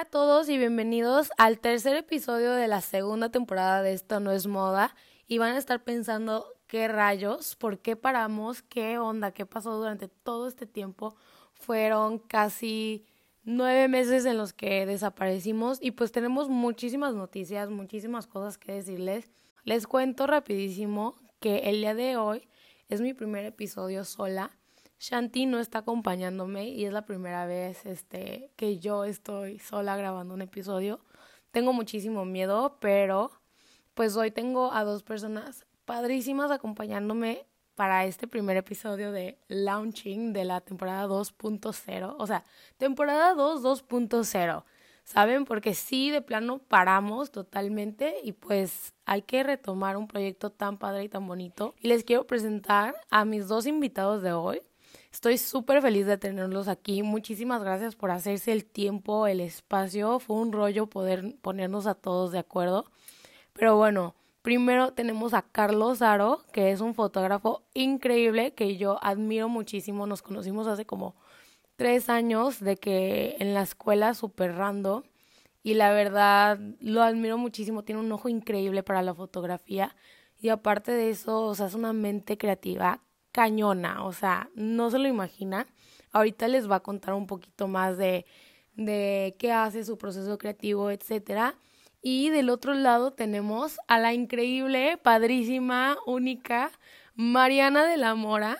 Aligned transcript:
Hola 0.00 0.06
a 0.06 0.10
todos 0.12 0.48
y 0.48 0.56
bienvenidos 0.56 1.30
al 1.36 1.58
tercer 1.58 1.94
episodio 1.94 2.54
de 2.54 2.68
la 2.68 2.80
segunda 2.80 3.28
temporada 3.28 3.82
de 3.82 3.92
Esto 3.92 4.18
no 4.18 4.32
es 4.32 4.46
moda. 4.46 4.96
Y 5.26 5.36
van 5.36 5.52
a 5.52 5.58
estar 5.58 5.84
pensando 5.84 6.46
qué 6.66 6.88
rayos, 6.88 7.54
por 7.54 7.80
qué 7.80 7.96
paramos, 7.96 8.62
qué 8.62 8.98
onda, 8.98 9.32
qué 9.32 9.44
pasó 9.44 9.76
durante 9.76 10.08
todo 10.08 10.48
este 10.48 10.64
tiempo. 10.64 11.16
Fueron 11.52 12.18
casi 12.18 13.04
nueve 13.44 13.88
meses 13.88 14.24
en 14.24 14.38
los 14.38 14.54
que 14.54 14.86
desaparecimos 14.86 15.76
y 15.82 15.90
pues 15.90 16.12
tenemos 16.12 16.48
muchísimas 16.48 17.14
noticias, 17.14 17.68
muchísimas 17.68 18.26
cosas 18.26 18.56
que 18.56 18.72
decirles. 18.72 19.30
Les 19.64 19.86
cuento 19.86 20.26
rapidísimo 20.26 21.14
que 21.40 21.68
el 21.68 21.82
día 21.82 21.94
de 21.94 22.16
hoy 22.16 22.48
es 22.88 23.02
mi 23.02 23.12
primer 23.12 23.44
episodio 23.44 24.06
sola 24.06 24.50
Shanti 25.00 25.46
no 25.46 25.60
está 25.60 25.78
acompañándome 25.78 26.68
y 26.68 26.84
es 26.84 26.92
la 26.92 27.06
primera 27.06 27.46
vez 27.46 27.86
este, 27.86 28.52
que 28.56 28.78
yo 28.78 29.04
estoy 29.04 29.58
sola 29.58 29.96
grabando 29.96 30.34
un 30.34 30.42
episodio. 30.42 31.00
Tengo 31.52 31.72
muchísimo 31.72 32.26
miedo, 32.26 32.76
pero 32.80 33.30
pues 33.94 34.14
hoy 34.18 34.30
tengo 34.30 34.74
a 34.74 34.84
dos 34.84 35.02
personas 35.02 35.64
padrísimas 35.86 36.50
acompañándome 36.50 37.46
para 37.76 38.04
este 38.04 38.28
primer 38.28 38.58
episodio 38.58 39.10
de 39.10 39.38
launching 39.48 40.34
de 40.34 40.44
la 40.44 40.60
temporada 40.60 41.06
2.0. 41.06 42.16
O 42.18 42.26
sea, 42.26 42.44
temporada 42.76 43.32
2 43.32 43.62
2.0. 43.62 44.64
¿Saben? 45.04 45.46
Porque 45.46 45.74
sí, 45.74 46.10
de 46.10 46.20
plano 46.20 46.58
paramos 46.58 47.30
totalmente 47.30 48.16
y 48.22 48.32
pues 48.32 48.92
hay 49.06 49.22
que 49.22 49.42
retomar 49.44 49.96
un 49.96 50.06
proyecto 50.06 50.50
tan 50.50 50.76
padre 50.76 51.04
y 51.04 51.08
tan 51.08 51.26
bonito. 51.26 51.74
Y 51.80 51.88
les 51.88 52.04
quiero 52.04 52.26
presentar 52.26 52.94
a 53.08 53.24
mis 53.24 53.48
dos 53.48 53.66
invitados 53.66 54.22
de 54.22 54.34
hoy. 54.34 54.60
Estoy 55.12 55.38
súper 55.38 55.82
feliz 55.82 56.06
de 56.06 56.18
tenerlos 56.18 56.68
aquí. 56.68 57.02
Muchísimas 57.02 57.62
gracias 57.62 57.96
por 57.96 58.10
hacerse 58.12 58.52
el 58.52 58.64
tiempo, 58.64 59.26
el 59.26 59.40
espacio. 59.40 60.20
Fue 60.20 60.36
un 60.36 60.52
rollo 60.52 60.86
poder 60.86 61.36
ponernos 61.42 61.86
a 61.86 61.94
todos 61.94 62.30
de 62.32 62.38
acuerdo. 62.38 62.86
Pero 63.52 63.76
bueno, 63.76 64.14
primero 64.42 64.92
tenemos 64.92 65.34
a 65.34 65.42
Carlos 65.42 66.00
Aro, 66.00 66.44
que 66.52 66.70
es 66.70 66.80
un 66.80 66.94
fotógrafo 66.94 67.62
increíble 67.74 68.54
que 68.54 68.76
yo 68.76 68.98
admiro 69.02 69.48
muchísimo. 69.48 70.06
Nos 70.06 70.22
conocimos 70.22 70.68
hace 70.68 70.86
como 70.86 71.16
tres 71.76 72.08
años 72.08 72.60
de 72.60 72.76
que 72.76 73.36
en 73.40 73.52
la 73.52 73.62
escuela 73.62 74.14
super 74.14 74.54
rando. 74.54 75.04
Y 75.62 75.74
la 75.74 75.92
verdad 75.92 76.58
lo 76.80 77.02
admiro 77.02 77.36
muchísimo. 77.36 77.82
Tiene 77.82 78.00
un 78.00 78.12
ojo 78.12 78.28
increíble 78.28 78.82
para 78.84 79.02
la 79.02 79.14
fotografía. 79.14 79.96
Y 80.38 80.50
aparte 80.50 80.92
de 80.92 81.10
eso, 81.10 81.42
o 81.42 81.54
sea, 81.54 81.66
es 81.66 81.74
una 81.74 81.92
mente 81.92 82.38
creativa 82.38 83.02
cañona, 83.32 84.04
o 84.04 84.12
sea, 84.12 84.50
no 84.54 84.90
se 84.90 84.98
lo 84.98 85.08
imagina. 85.08 85.66
Ahorita 86.12 86.48
les 86.48 86.70
va 86.70 86.76
a 86.76 86.80
contar 86.80 87.14
un 87.14 87.26
poquito 87.26 87.68
más 87.68 87.96
de, 87.98 88.26
de 88.74 89.36
qué 89.38 89.52
hace 89.52 89.84
su 89.84 89.98
proceso 89.98 90.38
creativo, 90.38 90.90
etcétera. 90.90 91.54
Y 92.02 92.30
del 92.30 92.48
otro 92.48 92.74
lado 92.74 93.12
tenemos 93.12 93.78
a 93.86 93.98
la 93.98 94.14
increíble, 94.14 94.98
padrísima, 95.02 95.98
única 96.06 96.72
Mariana 97.14 97.84
de 97.84 97.98
la 97.98 98.14
Mora. 98.14 98.58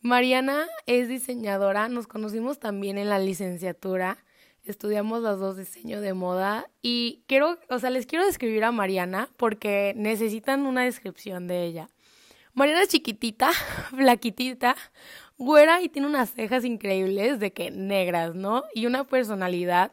Mariana 0.00 0.66
es 0.86 1.08
diseñadora, 1.08 1.88
nos 1.88 2.06
conocimos 2.06 2.58
también 2.58 2.98
en 2.98 3.08
la 3.08 3.18
licenciatura, 3.18 4.18
estudiamos 4.64 5.22
las 5.22 5.38
dos 5.38 5.56
diseño 5.56 6.00
de 6.00 6.14
moda 6.14 6.70
y 6.82 7.22
quiero, 7.26 7.58
o 7.68 7.78
sea, 7.78 7.90
les 7.90 8.06
quiero 8.06 8.24
describir 8.24 8.64
a 8.64 8.72
Mariana 8.72 9.28
porque 9.36 9.94
necesitan 9.96 10.66
una 10.66 10.82
descripción 10.82 11.46
de 11.46 11.64
ella. 11.64 11.88
Mariana 12.58 12.82
es 12.82 12.88
chiquitita, 12.88 13.52
flaquitita, 13.90 14.74
güera 15.38 15.80
y 15.80 15.88
tiene 15.88 16.08
unas 16.08 16.32
cejas 16.32 16.64
increíbles 16.64 17.38
de 17.38 17.52
que 17.52 17.70
negras, 17.70 18.34
¿no? 18.34 18.64
Y 18.74 18.86
una 18.86 19.04
personalidad 19.04 19.92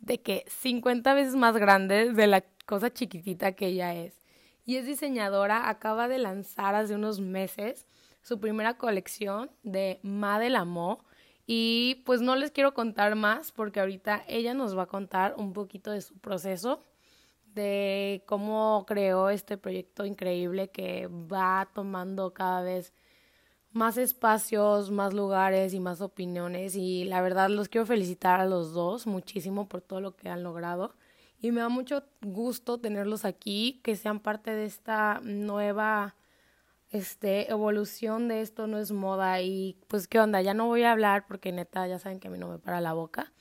de 0.00 0.20
que 0.20 0.44
50 0.48 1.14
veces 1.14 1.36
más 1.36 1.56
grande 1.56 2.12
de 2.12 2.26
la 2.26 2.42
cosa 2.66 2.92
chiquitita 2.92 3.52
que 3.52 3.68
ella 3.68 3.94
es. 3.94 4.20
Y 4.64 4.74
es 4.74 4.86
diseñadora, 4.86 5.68
acaba 5.68 6.08
de 6.08 6.18
lanzar 6.18 6.74
hace 6.74 6.96
unos 6.96 7.20
meses 7.20 7.86
su 8.22 8.40
primera 8.40 8.74
colección 8.74 9.48
de 9.62 10.00
Ma 10.02 10.40
de 10.40 10.50
la 10.50 10.64
Mo. 10.64 11.04
Y 11.46 12.02
pues 12.06 12.22
no 12.22 12.34
les 12.34 12.50
quiero 12.50 12.74
contar 12.74 13.14
más 13.14 13.52
porque 13.52 13.78
ahorita 13.78 14.24
ella 14.26 14.52
nos 14.52 14.76
va 14.76 14.82
a 14.82 14.86
contar 14.86 15.34
un 15.36 15.52
poquito 15.52 15.92
de 15.92 16.00
su 16.00 16.18
proceso 16.18 16.82
de 17.54 18.22
cómo 18.26 18.84
creó 18.86 19.30
este 19.30 19.56
proyecto 19.58 20.04
increíble 20.04 20.70
que 20.70 21.08
va 21.08 21.68
tomando 21.74 22.32
cada 22.32 22.62
vez 22.62 22.92
más 23.72 23.96
espacios, 23.96 24.90
más 24.90 25.14
lugares 25.14 25.74
y 25.74 25.80
más 25.80 26.00
opiniones. 26.00 26.76
Y 26.76 27.04
la 27.04 27.22
verdad 27.22 27.48
los 27.48 27.68
quiero 27.68 27.86
felicitar 27.86 28.40
a 28.40 28.46
los 28.46 28.72
dos 28.72 29.06
muchísimo 29.06 29.68
por 29.68 29.80
todo 29.80 30.00
lo 30.00 30.16
que 30.16 30.28
han 30.28 30.42
logrado. 30.42 30.94
Y 31.40 31.52
me 31.52 31.60
da 31.60 31.68
mucho 31.68 32.04
gusto 32.20 32.78
tenerlos 32.78 33.24
aquí, 33.24 33.80
que 33.82 33.96
sean 33.96 34.20
parte 34.20 34.50
de 34.54 34.66
esta 34.66 35.20
nueva 35.22 36.16
este 36.90 37.50
evolución 37.50 38.26
de 38.28 38.40
esto 38.40 38.66
no 38.66 38.78
es 38.78 38.92
moda. 38.92 39.40
Y 39.40 39.78
pues 39.88 40.08
qué 40.08 40.20
onda, 40.20 40.42
ya 40.42 40.54
no 40.54 40.66
voy 40.66 40.82
a 40.82 40.92
hablar 40.92 41.26
porque 41.26 41.52
neta 41.52 41.86
ya 41.86 41.98
saben 41.98 42.20
que 42.20 42.28
a 42.28 42.30
mí 42.30 42.38
no 42.38 42.48
me 42.48 42.58
para 42.58 42.80
la 42.80 42.92
boca. 42.92 43.32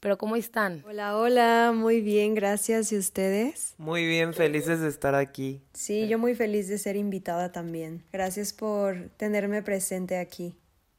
Pero 0.00 0.16
¿cómo 0.16 0.36
están? 0.36 0.84
Hola, 0.86 1.16
hola, 1.16 1.72
muy 1.74 2.00
bien, 2.00 2.34
gracias. 2.34 2.92
¿Y 2.92 2.98
ustedes? 2.98 3.74
Muy 3.78 4.06
bien, 4.06 4.32
felices 4.32 4.80
de 4.80 4.88
estar 4.88 5.16
aquí. 5.16 5.60
Sí, 5.72 6.06
yo 6.06 6.18
muy 6.20 6.36
feliz 6.36 6.68
de 6.68 6.78
ser 6.78 6.94
invitada 6.94 7.50
también. 7.50 8.04
Gracias 8.12 8.52
por 8.52 9.08
tenerme 9.16 9.60
presente 9.62 10.18
aquí. 10.18 10.56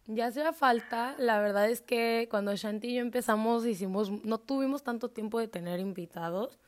Ya 0.07 0.25
hacía 0.25 0.51
falta, 0.51 1.15
la 1.17 1.39
verdad 1.39 1.69
es 1.69 1.81
que 1.81 2.27
cuando 2.29 2.55
Shanti 2.55 2.89
y 2.89 2.95
yo 2.95 3.01
empezamos 3.01 3.65
hicimos, 3.65 4.11
no 4.25 4.39
tuvimos 4.39 4.83
tanto 4.83 5.09
tiempo 5.09 5.39
de 5.39 5.47
tener 5.47 5.79
invitados 5.79 6.59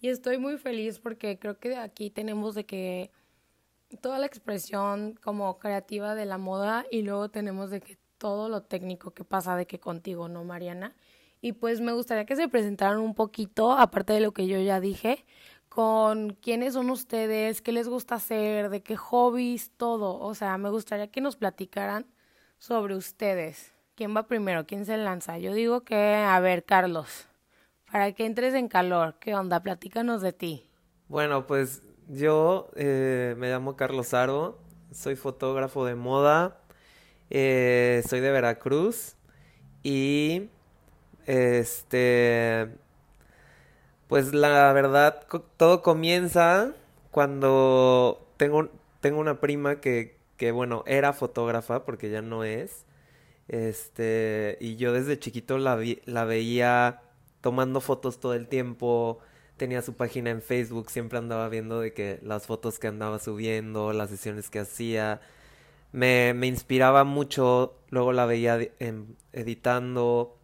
y 0.00 0.08
estoy 0.08 0.38
muy 0.38 0.56
feliz 0.56 0.98
porque 0.98 1.38
creo 1.38 1.58
que 1.58 1.76
aquí 1.76 2.08
tenemos 2.08 2.54
de 2.54 2.64
que 2.64 3.10
toda 4.00 4.18
la 4.18 4.24
expresión 4.26 5.18
como 5.22 5.58
creativa 5.58 6.14
de 6.14 6.24
la 6.24 6.38
moda 6.38 6.86
y 6.90 7.02
luego 7.02 7.28
tenemos 7.28 7.70
de 7.70 7.82
que 7.82 7.98
todo 8.16 8.48
lo 8.48 8.62
técnico 8.62 9.12
que 9.12 9.22
pasa 9.22 9.54
de 9.54 9.66
que 9.66 9.78
contigo, 9.78 10.28
¿no, 10.28 10.42
Mariana? 10.44 10.96
Y 11.40 11.52
pues 11.52 11.80
me 11.80 11.92
gustaría 11.92 12.26
que 12.26 12.36
se 12.36 12.48
presentaran 12.48 12.98
un 12.98 13.14
poquito, 13.14 13.72
aparte 13.72 14.12
de 14.12 14.20
lo 14.20 14.32
que 14.32 14.46
yo 14.46 14.58
ya 14.58 14.80
dije, 14.80 15.24
con 15.68 16.30
quiénes 16.30 16.74
son 16.74 16.90
ustedes, 16.90 17.62
qué 17.62 17.72
les 17.72 17.88
gusta 17.88 18.16
hacer, 18.16 18.70
de 18.70 18.82
qué 18.82 18.96
hobbies, 18.96 19.70
todo. 19.76 20.18
O 20.18 20.34
sea, 20.34 20.58
me 20.58 20.70
gustaría 20.70 21.08
que 21.10 21.20
nos 21.20 21.36
platicaran 21.36 22.06
sobre 22.58 22.96
ustedes. 22.96 23.72
¿Quién 23.94 24.16
va 24.16 24.26
primero? 24.26 24.66
¿Quién 24.66 24.84
se 24.84 24.96
lanza? 24.96 25.38
Yo 25.38 25.52
digo 25.52 25.82
que, 25.82 26.14
a 26.14 26.38
ver, 26.40 26.64
Carlos, 26.64 27.28
para 27.90 28.12
que 28.12 28.26
entres 28.26 28.54
en 28.54 28.68
calor, 28.68 29.16
¿qué 29.20 29.34
onda? 29.34 29.62
Platícanos 29.62 30.22
de 30.22 30.32
ti. 30.32 30.70
Bueno, 31.08 31.46
pues 31.46 31.82
yo 32.08 32.70
eh, 32.76 33.34
me 33.38 33.48
llamo 33.48 33.76
Carlos 33.76 34.14
Aro, 34.14 34.58
soy 34.92 35.16
fotógrafo 35.16 35.84
de 35.84 35.94
moda, 35.94 36.60
eh, 37.30 38.02
soy 38.08 38.20
de 38.20 38.30
Veracruz 38.30 39.16
y 39.82 40.48
este, 41.28 42.70
pues 44.08 44.32
la 44.34 44.72
verdad, 44.72 45.26
todo 45.58 45.82
comienza 45.82 46.72
cuando 47.10 48.26
tengo, 48.38 48.70
tengo 49.00 49.20
una 49.20 49.40
prima 49.40 49.80
que, 49.80 50.16
que, 50.38 50.52
bueno, 50.52 50.84
era 50.86 51.12
fotógrafa 51.12 51.84
porque 51.84 52.10
ya 52.10 52.22
no 52.22 52.44
es. 52.44 52.86
Este, 53.48 54.56
y 54.60 54.76
yo 54.76 54.92
desde 54.92 55.18
chiquito 55.18 55.58
la, 55.58 55.78
la 56.06 56.24
veía 56.24 57.02
tomando 57.42 57.80
fotos 57.82 58.20
todo 58.20 58.34
el 58.34 58.48
tiempo, 58.48 59.20
tenía 59.58 59.82
su 59.82 59.94
página 59.94 60.30
en 60.30 60.42
Facebook, 60.42 60.90
siempre 60.90 61.18
andaba 61.18 61.48
viendo 61.50 61.80
de 61.80 61.92
que 61.94 62.20
las 62.22 62.46
fotos 62.46 62.78
que 62.78 62.88
andaba 62.88 63.18
subiendo, 63.18 63.92
las 63.92 64.10
sesiones 64.10 64.50
que 64.50 64.60
hacía, 64.60 65.20
me, 65.92 66.34
me 66.34 66.46
inspiraba 66.46 67.04
mucho, 67.04 67.74
luego 67.90 68.12
la 68.12 68.26
veía 68.26 68.58
editando, 69.32 70.37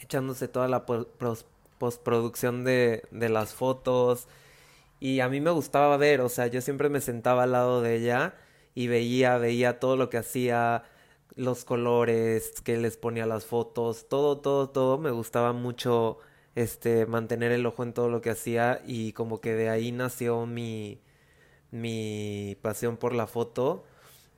echándose 0.00 0.48
toda 0.48 0.68
la 0.68 0.86
postproducción 1.78 2.64
de, 2.64 3.04
de 3.10 3.28
las 3.28 3.54
fotos. 3.54 4.28
Y 5.00 5.20
a 5.20 5.28
mí 5.28 5.40
me 5.40 5.50
gustaba 5.50 5.96
ver, 5.96 6.20
o 6.20 6.28
sea, 6.28 6.48
yo 6.48 6.60
siempre 6.60 6.88
me 6.88 7.00
sentaba 7.00 7.44
al 7.44 7.52
lado 7.52 7.82
de 7.82 7.96
ella 7.96 8.34
y 8.74 8.88
veía, 8.88 9.38
veía 9.38 9.80
todo 9.80 9.96
lo 9.96 10.10
que 10.10 10.18
hacía, 10.18 10.84
los 11.36 11.64
colores 11.64 12.60
que 12.62 12.76
les 12.78 12.96
ponía 12.96 13.26
las 13.26 13.44
fotos, 13.46 14.08
todo, 14.08 14.38
todo, 14.38 14.70
todo. 14.70 14.98
Me 14.98 15.10
gustaba 15.10 15.52
mucho 15.52 16.18
este 16.54 17.06
mantener 17.06 17.52
el 17.52 17.66
ojo 17.66 17.82
en 17.84 17.92
todo 17.92 18.08
lo 18.08 18.20
que 18.20 18.30
hacía 18.30 18.82
y 18.86 19.12
como 19.12 19.40
que 19.40 19.54
de 19.54 19.68
ahí 19.70 19.92
nació 19.92 20.46
mi 20.46 21.00
mi 21.70 22.56
pasión 22.62 22.96
por 22.96 23.14
la 23.14 23.26
foto 23.26 23.84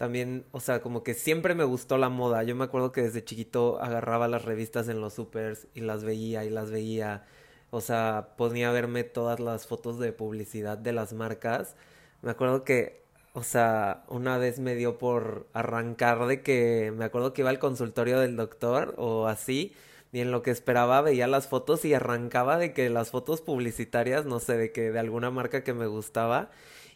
también, 0.01 0.47
o 0.53 0.61
sea, 0.61 0.81
como 0.81 1.03
que 1.03 1.13
siempre 1.13 1.55
me 1.55 1.65
gustó 1.65 1.99
la 1.99 2.09
moda. 2.09 2.43
Yo 2.43 2.57
me 2.57 2.65
acuerdo 2.65 2.91
que 2.91 3.03
desde 3.03 3.23
chiquito 3.23 3.79
agarraba 3.83 4.29
las 4.29 4.47
revistas 4.47 4.89
en 4.89 4.99
los 5.03 5.13
supers 5.13 5.67
y 5.75 5.83
las 5.83 6.05
veía 6.05 6.43
y 6.47 6.49
las 6.49 6.71
veía. 6.71 7.27
O 7.69 7.83
sea, 7.83 8.31
podía 8.39 8.73
verme 8.73 9.05
todas 9.05 9.41
las 9.41 9.67
fotos 9.67 9.99
de 9.99 10.15
publicidad 10.15 10.79
de 10.79 10.93
las 10.95 11.13
marcas. 11.13 11.77
Me 12.23 12.31
acuerdo 12.31 12.65
que, 12.65 13.03
o 13.35 13.43
sea, 13.43 14.05
una 14.09 14.39
vez 14.39 14.59
me 14.59 14.75
dio 14.75 14.97
por 14.97 15.47
arrancar 15.53 16.27
de 16.27 16.41
que, 16.43 16.95
me 16.97 17.05
acuerdo 17.05 17.35
que 17.35 17.43
iba 17.43 17.51
al 17.51 17.59
consultorio 17.59 18.21
del 18.21 18.37
doctor 18.37 18.95
o 18.97 19.27
así, 19.27 19.75
ni 20.13 20.21
en 20.23 20.31
lo 20.31 20.41
que 20.41 20.51
esperaba 20.51 21.03
veía 21.03 21.27
las 21.27 21.47
fotos 21.47 21.85
y 21.85 21.93
arrancaba 21.93 22.57
de 22.57 22.73
que 22.73 22.89
las 22.89 23.11
fotos 23.11 23.43
publicitarias, 23.43 24.25
no 24.25 24.41
sé, 24.41 24.57
de 24.57 24.73
que 24.73 24.93
de 24.93 24.99
alguna 24.99 25.31
marca 25.31 25.63
que 25.63 25.75
me 25.75 25.89
gustaba 25.89 26.51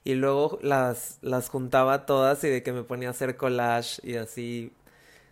y 0.04 0.14
luego 0.14 0.58
las, 0.62 1.18
las 1.22 1.48
juntaba 1.48 2.06
todas 2.06 2.44
y 2.44 2.48
de 2.48 2.62
que 2.62 2.72
me 2.72 2.84
ponía 2.84 3.08
a 3.08 3.12
hacer 3.12 3.36
collage 3.36 4.00
y 4.06 4.16
así. 4.16 4.72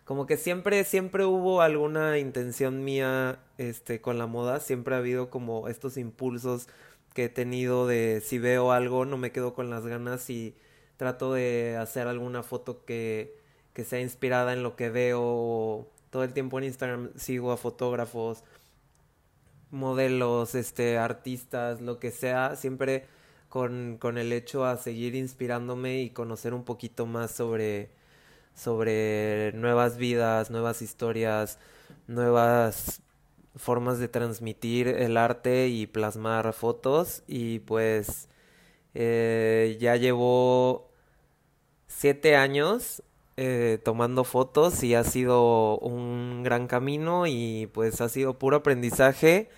Como 0.05 0.27
que 0.27 0.37
siempre, 0.37 0.85
siempre 0.85 1.25
hubo 1.27 1.63
alguna 1.63 2.19
intención 2.19 2.85
mía, 2.85 3.39
este, 3.59 4.01
con 4.01 4.19
la 4.19 4.27
moda, 4.27 4.61
siempre 4.61 4.95
ha 4.95 4.99
habido 4.99 5.31
como 5.31 5.69
estos 5.69 5.97
impulsos 5.97 6.69
que 7.15 7.25
he 7.27 7.29
tenido 7.29 7.87
de 7.87 8.23
si 8.25 8.39
veo 8.39 8.73
algo, 8.73 9.05
no 9.05 9.19
me 9.19 9.33
quedo 9.33 9.55
con 9.55 9.71
las 9.71 9.87
ganas 9.87 10.29
y 10.31 10.57
trato 10.97 11.33
de 11.35 11.77
hacer 11.77 12.09
alguna 12.09 12.43
foto 12.43 12.85
que, 12.85 13.37
que 13.75 13.85
sea 13.85 14.01
inspirada 14.01 14.53
en 14.53 14.63
lo 14.63 14.77
que 14.77 14.91
veo. 14.91 15.89
Todo 16.11 16.25
el 16.25 16.33
tiempo 16.35 16.59
en 16.59 16.65
Instagram 16.65 17.11
sigo 17.17 17.53
a 17.53 17.57
fotógrafos, 17.57 18.45
modelos, 19.71 20.55
este, 20.55 20.99
artistas, 20.99 21.81
lo 21.81 21.99
que 21.99 22.11
sea, 22.11 22.57
siempre 22.57 23.07
con, 23.53 23.99
con 23.99 24.17
el 24.17 24.33
hecho 24.33 24.65
a 24.65 24.79
seguir 24.79 25.15
inspirándome 25.15 26.01
y 26.01 26.09
conocer 26.09 26.55
un 26.55 26.65
poquito 26.65 27.05
más 27.05 27.33
sobre, 27.33 27.91
sobre 28.55 29.53
nuevas 29.53 29.99
vidas, 29.99 30.51
nuevas 30.51 30.81
historias, 30.81 31.59
nuevas 32.07 33.03
formas 33.55 33.99
de 33.99 34.09
transmitir 34.09 34.89
el 34.89 35.19
arte 35.19 35.69
y 35.69 35.87
plasmar 35.87 36.51
fotos. 36.55 37.25
Y 37.27 37.59
pues 37.59 38.31
eh, 38.95 39.77
ya 39.79 39.97
llevo 39.97 40.89
siete 41.89 42.37
años 42.37 43.03
eh, 43.37 43.79
tomando 43.85 44.25
fotos 44.25 44.83
y 44.83 44.95
ha 44.95 45.05
sido 45.05 45.77
un 45.81 46.43
gran 46.43 46.69
camino 46.69 47.27
y 47.27 47.69
pues 47.75 48.01
ha 48.01 48.09
sido 48.09 48.39
puro 48.39 48.57
aprendizaje 48.57 49.51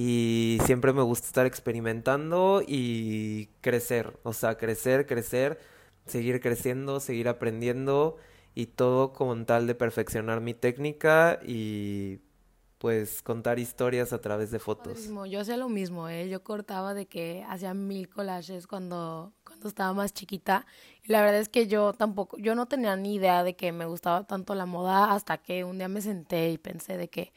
y 0.00 0.58
siempre 0.64 0.92
me 0.92 1.02
gusta 1.02 1.26
estar 1.26 1.44
experimentando 1.44 2.62
y 2.64 3.46
crecer, 3.60 4.16
o 4.22 4.32
sea, 4.32 4.56
crecer, 4.56 5.08
crecer, 5.08 5.58
seguir 6.06 6.40
creciendo, 6.40 7.00
seguir 7.00 7.26
aprendiendo 7.26 8.16
y 8.54 8.66
todo 8.66 9.12
con 9.12 9.44
tal 9.44 9.66
de 9.66 9.74
perfeccionar 9.74 10.40
mi 10.40 10.54
técnica 10.54 11.40
y 11.44 12.20
pues 12.78 13.22
contar 13.22 13.58
historias 13.58 14.12
a 14.12 14.20
través 14.20 14.52
de 14.52 14.60
fotos. 14.60 15.08
Yo 15.28 15.40
hacía 15.40 15.56
lo 15.56 15.68
mismo, 15.68 16.08
¿eh? 16.08 16.28
Yo 16.28 16.44
cortaba 16.44 16.94
de 16.94 17.06
que 17.06 17.44
hacía 17.48 17.74
mil 17.74 18.08
collages 18.08 18.68
cuando, 18.68 19.32
cuando 19.44 19.66
estaba 19.66 19.92
más 19.94 20.14
chiquita. 20.14 20.64
Y 21.02 21.10
la 21.10 21.22
verdad 21.22 21.40
es 21.40 21.48
que 21.48 21.66
yo 21.66 21.92
tampoco, 21.92 22.38
yo 22.38 22.54
no 22.54 22.66
tenía 22.66 22.94
ni 22.94 23.16
idea 23.16 23.42
de 23.42 23.56
que 23.56 23.72
me 23.72 23.84
gustaba 23.84 24.24
tanto 24.28 24.54
la 24.54 24.64
moda 24.64 25.12
hasta 25.12 25.38
que 25.38 25.64
un 25.64 25.78
día 25.78 25.88
me 25.88 26.02
senté 26.02 26.50
y 26.52 26.58
pensé 26.58 26.96
de 26.96 27.08
que 27.08 27.32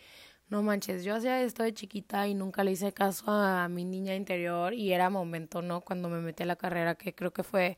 no 0.52 0.62
manches, 0.64 1.04
yo 1.06 1.16
hacía 1.16 1.42
esto 1.42 1.64
de 1.64 1.74
chiquita 1.74 2.28
y 2.28 2.36
nunca 2.36 2.64
le 2.64 2.74
hice 2.74 2.92
caso 2.92 3.32
a 3.32 3.70
mi 3.70 3.86
niña 3.86 4.16
interior 4.16 4.74
y 4.74 4.92
era 4.94 5.10
momento, 5.10 5.62
¿no? 5.62 5.82
Cuando 5.82 6.10
me 6.10 6.20
metí 6.20 6.44
a 6.44 6.46
la 6.46 6.58
carrera, 6.58 6.96
que 6.96 7.16
creo 7.16 7.32
que 7.32 7.44
fue 7.44 7.78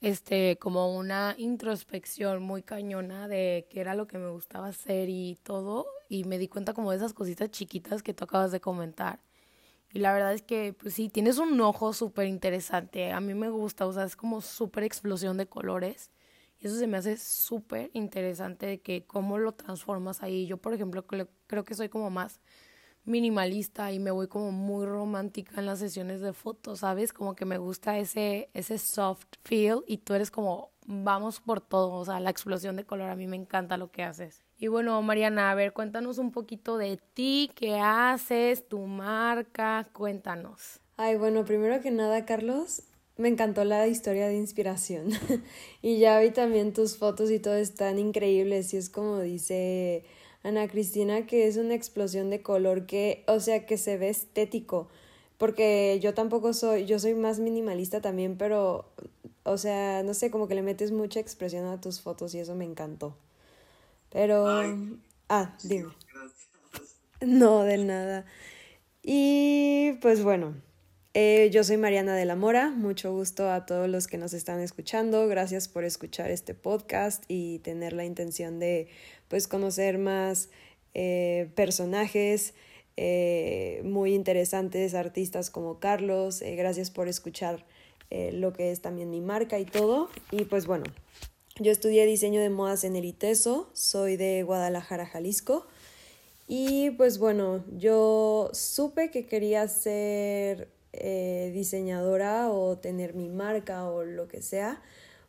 este 0.00 0.56
como 0.58 0.96
una 0.96 1.34
introspección 1.38 2.42
muy 2.42 2.62
cañona 2.62 3.26
de 3.28 3.66
qué 3.70 3.80
era 3.80 3.94
lo 3.94 4.06
que 4.06 4.18
me 4.18 4.30
gustaba 4.30 4.68
hacer 4.68 5.08
y 5.08 5.36
todo 5.42 5.86
y 6.08 6.24
me 6.24 6.38
di 6.38 6.48
cuenta 6.48 6.74
como 6.74 6.90
de 6.92 6.98
esas 6.98 7.12
cositas 7.14 7.50
chiquitas 7.50 8.02
que 8.02 8.14
tú 8.14 8.24
acabas 8.24 8.52
de 8.52 8.60
comentar. 8.60 9.20
Y 9.92 10.00
la 10.00 10.12
verdad 10.12 10.34
es 10.34 10.42
que, 10.42 10.74
pues 10.74 10.94
sí, 10.94 11.08
tienes 11.08 11.38
un 11.38 11.60
ojo 11.60 11.92
súper 11.92 12.26
interesante. 12.28 13.12
A 13.12 13.20
mí 13.20 13.34
me 13.34 13.50
gusta, 13.50 13.86
o 13.86 13.92
sea, 13.92 14.04
es 14.04 14.16
como 14.16 14.40
súper 14.42 14.84
explosión 14.84 15.36
de 15.38 15.46
colores. 15.46 16.10
Eso 16.64 16.78
se 16.78 16.86
me 16.86 16.96
hace 16.96 17.18
súper 17.18 17.90
interesante 17.92 18.64
de 18.64 18.80
que 18.80 19.04
cómo 19.04 19.36
lo 19.36 19.52
transformas 19.52 20.22
ahí. 20.22 20.46
Yo, 20.46 20.56
por 20.56 20.72
ejemplo, 20.72 21.04
creo 21.06 21.64
que 21.64 21.74
soy 21.74 21.90
como 21.90 22.08
más 22.08 22.40
minimalista 23.04 23.92
y 23.92 23.98
me 23.98 24.10
voy 24.10 24.28
como 24.28 24.50
muy 24.50 24.86
romántica 24.86 25.60
en 25.60 25.66
las 25.66 25.78
sesiones 25.78 26.22
de 26.22 26.32
fotos, 26.32 26.80
¿sabes? 26.80 27.12
Como 27.12 27.34
que 27.36 27.44
me 27.44 27.58
gusta 27.58 27.98
ese, 27.98 28.48
ese 28.54 28.78
soft 28.78 29.26
feel 29.44 29.80
y 29.86 29.98
tú 29.98 30.14
eres 30.14 30.30
como, 30.30 30.70
vamos 30.86 31.40
por 31.40 31.60
todo, 31.60 31.92
o 31.92 32.04
sea, 32.06 32.18
la 32.20 32.30
explosión 32.30 32.76
de 32.76 32.84
color, 32.84 33.10
a 33.10 33.16
mí 33.16 33.26
me 33.26 33.36
encanta 33.36 33.76
lo 33.76 33.90
que 33.90 34.02
haces. 34.02 34.42
Y 34.58 34.68
bueno, 34.68 35.00
Mariana, 35.02 35.50
a 35.50 35.54
ver, 35.54 35.74
cuéntanos 35.74 36.16
un 36.16 36.30
poquito 36.30 36.78
de 36.78 36.98
ti, 37.12 37.50
qué 37.54 37.78
haces, 37.78 38.66
tu 38.66 38.86
marca, 38.86 39.86
cuéntanos. 39.92 40.80
Ay, 40.96 41.16
bueno, 41.16 41.44
primero 41.44 41.82
que 41.82 41.90
nada, 41.90 42.24
Carlos, 42.24 42.84
me 43.16 43.28
encantó 43.28 43.64
la 43.64 43.86
historia 43.86 44.28
de 44.28 44.36
inspiración. 44.36 45.10
y 45.82 45.98
ya 45.98 46.18
vi 46.20 46.30
también 46.30 46.72
tus 46.72 46.96
fotos 46.96 47.30
y 47.30 47.38
todo 47.38 47.54
están 47.54 47.98
increíbles. 47.98 48.74
Y 48.74 48.76
es 48.76 48.90
como 48.90 49.20
dice 49.20 50.04
Ana 50.42 50.68
Cristina, 50.68 51.26
que 51.26 51.46
es 51.46 51.56
una 51.56 51.74
explosión 51.74 52.30
de 52.30 52.42
color 52.42 52.86
que, 52.86 53.24
o 53.26 53.40
sea, 53.40 53.66
que 53.66 53.78
se 53.78 53.96
ve 53.96 54.08
estético. 54.08 54.88
Porque 55.38 55.98
yo 56.02 56.14
tampoco 56.14 56.52
soy, 56.52 56.86
yo 56.86 56.98
soy 56.98 57.14
más 57.14 57.40
minimalista 57.40 58.00
también, 58.00 58.36
pero, 58.36 58.86
o 59.42 59.58
sea, 59.58 60.02
no 60.02 60.14
sé, 60.14 60.30
como 60.30 60.46
que 60.48 60.54
le 60.54 60.62
metes 60.62 60.92
mucha 60.92 61.20
expresión 61.20 61.66
a 61.66 61.80
tus 61.80 62.00
fotos 62.00 62.34
y 62.34 62.38
eso 62.38 62.54
me 62.54 62.64
encantó. 62.64 63.16
Pero, 64.10 64.46
ah, 65.28 65.56
dime. 65.64 65.92
No, 67.20 67.62
de 67.62 67.78
nada. 67.78 68.26
Y 69.02 69.92
pues 70.00 70.22
bueno, 70.22 70.54
eh, 71.14 71.48
yo 71.52 71.62
soy 71.62 71.76
Mariana 71.76 72.16
de 72.16 72.24
la 72.24 72.34
Mora, 72.34 72.70
mucho 72.70 73.12
gusto 73.12 73.48
a 73.50 73.66
todos 73.66 73.88
los 73.88 74.08
que 74.08 74.18
nos 74.18 74.34
están 74.34 74.58
escuchando, 74.58 75.28
gracias 75.28 75.68
por 75.68 75.84
escuchar 75.84 76.32
este 76.32 76.54
podcast 76.54 77.22
y 77.28 77.60
tener 77.60 77.92
la 77.92 78.04
intención 78.04 78.58
de 78.58 78.88
pues 79.28 79.46
conocer 79.46 79.98
más 79.98 80.48
eh, 80.92 81.50
personajes 81.54 82.54
eh, 82.96 83.80
muy 83.84 84.12
interesantes, 84.12 84.94
artistas 84.94 85.50
como 85.50 85.78
Carlos, 85.78 86.42
gracias 86.44 86.90
por 86.90 87.06
escuchar 87.06 87.64
lo 88.10 88.52
que 88.52 88.70
es 88.70 88.80
también 88.80 89.10
mi 89.10 89.20
marca 89.20 89.58
y 89.58 89.64
todo. 89.64 90.08
Y 90.30 90.44
pues 90.44 90.66
bueno, 90.66 90.84
yo 91.60 91.72
estudié 91.72 92.06
diseño 92.06 92.40
de 92.40 92.50
modas 92.50 92.84
en 92.84 92.96
el 92.96 93.04
ITESO, 93.04 93.70
soy 93.72 94.16
de 94.16 94.42
Guadalajara, 94.42 95.06
Jalisco. 95.06 95.66
Y 96.46 96.90
pues 96.90 97.18
bueno, 97.18 97.64
yo 97.76 98.50
supe 98.52 99.10
que 99.10 99.26
quería 99.26 99.66
ser 99.68 100.73
eh, 100.98 101.50
diseñadora 101.52 102.50
o 102.50 102.78
tener 102.78 103.14
mi 103.14 103.28
marca 103.28 103.88
o 103.88 104.04
lo 104.04 104.28
que 104.28 104.42
sea, 104.42 104.82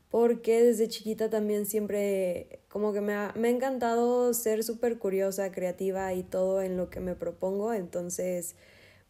porque 0.10 0.64
desde 0.64 0.88
chiquita 0.88 1.30
también 1.30 1.66
siempre 1.66 2.62
como 2.70 2.94
que 2.94 3.02
me 3.02 3.14
ha, 3.14 3.34
me 3.36 3.50
ha 3.50 3.52
encantado 3.52 4.34
ser 4.34 4.64
súper 4.64 4.98
curiosa, 4.98 5.52
creativa 5.52 6.14
y 6.14 6.24
todo 6.24 6.62
en 6.62 6.78
lo 6.78 6.90
que 6.90 7.00
me 7.00 7.16
propongo, 7.16 7.74
entonces 7.74 8.56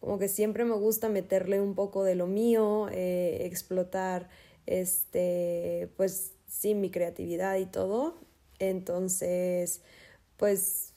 como 0.00 0.18
que 0.18 0.28
siempre 0.28 0.64
me 0.64 0.74
gusta 0.74 1.08
meterle 1.08 1.60
un 1.60 1.74
poco 1.74 2.04
de 2.04 2.14
lo 2.14 2.26
mío, 2.26 2.88
eh, 2.90 3.38
explotar 3.42 4.28
este, 4.66 5.90
pues 5.96 6.32
sí, 6.48 6.74
mi 6.74 6.90
creatividad 6.90 7.56
y 7.56 7.66
todo, 7.66 8.18
entonces 8.58 9.82
pues 10.36 10.95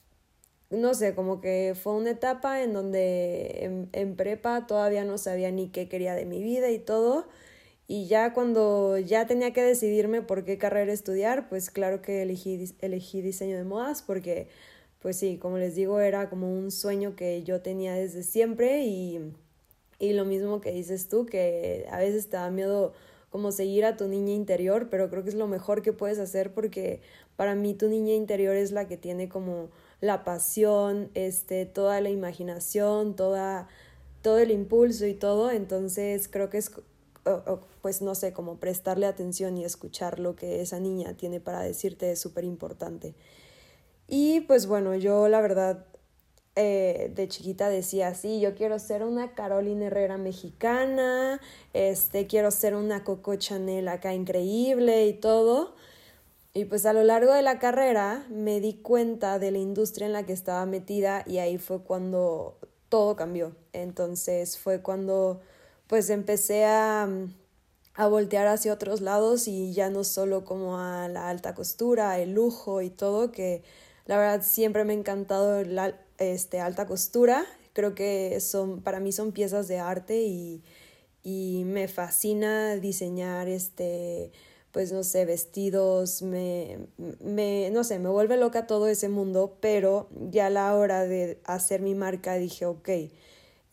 no 0.69 0.93
sé, 0.93 1.15
como 1.15 1.41
que 1.41 1.75
fue 1.81 1.93
una 1.93 2.11
etapa 2.11 2.61
en 2.61 2.73
donde 2.73 3.88
en, 3.91 4.15
prepa 4.15 4.67
todavía 4.67 5.03
no 5.03 5.17
sabía 5.17 5.51
ni 5.51 5.69
qué 5.69 5.89
quería 5.89 6.13
de 6.15 6.25
mi 6.25 6.43
vida 6.43 6.69
y 6.69 6.79
todo. 6.79 7.27
Y 7.88 8.07
ya 8.07 8.33
cuando 8.33 8.99
ya 8.99 9.25
tenía 9.25 9.51
que 9.51 9.63
decidirme 9.63 10.21
por 10.21 10.45
qué 10.45 10.59
carrera 10.59 10.93
estudiar, 10.93 11.49
pues 11.49 11.71
claro 11.71 12.01
que 12.03 12.21
elegí, 12.21 12.71
elegí 12.81 13.21
diseño 13.21 13.57
de 13.57 13.63
modas 13.63 14.03
porque, 14.03 14.47
pues 14.99 15.17
sí, 15.17 15.38
como 15.38 15.57
les 15.57 15.75
digo, 15.75 15.99
era 15.99 16.29
como 16.29 16.53
un 16.53 16.71
sueño 16.71 17.15
que 17.15 17.43
yo 17.43 17.61
tenía 17.61 17.93
desde 17.95 18.21
siempre 18.23 18.85
y, 18.85 19.33
y 19.99 20.13
lo 20.13 20.25
mismo 20.25 20.61
que 20.61 20.71
dices 20.71 21.09
tú, 21.09 21.25
que 21.25 21.88
a 21.91 21.97
veces 21.97 22.29
te 22.29 22.38
da 22.38 22.51
miedo 22.51 22.93
como 23.31 23.51
seguir 23.51 23.85
a 23.85 23.97
tu 23.97 24.07
niña 24.07 24.33
interior, 24.33 24.89
pero 24.91 25.09
creo 25.09 25.23
que 25.23 25.29
es 25.29 25.35
lo 25.35 25.47
mejor 25.47 25.81
que 25.81 25.93
puedes 25.93 26.19
hacer 26.19 26.53
porque 26.53 27.01
para 27.35 27.55
mí 27.55 27.73
tu 27.73 27.88
niña 27.88 28.13
interior 28.13 28.55
es 28.55 28.71
la 28.71 28.88
que 28.88 28.97
tiene 28.97 29.29
como 29.29 29.69
la 30.01 30.24
pasión, 30.24 31.10
este, 31.13 31.65
toda 31.65 32.01
la 32.01 32.10
imaginación, 32.10 33.15
toda, 33.15 33.68
todo 34.22 34.39
el 34.39 34.51
impulso 34.51 35.06
y 35.06 35.13
todo, 35.13 35.51
entonces 35.51 36.27
creo 36.27 36.50
que 36.50 36.58
es, 36.58 36.72
pues 37.82 38.01
no 38.01 38.15
sé, 38.15 38.34
como 38.34 38.58
prestarle 38.58 39.06
atención 39.06 39.58
y 39.58 39.65
escuchar 39.65 40.20
lo 40.20 40.36
que 40.36 40.62
esa 40.62 40.79
niña 40.79 41.13
tiene 41.15 41.39
para 41.39 41.62
decirte 41.62 42.12
es 42.12 42.20
súper 42.20 42.44
importante. 42.44 43.13
Y 44.08 44.41
pues 44.41 44.65
bueno, 44.68 44.96
yo 44.96 45.27
la 45.27 45.41
verdad 45.41 45.86
eh, 46.56 47.12
de 47.15 47.27
chiquita 47.27 47.70
decía, 47.70 48.13
sí, 48.15 48.39
yo 48.41 48.56
quiero 48.56 48.79
ser 48.79 49.03
una 49.03 49.34
Carolina 49.34 49.86
Herrera 49.86 50.18
mexicana, 50.18 51.39
este, 51.74 52.27
quiero 52.27 52.51
ser 52.51 52.75
una 52.75 53.03
Coco 53.03 53.36
Chanel 53.36 53.88
acá 53.88 54.13
increíble 54.13 55.08
y 55.08 55.13
todo. 55.13 55.75
Y 56.53 56.65
pues 56.65 56.86
a 56.86 56.94
lo 56.94 57.03
largo 57.03 57.34
de 57.34 57.44
la 57.44 57.60
carrera 57.60 58.25
me 58.29 58.60
di 58.60 58.74
cuenta 58.74 59.38
de 59.38 59.51
la 59.51 59.60
industria 59.60 60.08
en 60.08 60.13
la 60.13 60.25
que 60.25 60.34
estaba 60.34 60.65
metida 60.65 61.24
y 61.27 61.38
ahí 61.38 61.58
fue 61.58 61.84
cuando 61.84 62.58
todo 62.89 63.15
cambió. 63.15 63.56
Entonces 63.72 64.58
fue 64.58 64.82
cuando 64.82 65.41
pues 65.88 66.10
empecé 66.10 66.65
a, 66.65 67.08
a 67.94 68.08
voltear 68.08 68.48
hacia 68.48 68.74
otros 68.74 69.01
lados 69.01 69.48
y 69.48 69.74
ya 69.74 69.89
no 69.89 70.03
solo 70.03 70.44
como 70.44 70.79
a 70.79 71.08
la 71.08 71.29
alta 71.29 71.53
costura, 71.53 72.18
el 72.20 72.34
lujo 72.34 72.82
y 72.82 72.89
todo, 72.89 73.32
que 73.32 73.63
la 74.06 74.18
verdad 74.18 74.41
siempre 74.44 74.86
me 74.86 74.94
ha 74.94 74.96
encantado 74.96 75.63
este, 76.18 76.60
alta 76.60 76.88
costura. 76.88 77.46
Creo 77.74 77.94
que 77.94 78.39
son, 78.39 78.82
para 78.82 79.00
mí 79.00 79.12
son 79.12 79.32
piezas 79.32 79.68
de 79.68 79.79
arte 79.79 80.22
y, 80.24 80.63
y 81.24 81.63
me 81.65 81.88
fascina 81.88 82.75
diseñar 82.75 83.48
este 83.48 84.32
pues 84.71 84.91
no 84.91 85.03
sé, 85.03 85.25
vestidos, 85.25 86.21
me, 86.21 86.79
me, 87.19 87.69
no 87.71 87.83
sé, 87.83 87.99
me 87.99 88.09
vuelve 88.09 88.38
loca 88.38 88.67
todo 88.67 88.88
ese 88.88 89.09
mundo, 89.09 89.57
pero 89.59 90.09
ya 90.29 90.47
a 90.47 90.49
la 90.49 90.75
hora 90.75 91.05
de 91.05 91.39
hacer 91.45 91.81
mi 91.81 91.95
marca 91.95 92.35
dije, 92.35 92.65
ok, 92.65 92.89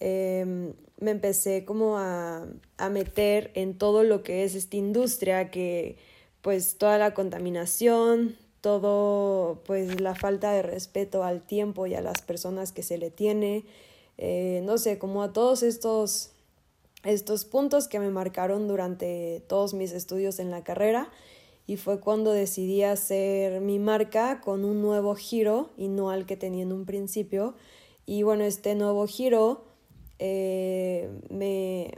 em, 0.01 0.73
me 0.99 1.11
empecé 1.11 1.65
como 1.65 1.99
a, 1.99 2.47
a 2.79 2.89
meter 2.89 3.51
en 3.55 3.77
todo 3.77 4.03
lo 4.05 4.23
que 4.23 4.45
es 4.45 4.55
esta 4.55 4.77
industria, 4.77 5.51
que 5.51 5.99
pues 6.41 6.79
toda 6.79 6.97
la 6.97 7.13
contaminación, 7.13 8.37
todo 8.61 9.63
pues 9.67 10.01
la 10.01 10.15
falta 10.15 10.53
de 10.53 10.63
respeto 10.63 11.25
al 11.25 11.43
tiempo 11.43 11.87
y 11.87 11.95
a 11.95 12.01
las 12.01 12.23
personas 12.23 12.73
que 12.73 12.83
se 12.83 12.99
le 12.99 13.11
tiene, 13.11 13.65
eh, 14.19 14.63
no 14.65 14.79
sé, 14.79 14.99
como 14.99 15.23
a 15.23 15.33
todos 15.33 15.63
estos 15.63 16.31
estos 17.07 17.45
puntos 17.45 17.89
que 17.89 18.01
me 18.01 18.11
marcaron 18.11 18.69
durante 18.69 19.45
todos 19.49 19.75
mis 19.75 19.93
estudios 19.93 20.39
en 20.39 20.51
la 20.51 20.65
carrera 20.65 21.11
y 21.67 21.77
fue 21.77 22.01
cuando 22.01 22.33
decidí 22.33 22.83
hacer 22.83 23.61
mi 23.61 23.79
marca 23.79 24.41
con 24.41 24.65
un 24.65 24.83
nuevo 24.83 25.15
giro 25.17 25.71
y 25.77 25.89
no 25.89 26.11
al 26.11 26.27
que 26.27 26.37
tenía 26.37 26.63
en 26.63 26.73
un 26.73 26.85
principio. 26.85 27.55
Y 28.07 28.23
bueno, 28.23 28.45
este 28.45 28.75
nuevo 28.77 29.07
giro 29.07 29.65
eh, 30.19 31.11
me, 31.29 31.93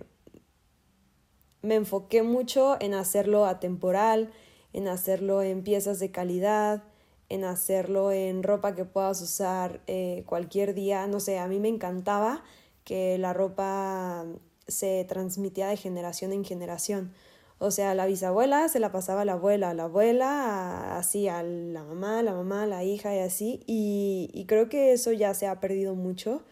me 1.61 1.75
enfoqué 1.75 2.23
mucho 2.23 2.77
en 2.81 2.95
hacerlo 2.95 3.45
atemporal, 3.45 4.31
en 4.73 4.89
hacerlo 4.89 5.43
en 5.43 5.63
piezas 5.63 5.99
de 5.99 6.11
calidad, 6.11 6.85
en 7.29 7.45
hacerlo 7.45 8.11
en 8.11 8.43
ropa 8.43 8.75
que 8.75 8.87
puedas 8.87 9.21
usar 9.21 9.83
eh, 9.87 10.25
cualquier 10.27 10.73
día. 10.75 11.07
No 11.07 11.21
sé, 11.21 11.39
a 11.39 11.47
mí 11.47 11.61
me 11.61 11.69
encantaba 11.69 12.43
que 12.85 13.19
la 13.19 13.35
ropa 13.35 14.25
se 14.69 15.05
transmitía 15.05 15.69
de 15.69 15.77
generación 15.77 16.33
en 16.33 16.45
generación. 16.45 17.13
O 17.59 17.73
sea, 17.73 17.95
la 17.95 18.07
bisabuela 18.07 18.69
se 18.69 18.79
la 18.79 18.93
pasaba 18.93 19.23
a 19.23 19.25
la 19.25 19.33
abuela, 19.33 19.75
la 19.75 19.85
abuela 19.85 20.97
así 20.97 21.27
a 21.27 21.43
la 21.43 21.83
mamá, 21.83 22.23
la 22.23 22.33
mamá, 22.33 22.67
la 22.67 22.85
hija 22.85 23.15
y 23.17 23.19
así. 23.19 23.65
Y, 23.67 24.31
y 24.33 24.45
creo 24.47 24.69
que 24.69 24.93
eso 24.93 25.11
ya 25.13 25.35
se 25.35 25.49
ha 25.49 25.59
perdido 25.59 25.97
mucho. 25.97 26.43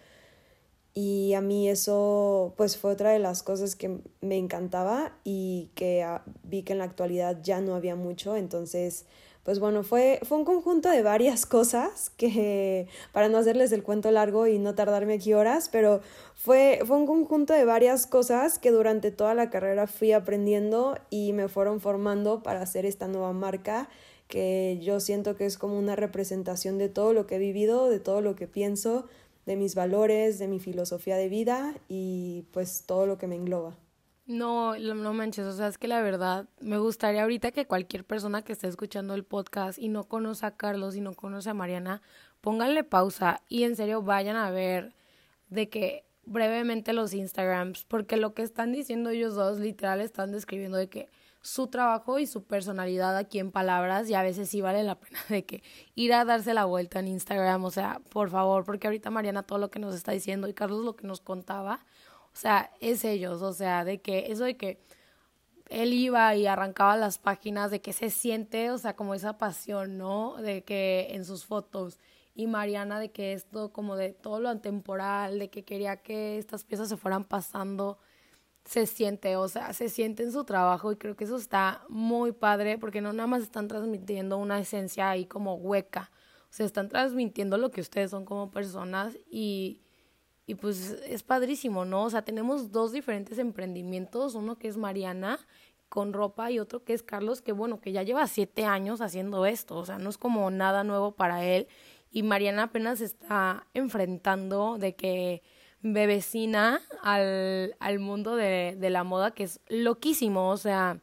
Y 0.95 1.35
a 1.35 1.43
mí 1.43 1.69
eso 1.69 2.55
pues 2.57 2.79
fue 2.79 2.93
otra 2.93 3.11
de 3.11 3.19
las 3.19 3.43
cosas 3.43 3.77
que 3.77 4.01
me 4.23 4.39
encantaba 4.39 5.13
y 5.25 5.71
que 5.75 6.03
ah, 6.03 6.25
vi 6.43 6.63
que 6.63 6.73
en 6.73 6.79
la 6.79 6.85
actualidad 6.85 7.39
ya 7.43 7.61
no 7.61 7.75
había 7.75 7.97
mucho. 7.97 8.35
Entonces 8.35 9.05
pues 9.47 9.61
bueno, 9.61 9.85
fue, 9.85 10.19
fue 10.25 10.39
un 10.39 10.45
conjunto 10.45 10.91
de 10.91 11.05
varias 11.05 11.47
cosas 11.47 12.11
que, 12.17 12.89
para 13.13 13.29
no 13.29 13.39
hacerles 13.39 13.71
el 13.71 13.85
cuento 13.85 14.11
largo 14.11 14.49
y 14.49 14.59
no 14.59 14.75
tardarme 14.75 15.15
aquí 15.15 15.35
horas, 15.35 15.69
pero 15.71 16.01
fue, 16.35 16.81
fue 16.85 16.97
un 16.97 17.07
conjunto 17.07 17.53
de 17.53 17.65
varias 17.65 18.09
cosas 18.09 18.59
que 18.59 18.73
durante 18.73 19.13
toda 19.13 19.35
la 19.35 19.49
carrera 19.49 19.87
fui 19.87 20.11
aprendiendo 20.11 20.99
y 21.11 21.33
me 21.33 21.47
fueron 21.47 21.81
formando 21.81 22.43
para 22.43 22.61
hacer 22.61 22.87
esta 22.87 23.07
nueva 23.07 23.33
marca 23.33 23.89
que 24.27 24.81
yo 24.83 24.99
siento 24.99 25.37
que 25.37 25.47
es 25.47 25.59
como 25.59 25.79
una 25.79 25.95
representación 25.95 26.77
de 26.77 26.89
todo 26.89 27.13
lo 27.13 27.29
que 27.29 27.37
he 27.37 27.39
vivido, 27.39 27.89
de 27.89 28.01
todo 28.01 28.23
lo 28.23 28.35
que 28.35 28.49
pienso, 28.49 29.07
de 29.47 29.55
mis 29.55 29.77
valores, 29.77 30.41
de 30.41 30.49
mi 30.49 30.59
filosofía 30.59 31.17
de 31.17 31.29
vida 31.29 31.73
y 31.89 32.47
pues 32.51 32.83
todo 32.85 33.07
lo 33.07 33.17
que 33.17 33.29
me 33.29 33.37
engloba. 33.37 33.77
No, 34.27 34.77
no 34.77 35.13
manches, 35.15 35.47
o 35.47 35.53
sea, 35.53 35.69
es 35.69 35.79
que 35.79 35.87
la 35.87 36.03
verdad 36.03 36.49
me 36.61 36.79
gustaría 36.79 37.23
ahorita 37.23 37.53
que 37.53 37.67
cualquier 37.67 38.05
persona 38.05 38.43
que 38.43 38.55
esté 38.55 38.67
escuchando 38.67 39.15
el 39.15 39.25
podcast 39.25 39.79
y 39.79 39.89
no 39.89 40.09
conoce 40.09 40.45
a 40.47 40.57
Carlos 40.57 40.97
y 40.97 41.01
no 41.01 41.15
conoce 41.15 41.51
a 41.51 41.55
Mariana, 41.55 42.03
pónganle 42.41 42.83
pausa 42.83 43.41
y 43.49 43.63
en 43.63 43.77
serio 43.77 44.03
vayan 44.03 44.35
a 44.35 44.51
ver 44.51 44.97
de 45.49 45.69
que 45.69 46.05
brevemente 46.25 46.93
los 46.93 47.15
Instagrams, 47.15 47.85
porque 47.85 48.17
lo 48.17 48.35
que 48.35 48.43
están 48.43 48.73
diciendo 48.73 49.11
ellos 49.11 49.37
dos 49.37 49.61
literal 49.61 50.01
están 50.01 50.33
describiendo 50.33 50.77
de 50.77 50.89
que 50.89 51.09
su 51.41 51.69
trabajo 51.69 52.19
y 52.19 52.27
su 52.27 52.43
personalidad 52.43 53.17
aquí 53.17 53.39
en 53.39 53.53
palabras 53.53 54.11
y 54.11 54.15
a 54.15 54.23
veces 54.23 54.49
sí 54.49 54.61
vale 54.61 54.83
la 54.83 54.99
pena 54.99 55.21
de 55.29 55.45
que 55.45 55.63
ir 55.95 56.13
a 56.13 56.25
darse 56.25 56.53
la 56.53 56.65
vuelta 56.65 56.99
en 56.99 57.07
Instagram, 57.07 57.65
o 57.65 57.71
sea, 57.71 58.01
por 58.11 58.31
favor, 58.31 58.65
porque 58.65 58.89
ahorita 58.89 59.11
Mariana 59.11 59.45
todo 59.45 59.61
lo 59.61 59.71
que 59.71 59.79
nos 59.79 59.95
está 59.95 60.11
diciendo 60.11 60.49
y 60.49 60.55
Carlos 60.55 60.85
lo 60.85 60.97
que 60.97 61.07
nos 61.07 61.21
contaba, 61.21 61.87
o 62.37 62.39
sea, 62.39 62.71
es 62.81 63.03
ellos, 63.07 63.41
o 63.41 63.55
sea, 63.55 63.87
de 63.87 64.03
que 64.03 64.31
eso 64.31 64.45
de 64.45 64.59
que 64.59 64.79
él 65.71 65.95
iba 65.95 66.35
y 66.37 66.47
arrancaba 66.47 66.99
las 66.99 67.17
páginas, 67.19 67.71
de 67.71 67.81
que 67.81 67.95
se 67.95 68.11
siente, 68.11 68.71
o 68.71 68.77
sea, 68.77 68.95
como 68.95 69.15
esa 69.15 69.39
pasión, 69.39 69.97
¿no? 69.97 70.37
De 70.37 70.63
que 70.63 71.09
en 71.13 71.25
sus 71.25 71.47
fotos. 71.47 71.99
Y 72.35 72.47
Mariana 72.47 73.01
de 73.01 73.11
que 73.11 73.33
esto 73.33 73.73
como 73.73 73.97
de 73.97 74.13
todo 74.13 74.41
lo 74.41 74.51
atemporal, 74.51 75.39
de 75.39 75.49
que 75.49 75.65
quería 75.65 76.03
que 76.03 76.37
estas 76.37 76.65
piezas 76.65 76.91
se 76.91 76.99
fueran 76.99 77.25
pasando, 77.25 77.99
se 78.67 78.85
siente, 78.87 79.37
o 79.37 79.49
sea, 79.49 79.73
se 79.73 79.89
siente 79.89 80.23
en 80.23 80.31
su 80.31 80.45
trabajo 80.45 80.93
y 80.93 80.97
creo 80.97 81.17
que 81.17 81.25
eso 81.25 81.37
está 81.39 81.85
muy 81.89 82.33
padre 82.33 82.77
porque 82.77 83.01
no 83.01 83.15
nada 83.15 83.29
más 83.29 83.43
están 83.43 83.67
transmitiendo 83.67 84.37
una 84.37 84.59
esencia 84.61 85.09
ahí 85.09 85.25
como 85.25 85.55
hueca, 85.55 86.11
o 86.51 86.53
sea, 86.53 86.67
están 86.67 86.91
transmitiendo 86.91 87.57
lo 87.57 87.71
que 87.71 87.81
ustedes 87.81 88.11
son 88.11 88.27
como 88.27 88.51
personas 88.51 89.17
y 89.31 89.81
y 90.47 90.55
pues 90.55 90.91
es 91.07 91.23
padrísimo, 91.23 91.85
¿no? 91.85 92.05
O 92.05 92.11
sea, 92.11 92.23
tenemos 92.23 92.71
dos 92.71 92.93
diferentes 92.93 93.39
emprendimientos, 93.39 94.35
uno 94.35 94.57
que 94.57 94.69
es 94.69 94.77
Mariana 94.77 95.39
con 95.89 96.13
ropa 96.13 96.51
y 96.51 96.59
otro 96.59 96.85
que 96.85 96.95
es 96.95 97.03
Carlos, 97.03 97.43
que 97.43 97.53
bueno, 97.53 97.81
que 97.81 97.93
ya 97.93 98.03
lleva 98.03 98.27
siete 98.27 98.65
años 98.65 99.01
haciendo 99.01 99.47
esto, 99.47 99.77
o 99.77 99.85
sea, 99.85 99.99
no 99.99 100.11
es 100.11 100.19
como 100.19 100.51
nada 100.51 100.85
nuevo 100.85 101.13
para 101.13 101.45
él. 101.45 101.69
Y 102.11 102.23
Mariana 102.23 102.65
apenas 102.65 103.01
está 103.01 103.67
enfrentando 103.75 104.79
de 104.79 104.95
que 104.95 105.43
bebecina 105.83 106.81
al, 107.03 107.77
al 107.81 107.99
mundo 107.99 108.37
de, 108.37 108.77
de 108.79 108.91
la 108.91 109.05
moda, 109.05 109.33
que 109.33 109.45
es 109.45 109.61
loquísimo, 109.69 110.51
o 110.51 110.57
sea, 110.57 111.01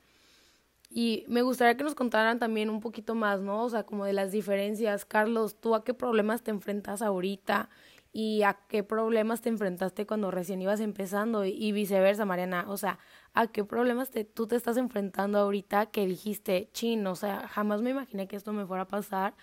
y 0.95 1.25
me 1.27 1.41
gustaría 1.41 1.75
que 1.75 1.83
nos 1.83 1.95
contaran 1.95 2.37
también 2.37 2.69
un 2.69 2.79
poquito 2.79 3.15
más, 3.15 3.41
¿no? 3.41 3.63
O 3.63 3.69
sea, 3.69 3.83
como 3.83 4.05
de 4.05 4.13
las 4.13 4.31
diferencias. 4.31 5.05
Carlos, 5.05 5.55
¿tú 5.59 5.73
a 5.73 5.83
qué 5.83 5.95
problemas 5.95 6.43
te 6.43 6.51
enfrentas 6.51 7.01
ahorita? 7.01 7.69
Y 8.15 8.43
a 8.43 8.59
qué 8.69 8.83
problemas 8.83 9.41
te 9.41 9.49
enfrentaste 9.49 10.05
cuando 10.05 10.29
recién 10.29 10.61
ibas 10.61 10.79
empezando 10.79 11.45
y, 11.45 11.71
viceversa, 11.71 12.25
Mariana. 12.25 12.65
O 12.67 12.77
sea, 12.77 12.99
a 13.33 13.47
qué 13.47 13.65
problemas 13.65 14.11
te, 14.11 14.23
tú 14.23 14.45
te 14.45 14.55
estás 14.55 14.77
enfrentando 14.77 15.39
ahorita 15.39 15.87
que 15.87 16.05
dijiste, 16.05 16.69
chin, 16.73 17.05
o 17.07 17.15
sea, 17.15 17.47
jamás 17.47 17.81
me 17.81 17.89
imaginé 17.89 18.27
que 18.27 18.35
esto 18.35 18.53
me 18.53 18.67
fuera 18.67 18.83
a 18.83 18.87
pasar 18.87 19.33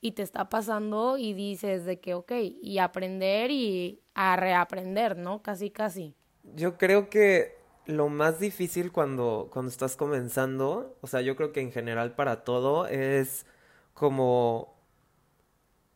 y 0.00 0.12
te 0.12 0.22
está 0.22 0.48
pasando 0.48 1.18
y 1.18 1.34
dices 1.34 1.84
de 1.84 1.98
que, 1.98 2.14
ok, 2.14 2.32
y 2.62 2.78
aprender 2.78 3.50
y 3.50 4.00
a 4.14 4.36
reaprender, 4.36 5.16
¿no? 5.16 5.42
Casi, 5.42 5.70
casi. 5.70 6.14
Yo 6.54 6.78
creo 6.78 7.10
que 7.10 7.58
lo 7.86 8.08
más 8.08 8.38
difícil 8.38 8.92
cuando, 8.92 9.48
cuando 9.52 9.70
estás 9.70 9.96
comenzando, 9.96 10.96
o 11.00 11.08
sea, 11.08 11.20
yo 11.20 11.34
creo 11.34 11.52
que 11.52 11.62
en 11.62 11.72
general 11.72 12.14
para 12.14 12.44
todo 12.44 12.86
es 12.86 13.44
como 13.92 14.79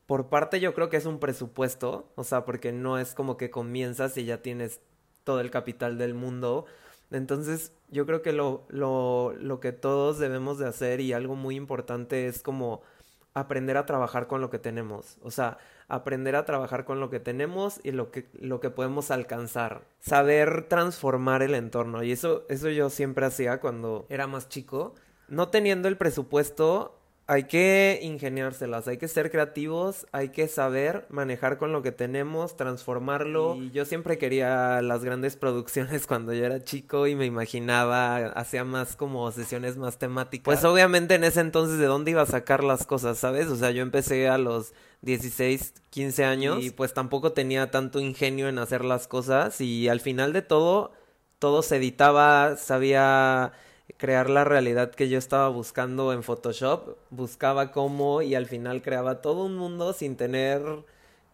por 0.06 0.28
parte 0.28 0.60
yo 0.60 0.74
creo 0.74 0.90
que 0.90 0.96
es 0.96 1.06
un 1.06 1.18
presupuesto, 1.18 2.10
o 2.14 2.24
sea, 2.24 2.44
porque 2.44 2.72
no 2.72 2.98
es 2.98 3.14
como 3.14 3.36
que 3.36 3.50
comienzas 3.50 4.16
y 4.16 4.24
ya 4.24 4.42
tienes 4.42 4.80
todo 5.24 5.40
el 5.40 5.50
capital 5.50 5.98
del 5.98 6.14
mundo. 6.14 6.66
Entonces, 7.10 7.72
yo 7.90 8.06
creo 8.06 8.22
que 8.22 8.32
lo, 8.32 8.64
lo, 8.68 9.34
lo 9.38 9.60
que 9.60 9.72
todos 9.72 10.18
debemos 10.18 10.58
de 10.58 10.66
hacer 10.66 11.00
y 11.00 11.12
algo 11.12 11.36
muy 11.36 11.56
importante 11.56 12.26
es 12.26 12.42
como 12.42 12.82
aprender 13.34 13.76
a 13.76 13.86
trabajar 13.86 14.26
con 14.26 14.40
lo 14.40 14.50
que 14.50 14.58
tenemos. 14.58 15.18
O 15.22 15.30
sea, 15.30 15.58
aprender 15.88 16.36
a 16.36 16.44
trabajar 16.44 16.84
con 16.84 17.00
lo 17.00 17.10
que 17.10 17.20
tenemos 17.20 17.80
y 17.82 17.90
lo 17.90 18.10
que, 18.10 18.28
lo 18.34 18.60
que 18.60 18.70
podemos 18.70 19.10
alcanzar. 19.10 19.82
Saber 20.00 20.68
transformar 20.68 21.42
el 21.42 21.54
entorno. 21.54 22.02
Y 22.02 22.12
eso, 22.12 22.44
eso 22.48 22.68
yo 22.70 22.90
siempre 22.90 23.26
hacía 23.26 23.60
cuando 23.60 24.06
era 24.08 24.26
más 24.26 24.48
chico. 24.48 24.94
No 25.28 25.48
teniendo 25.48 25.88
el 25.88 25.96
presupuesto, 25.96 26.98
hay 27.26 27.44
que 27.44 28.00
ingeniárselas, 28.02 28.86
hay 28.86 28.98
que 28.98 29.08
ser 29.08 29.30
creativos, 29.30 30.06
hay 30.12 30.28
que 30.28 30.46
saber 30.46 31.06
manejar 31.08 31.56
con 31.56 31.72
lo 31.72 31.82
que 31.82 31.90
tenemos, 31.90 32.56
transformarlo. 32.56 33.56
Y 33.56 33.70
yo 33.70 33.86
siempre 33.86 34.18
quería 34.18 34.82
las 34.82 35.04
grandes 35.04 35.36
producciones 35.36 36.06
cuando 36.06 36.34
yo 36.34 36.44
era 36.44 36.64
chico 36.64 37.06
y 37.06 37.14
me 37.14 37.24
imaginaba, 37.24 38.16
hacía 38.16 38.64
más 38.64 38.94
como 38.96 39.30
sesiones 39.32 39.78
más 39.78 39.98
temáticas. 39.98 40.44
Pues 40.44 40.64
obviamente 40.64 41.14
en 41.14 41.24
ese 41.24 41.40
entonces 41.40 41.78
de 41.78 41.86
dónde 41.86 42.10
iba 42.10 42.22
a 42.22 42.26
sacar 42.26 42.62
las 42.62 42.84
cosas, 42.84 43.16
¿sabes? 43.16 43.46
O 43.46 43.56
sea, 43.56 43.70
yo 43.70 43.82
empecé 43.82 44.28
a 44.28 44.36
los 44.36 44.74
16, 45.00 45.72
15 45.88 46.24
años 46.24 46.62
y 46.62 46.70
pues 46.70 46.92
tampoco 46.92 47.32
tenía 47.32 47.70
tanto 47.70 48.00
ingenio 48.00 48.48
en 48.48 48.58
hacer 48.58 48.84
las 48.84 49.06
cosas 49.06 49.62
y 49.62 49.88
al 49.88 50.00
final 50.00 50.34
de 50.34 50.42
todo, 50.42 50.92
todo 51.38 51.62
se 51.62 51.76
editaba, 51.76 52.56
sabía 52.58 53.52
crear 53.96 54.30
la 54.30 54.44
realidad 54.44 54.90
que 54.92 55.08
yo 55.08 55.18
estaba 55.18 55.48
buscando 55.48 56.12
en 56.12 56.22
Photoshop, 56.22 56.96
buscaba 57.10 57.70
cómo 57.70 58.22
y 58.22 58.34
al 58.34 58.46
final 58.46 58.82
creaba 58.82 59.20
todo 59.20 59.44
un 59.44 59.56
mundo 59.56 59.92
sin 59.92 60.16
tener 60.16 60.62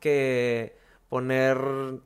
que 0.01 0.77
poner 1.09 1.59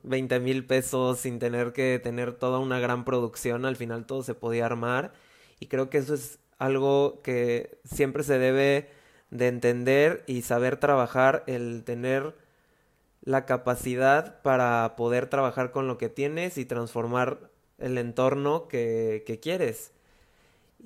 20 0.03 0.41
mil 0.41 0.67
pesos, 0.67 1.21
sin 1.21 1.39
tener 1.39 1.73
que 1.73 2.01
tener 2.03 2.33
toda 2.35 2.59
una 2.59 2.81
gran 2.81 3.05
producción, 3.05 3.65
al 3.65 3.77
final 3.77 4.07
todo 4.07 4.23
se 4.23 4.35
podía 4.35 4.67
armar 4.67 5.13
y 5.61 5.67
creo 5.67 5.91
que 5.91 5.99
eso 5.99 6.15
es 6.15 6.39
algo 6.59 7.21
que 7.23 7.79
siempre 7.85 8.23
se 8.23 8.39
debe 8.39 8.91
de 9.31 9.49
entender 9.49 10.25
y 10.27 10.43
saber 10.43 10.79
trabajar, 10.79 11.45
el 11.47 11.85
tener 11.85 12.35
la 13.23 13.47
capacidad 13.47 14.43
para 14.43 14.95
poder 14.97 15.29
trabajar 15.29 15.73
con 15.73 15.89
lo 15.89 15.99
que 15.99 16.09
tienes 16.09 16.59
y 16.59 16.65
transformar 16.67 17.51
el 17.79 17.99
entorno 17.99 18.69
que, 18.69 19.25
que 19.27 19.41
quieres. 19.41 19.94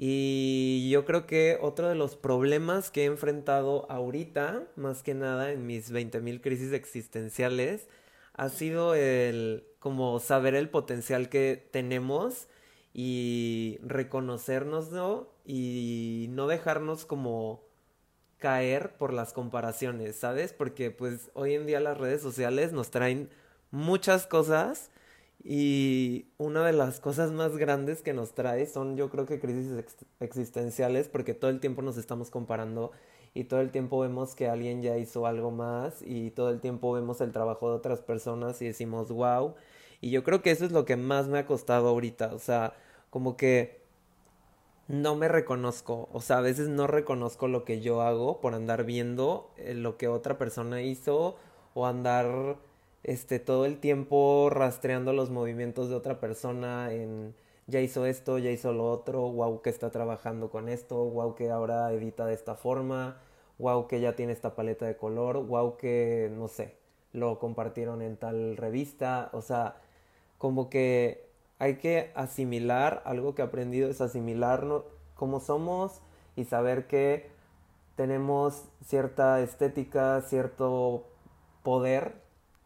Y 0.00 0.88
yo 0.90 1.04
creo 1.04 1.26
que 1.26 1.58
otro 1.60 1.88
de 1.88 1.96
los 1.96 2.14
problemas 2.14 2.92
que 2.92 3.02
he 3.02 3.06
enfrentado 3.06 3.90
ahorita, 3.90 4.62
más 4.76 5.02
que 5.02 5.12
nada 5.12 5.50
en 5.50 5.66
mis 5.66 5.90
20.000 5.92 6.40
crisis 6.40 6.72
existenciales, 6.72 7.88
ha 8.34 8.48
sido 8.48 8.94
el 8.94 9.64
como 9.80 10.20
saber 10.20 10.54
el 10.54 10.70
potencial 10.70 11.28
que 11.28 11.68
tenemos 11.72 12.46
y 12.94 13.80
reconocernoslo 13.82 15.34
y 15.44 16.26
no 16.30 16.46
dejarnos 16.46 17.04
como 17.04 17.64
caer 18.38 18.96
por 18.98 19.12
las 19.12 19.32
comparaciones, 19.32 20.14
¿sabes? 20.14 20.52
Porque 20.52 20.92
pues 20.92 21.32
hoy 21.34 21.54
en 21.54 21.66
día 21.66 21.80
las 21.80 21.98
redes 21.98 22.22
sociales 22.22 22.72
nos 22.72 22.92
traen 22.92 23.30
muchas 23.72 24.28
cosas 24.28 24.92
y 25.42 26.26
una 26.38 26.66
de 26.66 26.72
las 26.72 27.00
cosas 27.00 27.30
más 27.30 27.56
grandes 27.56 28.02
que 28.02 28.12
nos 28.12 28.34
trae 28.34 28.66
son 28.66 28.96
yo 28.96 29.08
creo 29.08 29.24
que 29.24 29.38
crisis 29.38 29.72
existenciales 30.20 31.08
porque 31.08 31.34
todo 31.34 31.50
el 31.50 31.60
tiempo 31.60 31.82
nos 31.82 31.96
estamos 31.96 32.30
comparando 32.30 32.90
y 33.34 33.44
todo 33.44 33.60
el 33.60 33.70
tiempo 33.70 34.00
vemos 34.00 34.34
que 34.34 34.48
alguien 34.48 34.82
ya 34.82 34.96
hizo 34.98 35.26
algo 35.26 35.50
más 35.50 36.02
y 36.02 36.30
todo 36.32 36.50
el 36.50 36.60
tiempo 36.60 36.92
vemos 36.92 37.20
el 37.20 37.32
trabajo 37.32 37.70
de 37.70 37.76
otras 37.76 38.00
personas 38.00 38.60
y 38.62 38.66
decimos 38.66 39.10
wow 39.10 39.54
y 40.00 40.10
yo 40.10 40.22
creo 40.22 40.42
que 40.42 40.50
eso 40.50 40.64
es 40.64 40.72
lo 40.72 40.84
que 40.84 40.96
más 40.96 41.28
me 41.28 41.38
ha 41.38 41.46
costado 41.46 41.88
ahorita, 41.88 42.32
o 42.34 42.38
sea, 42.38 42.74
como 43.10 43.36
que 43.36 43.82
no 44.86 45.16
me 45.16 45.28
reconozco, 45.28 46.08
o 46.12 46.20
sea, 46.20 46.38
a 46.38 46.40
veces 46.40 46.68
no 46.68 46.86
reconozco 46.86 47.48
lo 47.48 47.64
que 47.64 47.80
yo 47.80 48.02
hago 48.02 48.40
por 48.40 48.54
andar 48.54 48.84
viendo 48.84 49.50
eh, 49.56 49.74
lo 49.74 49.96
que 49.98 50.08
otra 50.08 50.38
persona 50.38 50.82
hizo 50.82 51.36
o 51.74 51.86
andar 51.86 52.56
este 53.04 53.38
todo 53.38 53.66
el 53.66 53.78
tiempo 53.80 54.50
rastreando 54.50 55.12
los 55.12 55.30
movimientos 55.30 55.88
de 55.88 55.94
otra 55.94 56.20
persona 56.20 56.92
en 56.92 57.34
ya 57.68 57.80
hizo 57.80 58.06
esto, 58.06 58.38
ya 58.38 58.50
hizo 58.50 58.72
lo 58.72 58.90
otro, 58.90 59.30
wow 59.30 59.60
que 59.62 59.70
está 59.70 59.90
trabajando 59.90 60.50
con 60.50 60.68
esto, 60.68 61.04
wow 61.04 61.34
que 61.34 61.50
ahora 61.50 61.92
edita 61.92 62.26
de 62.26 62.34
esta 62.34 62.54
forma, 62.54 63.18
wow 63.58 63.86
que 63.86 64.00
ya 64.00 64.16
tiene 64.16 64.32
esta 64.32 64.54
paleta 64.54 64.86
de 64.86 64.96
color, 64.96 65.46
wow 65.46 65.76
que 65.76 66.30
no 66.34 66.48
sé, 66.48 66.76
lo 67.12 67.38
compartieron 67.38 68.00
en 68.02 68.16
tal 68.16 68.56
revista, 68.56 69.28
o 69.32 69.42
sea, 69.42 69.76
como 70.38 70.70
que 70.70 71.28
hay 71.58 71.76
que 71.76 72.10
asimilar, 72.14 73.02
algo 73.04 73.34
que 73.34 73.42
he 73.42 73.44
aprendido 73.44 73.90
es 73.90 74.00
asimilar 74.00 74.66
cómo 75.14 75.40
somos 75.40 76.00
y 76.36 76.44
saber 76.44 76.86
que 76.86 77.30
tenemos 77.96 78.64
cierta 78.84 79.40
estética, 79.42 80.22
cierto 80.22 81.04
poder, 81.62 82.14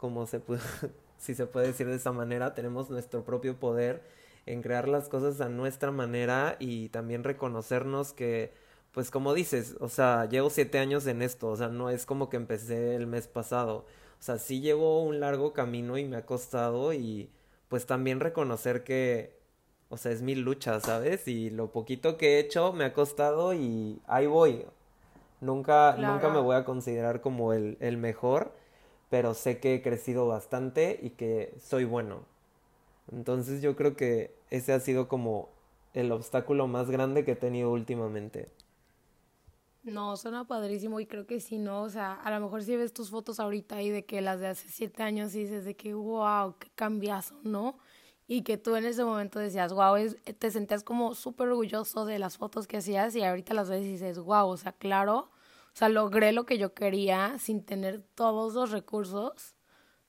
como 0.03 0.25
se 0.27 0.41
puede, 0.41 0.59
si 1.17 1.33
se 1.33 1.45
puede 1.47 1.67
decir 1.67 1.87
de 1.87 1.95
esa 1.95 2.11
manera, 2.11 2.53
tenemos 2.53 2.89
nuestro 2.89 3.23
propio 3.23 3.57
poder 3.57 4.03
en 4.45 4.61
crear 4.61 4.89
las 4.89 5.07
cosas 5.07 5.39
a 5.39 5.47
nuestra 5.47 5.91
manera 5.91 6.57
y 6.59 6.89
también 6.89 7.23
reconocernos 7.23 8.11
que, 8.11 8.53
pues 8.91 9.09
como 9.09 9.33
dices, 9.33 9.77
o 9.79 9.87
sea, 9.87 10.25
llevo 10.25 10.49
siete 10.49 10.77
años 10.79 11.07
en 11.07 11.21
esto, 11.21 11.47
o 11.47 11.55
sea, 11.55 11.69
no 11.69 11.89
es 11.89 12.05
como 12.05 12.29
que 12.29 12.35
empecé 12.35 12.95
el 12.97 13.07
mes 13.07 13.29
pasado, 13.29 13.85
o 14.19 14.21
sea, 14.21 14.39
sí 14.39 14.59
llevo 14.59 15.01
un 15.03 15.21
largo 15.21 15.53
camino 15.53 15.97
y 15.97 16.03
me 16.03 16.17
ha 16.17 16.25
costado 16.25 16.91
y 16.91 17.29
pues 17.69 17.85
también 17.85 18.19
reconocer 18.19 18.83
que, 18.83 19.39
o 19.87 19.95
sea, 19.95 20.11
es 20.11 20.21
mi 20.21 20.35
lucha, 20.35 20.81
¿sabes? 20.81 21.29
Y 21.29 21.49
lo 21.49 21.71
poquito 21.71 22.17
que 22.17 22.35
he 22.35 22.39
hecho 22.39 22.73
me 22.73 22.83
ha 22.83 22.93
costado 22.93 23.53
y 23.53 24.01
ahí 24.07 24.27
voy. 24.27 24.65
Nunca, 25.39 25.95
nunca 25.97 26.27
me 26.27 26.41
voy 26.41 26.57
a 26.57 26.65
considerar 26.65 27.21
como 27.21 27.53
el, 27.53 27.77
el 27.79 27.95
mejor, 27.97 28.51
pero 29.13 29.35
sé 29.35 29.59
que 29.59 29.75
he 29.75 29.81
crecido 29.83 30.25
bastante 30.25 30.99
y 30.99 31.11
que 31.11 31.53
soy 31.61 31.85
bueno. 31.85 32.21
Entonces 33.11 33.61
yo 33.61 33.75
creo 33.75 33.95
que 33.95 34.33
ese 34.49 34.73
ha 34.73 34.79
sido 34.79 35.07
como 35.07 35.49
el 35.93 36.11
obstáculo 36.11 36.65
más 36.65 36.89
grande 36.89 37.23
que 37.23 37.33
he 37.33 37.35
tenido 37.35 37.71
últimamente. 37.71 38.49
No, 39.83 40.17
suena 40.17 40.47
padrísimo 40.47 40.99
y 40.99 41.05
creo 41.05 41.27
que 41.27 41.41
sí, 41.41 41.59
¿no? 41.59 41.83
O 41.83 41.91
sea, 41.91 42.13
a 42.13 42.31
lo 42.31 42.43
mejor 42.43 42.63
si 42.63 42.75
ves 42.75 42.91
tus 42.91 43.11
fotos 43.11 43.39
ahorita 43.39 43.83
y 43.83 43.91
de 43.91 44.03
que 44.03 44.19
las 44.21 44.39
de 44.39 44.47
hace 44.47 44.67
siete 44.69 45.03
años 45.03 45.35
y 45.35 45.43
dices 45.43 45.63
de 45.63 45.75
que, 45.75 45.93
wow, 45.93 46.55
qué 46.57 46.71
cambiazo, 46.73 47.35
¿no? 47.43 47.77
Y 48.27 48.41
que 48.41 48.57
tú 48.57 48.75
en 48.75 48.85
ese 48.85 49.03
momento 49.03 49.37
decías, 49.37 49.73
wow, 49.73 49.95
es, 49.95 50.17
te 50.39 50.49
sentías 50.49 50.83
como 50.83 51.13
súper 51.13 51.49
orgulloso 51.49 52.05
de 52.05 52.17
las 52.17 52.39
fotos 52.39 52.65
que 52.65 52.77
hacías 52.77 53.15
y 53.15 53.23
ahorita 53.23 53.53
las 53.53 53.69
ves 53.69 53.85
y 53.85 53.91
dices, 53.91 54.17
wow, 54.17 54.47
o 54.47 54.57
sea, 54.57 54.71
claro, 54.71 55.29
o 55.73 55.75
sea, 55.75 55.89
logré 55.89 56.31
lo 56.33 56.45
que 56.45 56.57
yo 56.57 56.73
quería 56.73 57.37
sin 57.39 57.65
tener 57.65 58.03
todos 58.13 58.53
los 58.53 58.71
recursos 58.71 59.55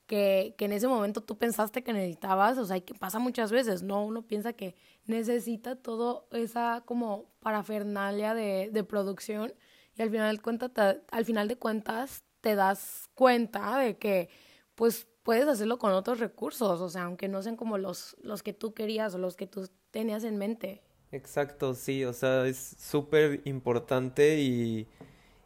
que, 0.06 0.54
que 0.58 0.66
en 0.66 0.72
ese 0.72 0.88
momento 0.88 1.22
tú 1.22 1.38
pensaste 1.38 1.82
que 1.82 1.94
necesitabas, 1.94 2.58
o 2.58 2.66
sea, 2.66 2.78
que 2.80 2.94
pasa 2.94 3.18
muchas 3.18 3.50
veces, 3.50 3.82
¿no? 3.82 4.04
Uno 4.04 4.22
piensa 4.22 4.52
que 4.52 4.74
necesita 5.06 5.76
todo 5.76 6.28
esa 6.32 6.82
como 6.84 7.32
parafernalia 7.40 8.34
de, 8.34 8.68
de 8.70 8.84
producción 8.84 9.54
y 9.96 10.02
al 10.02 10.10
final, 10.10 10.36
de 10.36 10.42
cuenta, 10.42 10.72
al 11.10 11.24
final 11.24 11.48
de 11.48 11.56
cuentas 11.56 12.24
te 12.40 12.54
das 12.54 13.08
cuenta 13.14 13.78
de 13.78 13.96
que 13.96 14.28
pues 14.74 15.06
puedes 15.22 15.46
hacerlo 15.46 15.78
con 15.78 15.92
otros 15.92 16.18
recursos, 16.18 16.80
o 16.80 16.88
sea, 16.90 17.04
aunque 17.04 17.28
no 17.28 17.42
sean 17.42 17.56
como 17.56 17.78
los, 17.78 18.16
los 18.20 18.42
que 18.42 18.52
tú 18.52 18.74
querías 18.74 19.14
o 19.14 19.18
los 19.18 19.36
que 19.36 19.46
tú 19.46 19.68
tenías 19.90 20.24
en 20.24 20.36
mente. 20.36 20.82
Exacto, 21.10 21.74
sí, 21.74 22.04
o 22.04 22.12
sea, 22.12 22.46
es 22.46 22.76
súper 22.78 23.40
importante 23.44 24.40
y, 24.40 24.88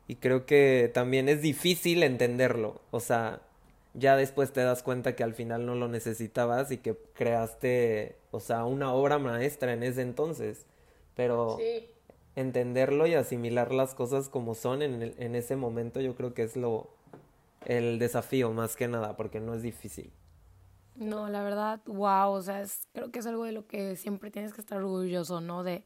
y 0.09 0.17
creo 0.17 0.47
que 0.47 0.91
también 0.93 1.29
es 1.29 1.43
difícil 1.43 2.03
entenderlo, 2.03 2.81
o 2.91 2.99
sea, 2.99 3.43
ya 3.95 4.17
después 4.17 4.53
te 4.53 4.63
das 4.63 4.83
cuenta 4.83 5.15
que 5.15 5.23
al 5.23 5.35
final 5.35 5.67
no 5.67 5.75
lo 5.75 5.87
necesitabas 5.89 6.71
y 6.73 6.79
que 6.79 6.97
creaste, 7.15 8.17
o 8.31 8.41
sea, 8.41 8.65
una 8.65 8.93
obra 8.93 9.19
maestra 9.19 9.73
en 9.73 9.83
ese 9.83 10.03
entonces, 10.03 10.67
pero 11.15 11.59
entenderlo 12.37 13.07
y 13.07 13.15
asimilar 13.15 13.73
las 13.73 13.95
cosas 13.95 14.29
como 14.29 14.55
son 14.55 14.83
en, 14.83 15.03
en 15.03 15.35
ese 15.35 15.57
momento 15.57 16.01
yo 16.01 16.15
creo 16.15 16.35
que 16.35 16.43
es 16.43 16.57
lo 16.57 16.91
el 17.67 17.99
desafío 17.99 18.53
más 18.53 18.77
que 18.77 18.89
nada 18.89 19.17
porque 19.17 19.41
no 19.41 19.55
es 19.55 19.63
difícil. 19.63 20.13
No, 20.95 21.29
la 21.29 21.43
verdad, 21.43 21.81
wow, 21.87 22.33
o 22.33 22.43
sea, 22.43 22.65
creo 22.93 23.11
que 23.11 23.21
es 23.21 23.27
algo 23.27 23.45
de 23.45 23.53
lo 23.53 23.67
que 23.67 23.95
siempre 23.97 24.31
tienes 24.31 24.53
que 24.53 24.61
estar 24.61 24.79
orgulloso, 24.79 25.41
¿no? 25.41 25.63
De 25.63 25.85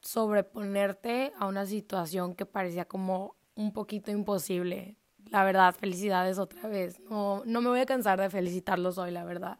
sobreponerte 0.00 1.32
a 1.38 1.46
una 1.46 1.66
situación 1.66 2.34
que 2.34 2.46
parecía 2.46 2.86
como 2.86 3.37
un 3.58 3.72
poquito 3.72 4.12
imposible. 4.12 4.96
La 5.30 5.44
verdad, 5.44 5.74
felicidades 5.74 6.38
otra 6.38 6.68
vez. 6.68 7.00
No, 7.10 7.42
no 7.44 7.60
me 7.60 7.68
voy 7.68 7.80
a 7.80 7.86
cansar 7.86 8.20
de 8.20 8.30
felicitarlos 8.30 8.98
hoy, 8.98 9.10
la 9.10 9.24
verdad. 9.24 9.58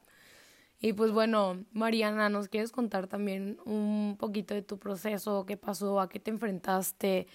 Y 0.80 0.92
pues 0.92 1.10
bueno, 1.10 1.64
Mariana, 1.72 2.28
¿nos 2.28 2.48
quieres 2.48 2.70
contar 2.70 3.08
también 3.08 3.58
un 3.66 4.16
poquito 4.16 4.54
de 4.54 4.62
tu 4.62 4.78
proceso? 4.78 5.44
¿Qué 5.46 5.56
pasó? 5.56 6.00
¿A 6.00 6.08
qué 6.08 6.20
te 6.20 6.30
enfrentaste? 6.30 7.26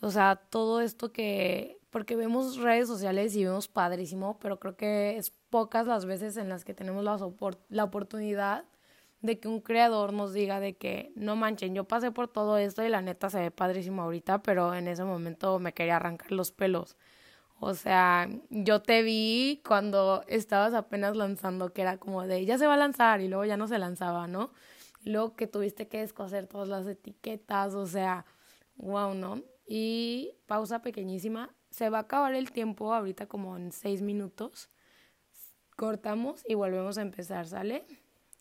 O 0.00 0.10
sea, 0.10 0.36
todo 0.36 0.80
esto 0.80 1.12
que... 1.12 1.78
Porque 1.90 2.16
vemos 2.16 2.56
redes 2.58 2.88
sociales 2.88 3.34
y 3.36 3.44
vemos 3.44 3.68
padrísimo, 3.68 4.38
pero 4.40 4.58
creo 4.58 4.76
que 4.76 5.16
es 5.16 5.30
pocas 5.48 5.86
las 5.86 6.06
veces 6.06 6.36
en 6.36 6.48
las 6.48 6.64
que 6.64 6.74
tenemos 6.74 7.04
la, 7.04 7.18
la 7.68 7.84
oportunidad 7.84 8.64
de 9.22 9.38
que 9.38 9.48
un 9.48 9.60
creador 9.60 10.12
nos 10.12 10.32
diga 10.32 10.60
de 10.60 10.76
que 10.76 11.12
no 11.14 11.36
manchen, 11.36 11.74
yo 11.74 11.84
pasé 11.84 12.10
por 12.10 12.28
todo 12.28 12.56
esto 12.58 12.84
y 12.84 12.88
la 12.88 13.02
neta 13.02 13.28
se 13.30 13.40
ve 13.40 13.50
padrísimo 13.50 14.02
ahorita, 14.02 14.42
pero 14.42 14.74
en 14.74 14.88
ese 14.88 15.04
momento 15.04 15.58
me 15.58 15.74
quería 15.74 15.96
arrancar 15.96 16.32
los 16.32 16.52
pelos. 16.52 16.96
O 17.58 17.74
sea, 17.74 18.28
yo 18.48 18.80
te 18.80 19.02
vi 19.02 19.62
cuando 19.66 20.24
estabas 20.28 20.72
apenas 20.72 21.14
lanzando, 21.16 21.74
que 21.74 21.82
era 21.82 21.98
como 21.98 22.26
de, 22.26 22.46
ya 22.46 22.56
se 22.56 22.66
va 22.66 22.74
a 22.74 22.78
lanzar 22.78 23.20
y 23.20 23.28
luego 23.28 23.44
ya 23.44 23.58
no 23.58 23.68
se 23.68 23.78
lanzaba, 23.78 24.26
¿no? 24.26 24.50
Luego 25.04 25.34
que 25.36 25.46
tuviste 25.46 25.86
que 25.86 25.98
descoser 25.98 26.46
todas 26.46 26.68
las 26.68 26.86
etiquetas, 26.86 27.74
o 27.74 27.86
sea, 27.86 28.24
wow, 28.76 29.14
¿no? 29.14 29.42
Y 29.66 30.32
pausa 30.46 30.80
pequeñísima, 30.80 31.54
se 31.70 31.90
va 31.90 31.98
a 31.98 32.02
acabar 32.02 32.34
el 32.34 32.50
tiempo 32.50 32.94
ahorita 32.94 33.26
como 33.26 33.56
en 33.58 33.72
seis 33.72 34.00
minutos. 34.00 34.70
Cortamos 35.76 36.42
y 36.48 36.54
volvemos 36.54 36.96
a 36.96 37.02
empezar, 37.02 37.46
¿sale? 37.46 37.84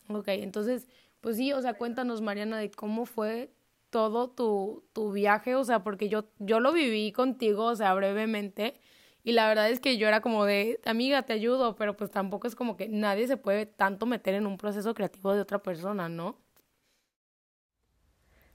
Ok, 0.10 0.28
entonces, 0.30 0.88
pues 1.22 1.38
sí, 1.38 1.54
o 1.54 1.62
sea, 1.62 1.76
cuéntanos, 1.76 2.22
Mariana, 2.22 2.58
de 2.58 2.72
cómo 2.72 3.06
fue 3.06 3.54
todo 3.92 4.30
tu, 4.32 4.84
tu 4.94 5.12
viaje, 5.12 5.56
o 5.56 5.64
sea, 5.64 5.84
porque 5.84 6.10
yo, 6.10 6.26
yo 6.40 6.60
lo 6.60 6.74
viví 6.74 7.12
contigo, 7.12 7.66
o 7.66 7.76
sea, 7.76 7.94
brevemente 7.94 8.76
y 9.24 9.34
la 9.34 9.48
verdad 9.48 9.70
es 9.70 9.80
que 9.80 9.98
yo 9.98 10.08
era 10.08 10.22
como 10.22 10.46
de, 10.46 10.80
amiga, 10.86 11.24
te 11.24 11.34
ayudo, 11.34 11.76
pero 11.76 11.96
pues 11.98 12.12
tampoco 12.12 12.48
es 12.48 12.56
como 12.56 12.78
que 12.78 12.88
nadie 12.90 13.28
se 13.28 13.38
puede 13.38 13.66
tanto 13.68 14.06
meter 14.06 14.34
en 14.36 14.48
un 14.48 14.58
proceso 14.58 14.94
creativo 14.96 15.34
de 15.34 15.42
otra 15.42 15.62
persona, 15.62 16.10
¿no? 16.10 16.40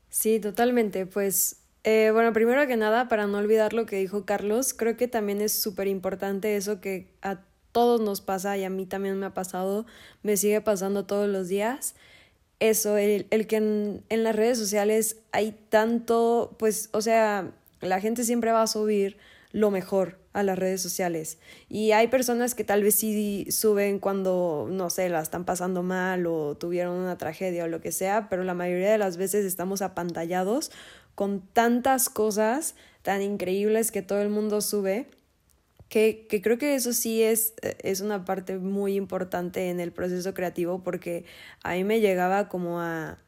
Sí, 0.09 0.41
totalmente. 0.41 1.07
Pues, 1.07 1.67
eh, 1.85 2.11
bueno, 2.13 2.33
primero 2.33 2.67
que 2.67 2.77
nada, 2.77 3.09
para 3.09 3.27
no 3.27 3.39
olvidar 3.39 3.73
lo 3.73 3.87
que 3.87 3.97
dijo 3.97 4.25
Carlos, 4.25 4.75
creo 4.75 4.97
que 4.97 5.09
también 5.09 5.41
es 5.41 5.61
súper 5.61 5.89
importante 5.89 6.57
eso 6.57 6.81
que 6.81 7.17
a 7.23 7.45
todos 7.75 8.01
nos 8.01 8.21
pasa 8.21 8.57
y 8.57 8.63
a 8.65 8.71
mí 8.71 8.87
también 8.87 9.19
me 9.19 9.27
ha 9.27 9.35
pasado, 9.35 9.85
me 10.23 10.37
sigue 10.37 10.61
pasando 10.61 11.07
todos 11.07 11.29
los 11.29 11.49
días. 11.49 11.97
Eso, 12.61 12.97
el, 12.97 13.27
el 13.31 13.49
que 13.49 13.57
en, 13.57 14.05
en 14.09 14.23
las 14.23 14.37
redes 14.37 14.59
sociales 14.59 15.17
hay 15.33 15.53
tanto, 15.69 16.55
pues, 16.59 16.89
o 16.93 17.01
sea, 17.03 17.51
la 17.81 18.01
gente 18.01 18.23
siempre 18.23 18.53
va 18.53 18.63
a 18.63 18.69
subir 18.69 19.19
lo 19.51 19.73
mejor, 19.73 20.19
a 20.35 20.43
las 20.43 20.59
redes 20.59 20.83
sociales. 20.83 21.39
Y 21.69 21.93
hay 21.93 22.09
personas 22.09 22.55
que 22.55 22.65
tal 22.65 22.83
vez 22.83 22.97
sí 22.97 23.47
suben 23.51 23.99
cuando, 23.99 24.69
no 24.71 24.91
sé, 24.91 25.09
la 25.09 25.21
están 25.21 25.45
pasando 25.45 25.83
mal 25.83 26.27
o 26.27 26.57
tuvieron 26.57 26.95
una 26.97 27.19
tragedia 27.19 27.65
o 27.65 27.69
lo 27.69 27.81
que 27.81 27.93
sea, 27.93 28.29
pero 28.29 28.45
la 28.45 28.55
mayoría 28.55 28.91
de 28.91 28.99
las 28.99 29.17
veces 29.17 29.45
estamos 29.45 29.83
apantallados 29.83 30.71
con 31.15 31.41
tantas 31.41 32.09
cosas 32.09 32.75
tan 33.03 33.23
increíbles 33.23 33.93
que 33.93 34.03
todo 34.03 34.21
el 34.23 34.29
mundo 34.29 34.61
sube. 34.61 35.07
Que, 35.89 36.27
que 36.29 36.43
creo 36.43 36.59
que 36.59 36.75
eso 36.75 36.93
sí 36.93 37.23
es, 37.23 37.55
es 37.63 38.01
una 38.01 38.25
parte 38.25 38.59
muy 38.59 38.97
importante 38.97 39.71
en 39.71 39.79
el 39.79 39.93
proceso 39.93 40.35
creativo 40.35 40.83
porque 40.83 41.25
a 41.63 41.75
mí 41.75 41.85
me 41.85 42.01
llegaba 42.01 42.49
como 42.49 42.81
a, 42.81 43.19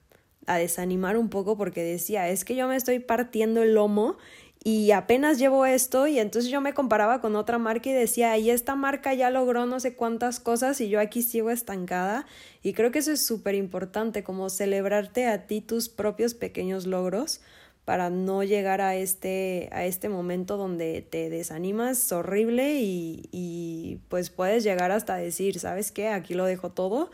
a 0.47 0.57
desanimar 0.57 1.17
un 1.17 1.29
poco 1.29 1.57
porque 1.57 1.83
decía, 1.83 2.29
es 2.29 2.45
que 2.45 2.57
yo 2.57 2.67
me 2.67 2.77
estoy 2.77 2.99
partiendo 2.99 3.63
el 3.63 3.75
lomo 3.75 4.17
y 4.65 4.91
apenas 4.91 5.39
llevo 5.39 5.65
esto 5.65 6.09
y 6.09 6.19
entonces 6.19 6.51
yo 6.51 6.61
me 6.61 6.75
comparaba 6.75 7.21
con 7.21 7.37
otra 7.37 7.57
marca 7.59 7.89
y 7.89 7.93
decía, 7.93 8.37
y 8.37 8.51
esta 8.51 8.75
marca 8.75 9.15
ya 9.15 9.31
logró 9.31 9.65
no 9.65 9.79
sé 9.79 9.95
cuántas 9.95 10.41
cosas 10.41 10.81
y 10.81 10.89
yo 10.89 10.99
aquí 10.99 11.23
sigo 11.23 11.51
estancada 11.51 12.27
y 12.65 12.73
creo 12.73 12.91
que 12.91 12.99
eso 12.99 13.13
es 13.13 13.25
súper 13.25 13.55
importante, 13.55 14.25
como 14.25 14.51
celebrarte 14.51 15.27
a 15.27 15.47
ti 15.47 15.61
tus 15.61 15.89
propios 15.89 16.35
pequeños 16.35 16.87
logros 16.87 17.41
para 17.87 18.11
no 18.11 18.43
llegar 18.43 18.83
a 18.83 18.97
este, 18.97 19.71
a 19.73 19.87
este 19.87 20.11
momento 20.11 20.59
donde 20.59 21.01
te 21.01 21.31
desanimas 21.31 22.13
horrible 22.13 22.81
y, 22.81 23.29
y 23.33 24.01
pues 24.09 24.29
puedes 24.29 24.65
llegar 24.65 24.91
hasta 24.91 25.17
decir, 25.17 25.59
¿sabes 25.59 25.93
qué? 25.93 26.09
Aquí 26.09 26.35
lo 26.35 26.45
dejo 26.45 26.71
todo. 26.73 27.11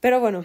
Pero 0.00 0.20
bueno, 0.20 0.44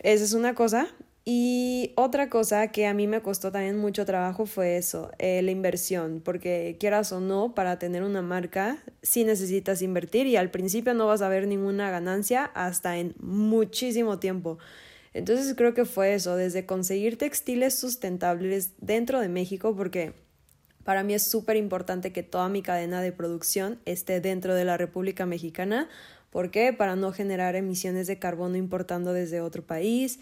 esa 0.00 0.22
es 0.22 0.34
una 0.34 0.54
cosa. 0.54 0.86
Y 1.24 1.92
otra 1.96 2.28
cosa 2.30 2.68
que 2.68 2.86
a 2.86 2.94
mí 2.94 3.06
me 3.06 3.22
costó 3.22 3.50
también 3.52 3.78
mucho 3.78 4.06
trabajo 4.06 4.46
fue 4.46 4.76
eso, 4.78 5.10
eh, 5.18 5.42
la 5.42 5.50
inversión, 5.50 6.22
porque 6.24 6.76
quieras 6.80 7.12
o 7.12 7.20
no, 7.20 7.54
para 7.54 7.78
tener 7.78 8.02
una 8.02 8.22
marca 8.22 8.82
sí 9.02 9.24
necesitas 9.24 9.82
invertir 9.82 10.26
y 10.26 10.36
al 10.36 10.50
principio 10.50 10.94
no 10.94 11.06
vas 11.06 11.20
a 11.20 11.28
ver 11.28 11.46
ninguna 11.46 11.90
ganancia 11.90 12.46
hasta 12.54 12.96
en 12.96 13.14
muchísimo 13.18 14.18
tiempo. 14.18 14.58
Entonces 15.18 15.54
creo 15.56 15.74
que 15.74 15.84
fue 15.84 16.14
eso, 16.14 16.36
desde 16.36 16.64
conseguir 16.64 17.18
textiles 17.18 17.78
sustentables 17.78 18.72
dentro 18.78 19.20
de 19.20 19.28
México, 19.28 19.74
porque 19.76 20.12
para 20.84 21.02
mí 21.02 21.12
es 21.12 21.28
súper 21.28 21.56
importante 21.56 22.12
que 22.12 22.22
toda 22.22 22.48
mi 22.48 22.62
cadena 22.62 23.02
de 23.02 23.12
producción 23.12 23.80
esté 23.84 24.20
dentro 24.20 24.54
de 24.54 24.64
la 24.64 24.76
República 24.76 25.26
Mexicana. 25.26 25.88
¿Por 26.30 26.50
qué? 26.50 26.72
Para 26.72 26.94
no 26.94 27.12
generar 27.12 27.56
emisiones 27.56 28.06
de 28.06 28.18
carbono 28.18 28.56
importando 28.56 29.12
desde 29.12 29.40
otro 29.40 29.64
país. 29.64 30.20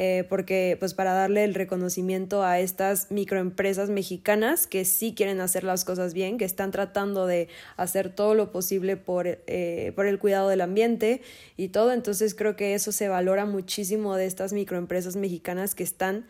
Eh, 0.00 0.24
porque 0.28 0.76
pues 0.78 0.94
para 0.94 1.12
darle 1.12 1.42
el 1.42 1.54
reconocimiento 1.54 2.44
a 2.44 2.60
estas 2.60 3.10
microempresas 3.10 3.90
mexicanas 3.90 4.68
que 4.68 4.84
sí 4.84 5.12
quieren 5.12 5.40
hacer 5.40 5.64
las 5.64 5.84
cosas 5.84 6.14
bien, 6.14 6.38
que 6.38 6.44
están 6.44 6.70
tratando 6.70 7.26
de 7.26 7.48
hacer 7.76 8.14
todo 8.14 8.34
lo 8.34 8.52
posible 8.52 8.96
por, 8.96 9.26
eh, 9.26 9.92
por 9.96 10.06
el 10.06 10.20
cuidado 10.20 10.48
del 10.50 10.60
ambiente 10.60 11.20
y 11.56 11.70
todo. 11.70 11.90
Entonces 11.90 12.36
creo 12.36 12.54
que 12.54 12.74
eso 12.74 12.92
se 12.92 13.08
valora 13.08 13.44
muchísimo 13.44 14.14
de 14.14 14.26
estas 14.26 14.52
microempresas 14.52 15.16
mexicanas 15.16 15.74
que 15.74 15.82
están 15.82 16.26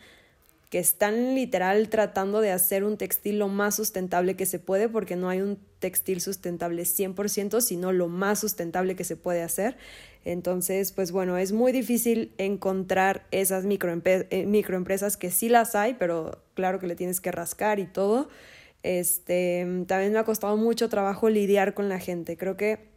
que 0.70 0.78
están 0.78 1.34
literal 1.34 1.88
tratando 1.88 2.40
de 2.40 2.50
hacer 2.50 2.84
un 2.84 2.98
textil 2.98 3.38
lo 3.38 3.48
más 3.48 3.76
sustentable 3.76 4.36
que 4.36 4.44
se 4.44 4.58
puede, 4.58 4.88
porque 4.88 5.16
no 5.16 5.30
hay 5.30 5.40
un 5.40 5.58
textil 5.78 6.20
sustentable 6.20 6.82
100%, 6.82 7.60
sino 7.62 7.92
lo 7.92 8.08
más 8.08 8.40
sustentable 8.40 8.94
que 8.94 9.04
se 9.04 9.16
puede 9.16 9.42
hacer. 9.42 9.78
Entonces, 10.24 10.92
pues 10.92 11.10
bueno, 11.10 11.38
es 11.38 11.52
muy 11.52 11.72
difícil 11.72 12.32
encontrar 12.36 13.26
esas 13.30 13.64
eh, 13.64 14.46
microempresas 14.46 15.16
que 15.16 15.30
sí 15.30 15.48
las 15.48 15.74
hay, 15.74 15.94
pero 15.94 16.42
claro 16.52 16.78
que 16.78 16.86
le 16.86 16.96
tienes 16.96 17.22
que 17.22 17.32
rascar 17.32 17.78
y 17.78 17.86
todo. 17.86 18.28
Este, 18.82 19.66
también 19.86 20.12
me 20.12 20.18
ha 20.18 20.24
costado 20.24 20.56
mucho 20.58 20.90
trabajo 20.90 21.30
lidiar 21.30 21.72
con 21.72 21.88
la 21.88 21.98
gente. 21.98 22.36
Creo 22.36 22.58
que 22.58 22.88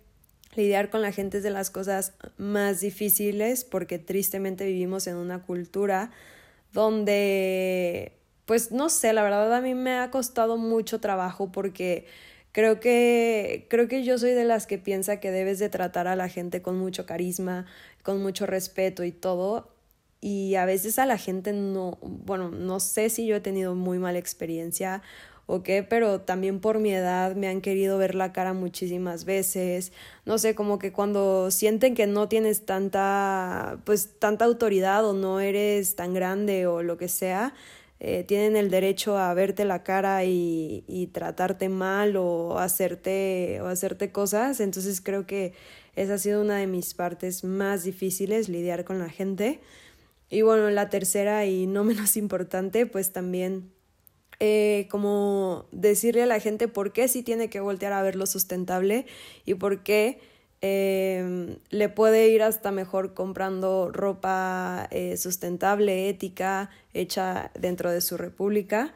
lidiar 0.56 0.90
con 0.90 1.02
la 1.02 1.14
gente 1.14 1.38
es 1.38 1.44
de 1.44 1.52
las 1.52 1.70
cosas 1.70 2.14
más 2.38 2.82
difíciles 2.82 3.64
porque 3.64 3.98
tristemente 3.98 4.66
vivimos 4.66 5.08
en 5.08 5.16
una 5.16 5.44
cultura 5.44 6.12
donde, 6.74 8.14
pues 8.46 8.72
no 8.72 8.90
sé, 8.90 9.14
la 9.14 9.24
verdad 9.24 9.54
a 9.54 9.62
mí 9.62 9.76
me 9.76 9.98
ha 9.98 10.12
costado 10.12 10.58
mucho 10.58 11.00
trabajo 11.00 11.52
porque 11.52 12.06
creo 12.52 12.80
que, 12.80 13.68
creo 13.70 13.88
que 13.88 14.04
yo 14.04 14.18
soy 14.18 14.32
de 14.32 14.46
las 14.46 14.68
que 14.68 14.78
piensa 14.78 15.20
que 15.20 15.32
debes 15.32 15.60
de 15.60 15.70
tratar 15.70 16.08
a 16.08 16.16
la 16.16 16.30
gente 16.30 16.62
con 16.62 16.78
mucho 16.78 17.06
carisma, 17.06 17.66
con 18.04 18.22
mucho 18.22 18.46
respeto 18.46 19.04
y 19.04 19.12
todo. 19.12 19.70
Y 20.22 20.56
a 20.56 20.66
veces 20.66 21.00
a 21.00 21.06
la 21.08 21.18
gente 21.18 21.52
no, 21.52 21.98
bueno, 22.02 22.50
no 22.52 22.80
sé 22.80 23.10
si 23.10 23.26
yo 23.26 23.36
he 23.38 23.42
tenido 23.42 23.74
muy 23.76 23.98
mala 23.98 24.20
experiencia 24.20 25.02
o 25.46 25.64
qué, 25.64 25.84
pero 25.84 26.22
también 26.22 26.60
por 26.60 26.80
mi 26.80 26.94
edad 26.94 27.36
me 27.36 27.48
han 27.48 27.62
querido 27.62 27.98
ver 27.98 28.16
la 28.16 28.32
cara 28.34 28.54
muchísimas 28.54 29.26
veces. 29.26 29.92
No 30.26 30.38
sé, 30.38 30.56
como 30.56 30.80
que 30.80 30.92
cuando 30.92 31.52
sienten 31.52 31.96
que 31.96 32.08
no 32.08 32.28
tienes 32.30 32.66
tanta, 32.66 33.80
pues 33.86 34.20
tanta 34.20 34.46
autoridad 34.46 35.06
o 35.06 35.14
no 35.14 35.40
eres 35.40 35.96
tan 35.96 36.14
grande 36.14 36.68
o 36.68 36.84
lo 36.84 36.98
que 36.98 37.08
sea, 37.08 37.54
eh, 38.00 38.24
tienen 38.24 38.56
el 38.56 38.72
derecho 38.72 39.18
a 39.18 39.34
verte 39.34 39.66
la 39.66 39.84
cara 39.84 40.24
y, 40.26 40.84
y 40.88 41.08
tratarte 41.08 41.70
mal 41.70 42.16
o 42.18 42.58
hacerte, 42.58 43.60
o 43.62 43.68
hacerte 43.68 44.12
cosas. 44.12 44.60
Entonces 44.60 45.02
creo 45.02 45.28
que 45.28 45.54
esa 45.96 46.16
ha 46.16 46.18
sido 46.18 46.42
una 46.42 46.58
de 46.58 46.68
mis 46.68 46.94
partes 46.94 47.44
más 47.44 47.84
difíciles, 47.84 48.50
lidiar 48.50 48.86
con 48.86 49.00
la 49.00 49.10
gente. 49.10 49.60
Y 50.30 50.44
bueno, 50.44 50.70
la 50.70 50.90
tercera 50.90 51.46
y 51.46 51.68
no 51.68 51.84
menos 51.86 52.18
importante, 52.18 52.86
pues 52.86 53.12
también 53.12 53.72
eh, 54.44 54.88
como 54.90 55.68
decirle 55.72 56.24
a 56.24 56.26
la 56.26 56.40
gente 56.40 56.68
por 56.68 56.94
qué 56.94 57.08
sí 57.08 57.22
tiene 57.22 57.48
que 57.52 57.60
voltear 57.60 57.94
a 57.94 58.02
ver 58.02 58.16
lo 58.16 58.26
sustentable 58.26 59.06
y 59.46 59.54
por 59.54 59.84
qué 59.84 60.20
eh, 60.62 61.60
le 61.70 61.90
puede 61.90 62.28
ir 62.30 62.42
hasta 62.42 62.72
mejor 62.72 63.14
comprando 63.14 63.92
ropa 63.92 64.88
eh, 64.90 65.16
sustentable, 65.18 66.10
ética, 66.10 66.72
hecha 66.96 67.52
dentro 67.54 67.92
de 67.92 68.02
su 68.02 68.18
república, 68.18 68.96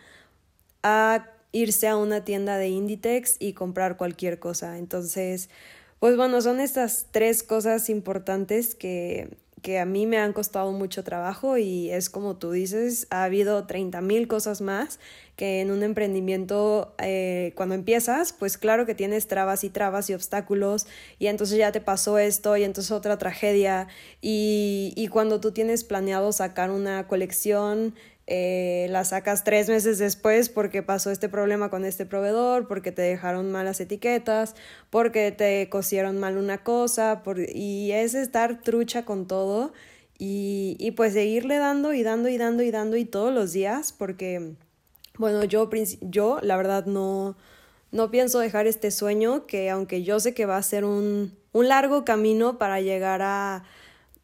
a 0.81 1.27
irse 1.51 1.87
a 1.87 1.95
una 1.95 2.25
tienda 2.25 2.57
de 2.57 2.69
Inditex 2.69 3.35
y 3.39 3.53
comprar 3.53 3.97
cualquier 3.97 4.39
cosa. 4.39 4.79
Entonces, 4.79 5.51
pues 5.99 6.17
bueno, 6.17 6.41
son 6.41 6.59
estas 6.59 7.05
tres 7.11 7.43
cosas 7.43 7.89
importantes 7.89 8.73
que 8.73 9.37
que 9.65 9.79
a 9.79 9.85
mí 9.85 10.05
me 10.05 10.19
han 10.19 10.31
costado 10.31 10.71
mucho 10.73 11.03
trabajo 11.03 11.57
y 11.57 11.89
es 11.89 12.11
como 12.11 12.35
tú 12.35 12.51
dices, 12.51 13.07
ha 13.09 13.23
habido 13.23 13.65
30 13.65 13.99
mil 14.01 14.27
cosas 14.27 14.61
más 14.61 14.99
que 15.35 15.59
en 15.59 15.71
un 15.71 15.81
emprendimiento 15.81 16.93
eh, 16.99 17.51
cuando 17.55 17.73
empiezas, 17.73 18.31
pues 18.31 18.59
claro 18.59 18.85
que 18.85 18.93
tienes 18.93 19.27
trabas 19.27 19.63
y 19.63 19.71
trabas 19.71 20.07
y 20.11 20.13
obstáculos 20.13 20.85
y 21.17 21.25
entonces 21.25 21.57
ya 21.57 21.71
te 21.71 21.81
pasó 21.81 22.19
esto 22.19 22.55
y 22.57 22.63
entonces 22.63 22.91
otra 22.91 23.17
tragedia 23.17 23.87
y, 24.21 24.93
y 24.95 25.07
cuando 25.07 25.39
tú 25.39 25.51
tienes 25.51 25.83
planeado 25.83 26.31
sacar 26.31 26.69
una 26.69 27.07
colección 27.07 27.95
eh, 28.27 28.87
la 28.89 29.03
sacas 29.05 29.43
tres 29.43 29.69
meses 29.69 29.99
después 29.99 30.49
porque 30.49 30.81
pasó 30.81 31.11
este 31.11 31.29
problema 31.29 31.69
con 31.69 31.85
este 31.85 32.05
proveedor, 32.07 32.67
porque 32.67 32.91
te 32.91 33.03
dejaron 33.03 33.51
malas 33.51 33.79
etiquetas, 33.79 34.55
porque 34.89 35.31
te 35.31 35.69
cosieron 35.69 36.19
mal 36.19 36.37
una 36.37 36.63
cosa, 36.63 37.21
por, 37.23 37.39
y 37.39 37.91
es 37.91 38.15
estar 38.15 38.61
trucha 38.61 39.05
con 39.05 39.27
todo 39.27 39.73
y, 40.17 40.75
y 40.79 40.91
pues 40.91 41.13
seguirle 41.13 41.57
dando 41.57 41.93
y 41.93 42.01
dando 42.01 42.29
y 42.29 42.37
dando 42.37 42.63
y 42.63 42.71
dando 42.71 42.97
y 42.97 43.05
todos 43.05 43.33
los 43.33 43.53
días, 43.53 43.93
porque, 43.93 44.55
bueno, 45.17 45.43
yo, 45.43 45.69
yo 46.01 46.39
la 46.41 46.57
verdad 46.57 46.85
no, 46.85 47.37
no 47.91 48.09
pienso 48.09 48.39
dejar 48.39 48.65
este 48.65 48.89
sueño 48.89 49.45
que 49.45 49.69
aunque 49.69 50.03
yo 50.03 50.19
sé 50.19 50.33
que 50.33 50.47
va 50.47 50.57
a 50.57 50.63
ser 50.63 50.83
un, 50.83 51.37
un 51.51 51.67
largo 51.67 52.05
camino 52.05 52.57
para 52.57 52.81
llegar 52.81 53.21
a 53.21 53.63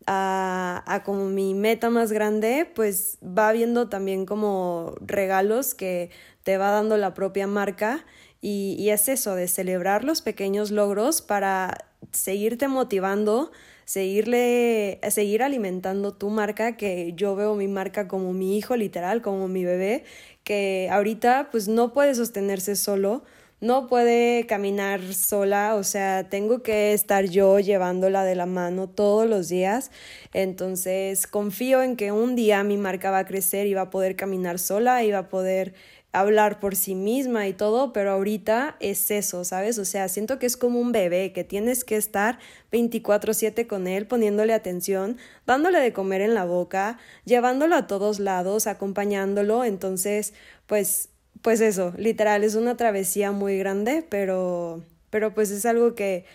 a, 0.07 0.83
a, 0.85 1.03
como 1.03 1.25
mi 1.25 1.53
meta 1.53 1.89
más 1.89 2.11
grande, 2.11 2.69
pues 2.73 3.17
va 3.21 3.51
viendo 3.51 3.89
también 3.89 4.25
como 4.25 4.95
regalos 5.01 5.75
que 5.75 6.09
te 6.43 6.57
va 6.57 6.71
dando 6.71 6.97
la 6.97 7.13
propia 7.13 7.47
marca 7.47 8.05
y, 8.41 8.75
y 8.79 8.89
es 8.89 9.07
eso, 9.07 9.35
de 9.35 9.47
celebrar 9.47 10.03
los 10.03 10.21
pequeños 10.21 10.71
logros 10.71 11.21
para 11.21 11.77
seguirte 12.11 12.67
motivando, 12.67 13.51
seguirle, 13.85 14.99
seguir 15.09 15.43
alimentando 15.43 16.13
tu 16.13 16.29
marca, 16.29 16.77
que 16.77 17.13
yo 17.15 17.35
veo 17.35 17.55
mi 17.55 17.67
marca 17.67 18.07
como 18.07 18.33
mi 18.33 18.57
hijo 18.57 18.75
literal, 18.75 19.21
como 19.21 19.47
mi 19.47 19.63
bebé, 19.63 20.03
que 20.43 20.89
ahorita 20.91 21.49
pues 21.51 21.67
no 21.67 21.93
puede 21.93 22.15
sostenerse 22.15 22.75
solo, 22.75 23.23
no 23.61 23.87
puede 23.87 24.45
caminar 24.47 25.13
sola, 25.13 25.75
o 25.75 25.83
sea, 25.83 26.27
tengo 26.29 26.63
que 26.63 26.93
estar 26.93 27.25
yo 27.25 27.59
llevándola 27.59 28.23
de 28.25 28.35
la 28.35 28.47
mano 28.47 28.89
todos 28.89 29.29
los 29.29 29.49
días. 29.49 29.91
Entonces, 30.33 31.27
confío 31.27 31.83
en 31.83 31.95
que 31.95 32.11
un 32.11 32.35
día 32.35 32.63
mi 32.63 32.77
marca 32.77 33.11
va 33.11 33.19
a 33.19 33.25
crecer 33.25 33.67
y 33.67 33.73
va 33.75 33.83
a 33.83 33.89
poder 33.91 34.15
caminar 34.15 34.59
sola 34.59 35.03
y 35.03 35.11
va 35.11 35.19
a 35.19 35.29
poder 35.29 35.73
hablar 36.13 36.59
por 36.59 36.75
sí 36.75 36.93
misma 36.95 37.47
y 37.47 37.53
todo, 37.53 37.93
pero 37.93 38.11
ahorita 38.11 38.75
es 38.81 39.11
eso, 39.11 39.45
¿sabes? 39.45 39.77
O 39.79 39.85
sea, 39.85 40.09
siento 40.09 40.39
que 40.39 40.45
es 40.45 40.57
como 40.57 40.79
un 40.79 40.91
bebé, 40.91 41.31
que 41.31 41.43
tienes 41.45 41.85
que 41.85 41.95
estar 41.95 42.39
24/7 42.71 43.65
con 43.67 43.87
él, 43.87 44.07
poniéndole 44.07 44.53
atención, 44.53 45.17
dándole 45.45 45.79
de 45.79 45.93
comer 45.93 46.21
en 46.21 46.33
la 46.33 46.43
boca, 46.45 46.97
llevándolo 47.25 47.75
a 47.75 47.87
todos 47.87 48.19
lados, 48.19 48.67
acompañándolo, 48.67 49.63
entonces, 49.63 50.33
pues 50.67 51.10
pues 51.41 51.61
eso, 51.61 51.93
literal, 51.97 52.43
es 52.43 52.55
una 52.55 52.77
travesía 52.77 53.31
muy 53.31 53.57
grande, 53.57 54.05
pero, 54.07 54.81
pero 55.09 55.33
pues 55.33 55.51
es 55.51 55.65
algo 55.65 55.95
que, 55.95 56.25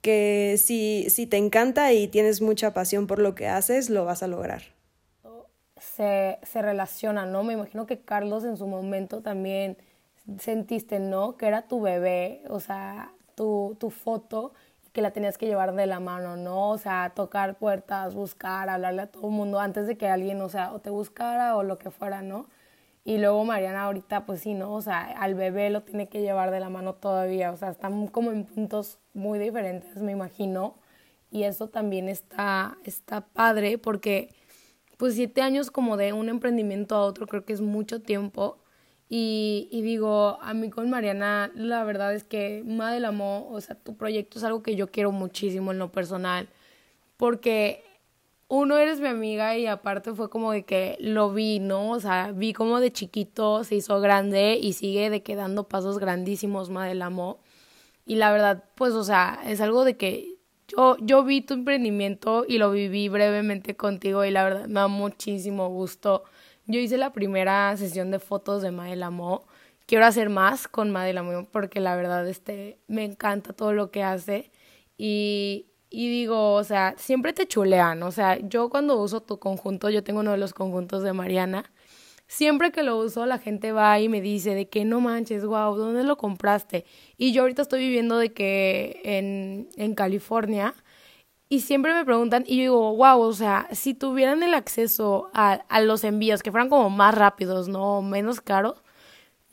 que 0.00 0.56
si, 0.58 1.06
si 1.10 1.26
te 1.26 1.36
encanta 1.36 1.92
y 1.92 2.08
tienes 2.08 2.40
mucha 2.40 2.74
pasión 2.74 3.06
por 3.06 3.18
lo 3.18 3.34
que 3.34 3.48
haces, 3.48 3.90
lo 3.90 4.04
vas 4.04 4.22
a 4.22 4.28
lograr. 4.28 4.62
Se, 5.76 6.38
se 6.42 6.62
relaciona, 6.62 7.26
¿no? 7.26 7.42
Me 7.42 7.54
imagino 7.54 7.86
que 7.86 8.00
Carlos 8.00 8.44
en 8.44 8.56
su 8.56 8.66
momento 8.66 9.20
también 9.20 9.76
sentiste, 10.38 10.98
¿no? 10.98 11.36
Que 11.36 11.46
era 11.46 11.68
tu 11.68 11.80
bebé, 11.80 12.42
o 12.48 12.60
sea, 12.60 13.12
tu, 13.34 13.76
tu 13.78 13.90
foto 13.90 14.52
que 14.92 15.02
la 15.02 15.10
tenías 15.10 15.36
que 15.38 15.46
llevar 15.46 15.74
de 15.74 15.86
la 15.86 15.98
mano, 15.98 16.36
¿no? 16.36 16.70
O 16.70 16.78
sea, 16.78 17.12
tocar 17.16 17.56
puertas, 17.56 18.14
buscar, 18.14 18.68
hablarle 18.68 19.02
a 19.02 19.06
todo 19.08 19.26
el 19.26 19.32
mundo 19.32 19.58
antes 19.58 19.88
de 19.88 19.96
que 19.98 20.06
alguien, 20.06 20.40
o 20.40 20.48
sea, 20.48 20.72
o 20.72 20.78
te 20.80 20.88
buscara 20.88 21.56
o 21.56 21.64
lo 21.64 21.78
que 21.78 21.90
fuera, 21.90 22.22
¿no? 22.22 22.46
Y 23.04 23.18
luego 23.18 23.44
Mariana 23.44 23.84
ahorita, 23.84 24.24
pues 24.24 24.40
sí, 24.40 24.54
¿no? 24.54 24.72
O 24.72 24.80
sea, 24.80 25.02
al 25.02 25.34
bebé 25.34 25.68
lo 25.70 25.82
tiene 25.82 26.08
que 26.08 26.22
llevar 26.22 26.50
de 26.50 26.60
la 26.60 26.70
mano 26.70 26.94
todavía, 26.94 27.52
o 27.52 27.56
sea, 27.56 27.70
están 27.70 28.06
como 28.08 28.32
en 28.32 28.46
puntos 28.46 28.98
muy 29.12 29.38
diferentes, 29.38 29.96
me 29.98 30.12
imagino. 30.12 30.76
Y 31.30 31.44
eso 31.44 31.68
también 31.68 32.08
está, 32.08 32.78
está 32.84 33.22
padre 33.22 33.76
porque, 33.78 34.34
pues 34.96 35.14
siete 35.14 35.42
años 35.42 35.70
como 35.70 35.96
de 35.96 36.12
un 36.12 36.28
emprendimiento 36.28 36.94
a 36.94 37.02
otro, 37.02 37.26
creo 37.26 37.44
que 37.44 37.52
es 37.52 37.60
mucho 37.60 38.00
tiempo. 38.02 38.58
Y, 39.08 39.68
digo, 39.82 40.38
a 40.40 40.54
mí 40.54 40.70
con 40.70 40.90
Mariana, 40.90 41.52
la 41.54 41.84
verdad 41.84 42.14
es 42.14 42.24
que 42.24 42.62
Madel 42.66 43.04
Amó, 43.04 43.48
o 43.50 43.60
sea, 43.60 43.76
tu 43.76 43.96
proyecto 43.96 44.38
es 44.38 44.44
algo 44.44 44.62
que 44.62 44.76
yo 44.76 44.90
quiero 44.90 45.12
muchísimo 45.12 45.72
en 45.72 45.78
lo 45.78 45.92
personal, 45.92 46.48
porque 47.16 47.84
uno 48.48 48.78
eres 48.78 49.00
mi 49.00 49.08
amiga 49.08 49.56
y 49.56 49.66
aparte 49.66 50.14
fue 50.14 50.30
como 50.30 50.52
de 50.52 50.64
que 50.64 50.96
lo 51.00 51.32
vi, 51.32 51.60
¿no? 51.60 51.90
O 51.90 52.00
sea, 52.00 52.32
vi 52.32 52.52
como 52.52 52.80
de 52.80 52.92
chiquito 52.92 53.64
se 53.64 53.76
hizo 53.76 54.00
grande 54.00 54.58
y 54.60 54.74
sigue 54.74 55.10
de 55.10 55.22
que 55.22 55.36
dando 55.36 55.68
pasos 55.68 55.98
grandísimos 55.98 56.70
Madel 56.70 57.02
Amó. 57.02 57.40
Y 58.06 58.16
la 58.16 58.32
verdad, 58.32 58.64
pues, 58.74 58.92
o 58.94 59.04
sea, 59.04 59.40
es 59.46 59.60
algo 59.60 59.84
de 59.84 59.96
que 59.96 60.36
yo, 60.68 60.96
yo 61.00 61.24
vi 61.24 61.40
tu 61.42 61.54
emprendimiento 61.54 62.44
y 62.46 62.58
lo 62.58 62.70
viví 62.70 63.08
brevemente 63.08 63.76
contigo 63.76 64.24
y 64.24 64.30
la 64.30 64.44
verdad 64.44 64.66
me 64.66 64.74
da 64.80 64.88
muchísimo 64.88 65.68
gusto 65.68 66.24
yo 66.66 66.80
hice 66.80 66.96
la 66.96 67.12
primera 67.12 67.76
sesión 67.76 68.10
de 68.10 68.18
fotos 68.18 68.62
de 68.62 68.70
Madel 68.70 69.02
Amo. 69.02 69.46
Quiero 69.86 70.06
hacer 70.06 70.30
más 70.30 70.66
con 70.66 70.90
Madel 70.90 71.18
Amo 71.18 71.46
porque 71.50 71.80
la 71.80 71.94
verdad 71.94 72.26
este, 72.28 72.78
me 72.88 73.04
encanta 73.04 73.52
todo 73.52 73.72
lo 73.74 73.90
que 73.90 74.02
hace. 74.02 74.50
Y, 74.96 75.66
y 75.94 76.08
digo, 76.08 76.54
o 76.54 76.64
sea, 76.64 76.94
siempre 76.98 77.32
te 77.32 77.46
chulean. 77.46 78.02
O 78.02 78.10
sea, 78.10 78.38
yo 78.40 78.68
cuando 78.68 78.96
uso 79.00 79.22
tu 79.22 79.38
conjunto, 79.38 79.90
yo 79.90 80.02
tengo 80.02 80.20
uno 80.20 80.32
de 80.32 80.38
los 80.38 80.52
conjuntos 80.52 81.02
de 81.04 81.12
Mariana. 81.12 81.70
Siempre 82.26 82.72
que 82.72 82.82
lo 82.82 82.98
uso, 82.98 83.26
la 83.26 83.38
gente 83.38 83.72
va 83.72 84.00
y 84.00 84.08
me 84.08 84.20
dice 84.20 84.54
de 84.54 84.68
que 84.68 84.84
no 84.84 85.00
manches, 85.00 85.44
wow, 85.44 85.76
¿dónde 85.76 86.02
lo 86.04 86.16
compraste? 86.16 86.84
Y 87.16 87.32
yo 87.32 87.42
ahorita 87.42 87.62
estoy 87.62 87.80
viviendo 87.80 88.18
de 88.18 88.32
que 88.32 89.00
en, 89.04 89.68
en 89.76 89.94
California 89.94 90.74
y 91.48 91.60
siempre 91.60 91.94
me 91.94 92.04
preguntan 92.04 92.44
y 92.46 92.56
yo 92.56 92.62
digo, 92.62 92.96
wow, 92.96 93.20
o 93.20 93.32
sea, 93.32 93.68
si 93.72 93.94
tuvieran 93.94 94.42
el 94.42 94.54
acceso 94.54 95.30
a, 95.34 95.52
a 95.68 95.80
los 95.80 96.02
envíos 96.04 96.42
que 96.42 96.50
fueran 96.50 96.70
como 96.70 96.90
más 96.90 97.14
rápidos, 97.14 97.68
no 97.68 98.02
menos 98.02 98.40
caros, 98.40 98.82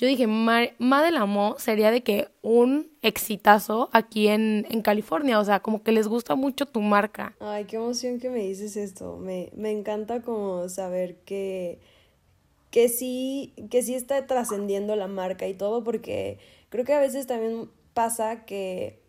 yo 0.02 0.08
dije, 0.08 0.26
Madel 0.26 1.16
Amo 1.16 1.58
sería 1.60 1.92
de 1.92 2.02
que 2.02 2.28
un 2.42 2.90
exitazo 3.04 3.88
aquí 3.94 4.30
en, 4.30 4.66
en, 4.72 4.82
California, 4.82 5.40
o 5.40 5.46
sea, 5.46 5.60
como 5.60 5.84
que 5.84 5.92
les 5.92 6.08
gusta 6.08 6.34
mucho 6.34 6.66
tu 6.66 6.82
marca. 6.82 7.36
Ay, 7.40 7.66
qué 7.66 7.76
emoción 7.76 8.20
que 8.20 8.32
me 8.32 8.40
dices 8.40 8.78
esto, 8.78 9.18
me, 9.18 9.52
me 9.56 9.70
encanta 9.70 10.24
como 10.24 10.68
saber 10.70 11.18
que, 11.18 11.78
que 12.72 12.90
sí, 12.90 13.54
que 13.70 13.84
sí 13.84 13.94
está 13.94 14.26
trascendiendo 14.26 14.96
la 14.96 15.08
marca 15.08 15.48
y 15.48 15.54
todo, 15.54 15.84
porque 15.84 16.40
creo 16.70 16.84
que 16.84 16.94
a 16.94 17.00
veces 17.00 17.28
también 17.28 17.70
pasa 17.94 18.44
que 18.46 19.00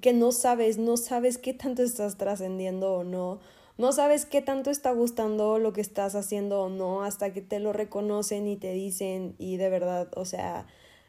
que 0.00 0.12
no 0.12 0.32
sabes, 0.32 0.78
no 0.78 0.96
sabes 0.96 1.38
qué 1.38 1.54
tanto 1.54 1.82
estás 1.82 2.16
trascendiendo 2.18 2.92
o 2.92 3.04
no, 3.04 3.40
no 3.78 3.92
sabes 3.92 4.26
qué 4.26 4.42
tanto 4.42 4.70
está 4.70 4.90
gustando 4.90 5.58
lo 5.58 5.72
que 5.72 5.80
estás 5.80 6.16
haciendo 6.16 6.62
o 6.62 6.68
no, 6.68 7.04
hasta 7.04 7.32
que 7.32 7.40
te 7.40 7.60
lo 7.60 7.72
reconocen 7.72 8.48
y 8.48 8.56
te 8.56 8.72
dicen, 8.72 9.36
y 9.38 9.56
de 9.56 9.70
verdad, 9.70 10.08
o 10.16 10.24
sea, 10.24 10.66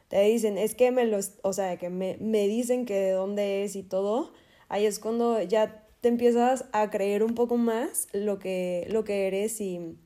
te 0.08 0.22
dicen, 0.22 0.58
es 0.58 0.76
que 0.76 0.92
me 0.92 1.06
lo, 1.06 1.20
o 1.42 1.54
sea, 1.54 1.78
que 1.78 1.90
me, 1.90 2.18
me 2.22 2.48
dicen 2.48 2.86
que 2.86 2.94
de 2.94 3.12
dónde 3.12 3.64
es 3.64 3.76
y 3.76 3.84
todo, 3.84 4.34
ahí 4.70 4.86
es 4.86 5.00
cuando 5.00 5.42
ya 5.42 5.84
te 6.02 6.10
empiezas 6.10 6.66
a 6.72 6.90
creer 6.92 7.24
un 7.24 7.34
poco 7.34 7.58
más 7.58 8.08
lo 8.14 8.38
que, 8.40 8.88
lo 8.90 9.04
que 9.04 9.28
eres 9.28 9.60
y 9.62 9.98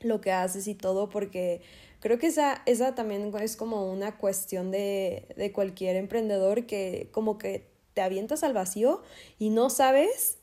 lo 0.00 0.20
que 0.20 0.32
haces 0.32 0.68
y 0.68 0.74
todo, 0.74 1.08
porque 1.08 1.62
creo 2.00 2.18
que 2.18 2.26
esa, 2.26 2.62
esa 2.66 2.94
también 2.94 3.32
es 3.40 3.56
como 3.56 3.90
una 3.90 4.18
cuestión 4.18 4.70
de, 4.70 5.26
de 5.36 5.52
cualquier 5.52 5.96
emprendedor 5.96 6.66
que 6.66 7.08
como 7.12 7.38
que 7.38 7.70
te 7.94 8.02
avientas 8.02 8.42
al 8.42 8.52
vacío 8.52 9.02
y 9.38 9.50
no 9.50 9.70
sabes 9.70 10.39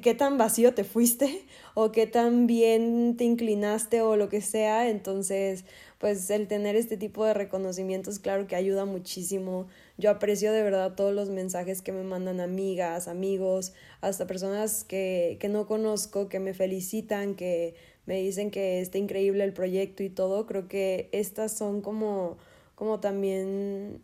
qué 0.00 0.14
tan 0.14 0.38
vacío 0.38 0.74
te 0.74 0.84
fuiste 0.84 1.44
o 1.74 1.92
qué 1.92 2.06
tan 2.06 2.46
bien 2.46 3.16
te 3.16 3.24
inclinaste 3.24 4.00
o 4.00 4.16
lo 4.16 4.28
que 4.28 4.40
sea. 4.40 4.88
Entonces, 4.88 5.64
pues 5.98 6.30
el 6.30 6.48
tener 6.48 6.76
este 6.76 6.96
tipo 6.96 7.24
de 7.24 7.34
reconocimientos, 7.34 8.18
claro 8.18 8.46
que 8.46 8.56
ayuda 8.56 8.84
muchísimo. 8.84 9.68
Yo 9.98 10.10
aprecio 10.10 10.52
de 10.52 10.62
verdad 10.62 10.94
todos 10.94 11.14
los 11.14 11.28
mensajes 11.28 11.82
que 11.82 11.92
me 11.92 12.02
mandan 12.02 12.40
amigas, 12.40 13.06
amigos, 13.06 13.74
hasta 14.00 14.26
personas 14.26 14.84
que, 14.84 15.36
que 15.40 15.48
no 15.48 15.66
conozco, 15.66 16.28
que 16.28 16.40
me 16.40 16.54
felicitan, 16.54 17.34
que 17.34 17.74
me 18.06 18.20
dicen 18.20 18.50
que 18.50 18.80
está 18.80 18.98
increíble 18.98 19.44
el 19.44 19.52
proyecto 19.52 20.02
y 20.02 20.08
todo. 20.10 20.46
Creo 20.46 20.68
que 20.68 21.08
estas 21.12 21.52
son 21.56 21.82
como, 21.82 22.38
como 22.74 23.00
también... 23.00 24.02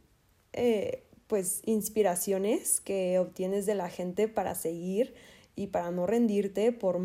Eh, 0.53 1.05
pues 1.29 1.61
inspiraciones 1.67 2.81
que 2.81 3.19
obtienes 3.19 3.67
de 3.67 3.75
la 3.75 3.91
gente 3.91 4.29
para 4.29 4.55
seguir 4.55 5.15
y 5.59 5.67
para 5.67 5.91
no 5.91 6.07
rendirte 6.07 6.71
por 6.73 7.01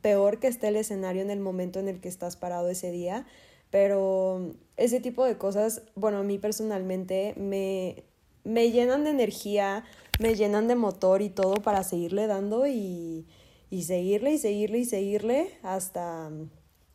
peor 0.00 0.40
que 0.40 0.48
esté 0.48 0.68
el 0.68 0.76
escenario 0.76 1.20
en 1.20 1.30
el 1.30 1.40
momento 1.40 1.78
en 1.78 1.88
el 1.88 2.00
que 2.00 2.08
estás 2.08 2.36
parado 2.36 2.68
ese 2.70 2.90
día. 2.90 3.26
Pero 3.70 4.54
ese 4.76 5.00
tipo 5.00 5.24
de 5.24 5.36
cosas, 5.36 5.82
bueno, 5.94 6.18
a 6.18 6.22
mí 6.22 6.38
personalmente 6.38 7.34
me, 7.36 8.02
me 8.42 8.70
llenan 8.70 9.04
de 9.04 9.10
energía, 9.10 9.84
me 10.18 10.34
llenan 10.34 10.66
de 10.66 10.76
motor 10.76 11.22
y 11.22 11.28
todo 11.28 11.54
para 11.56 11.84
seguirle 11.84 12.26
dando 12.26 12.66
y, 12.66 13.26
y 13.68 13.82
seguirle 13.82 14.32
y 14.32 14.38
seguirle 14.38 14.78
y 14.78 14.84
seguirle 14.86 15.50
hasta 15.62 16.30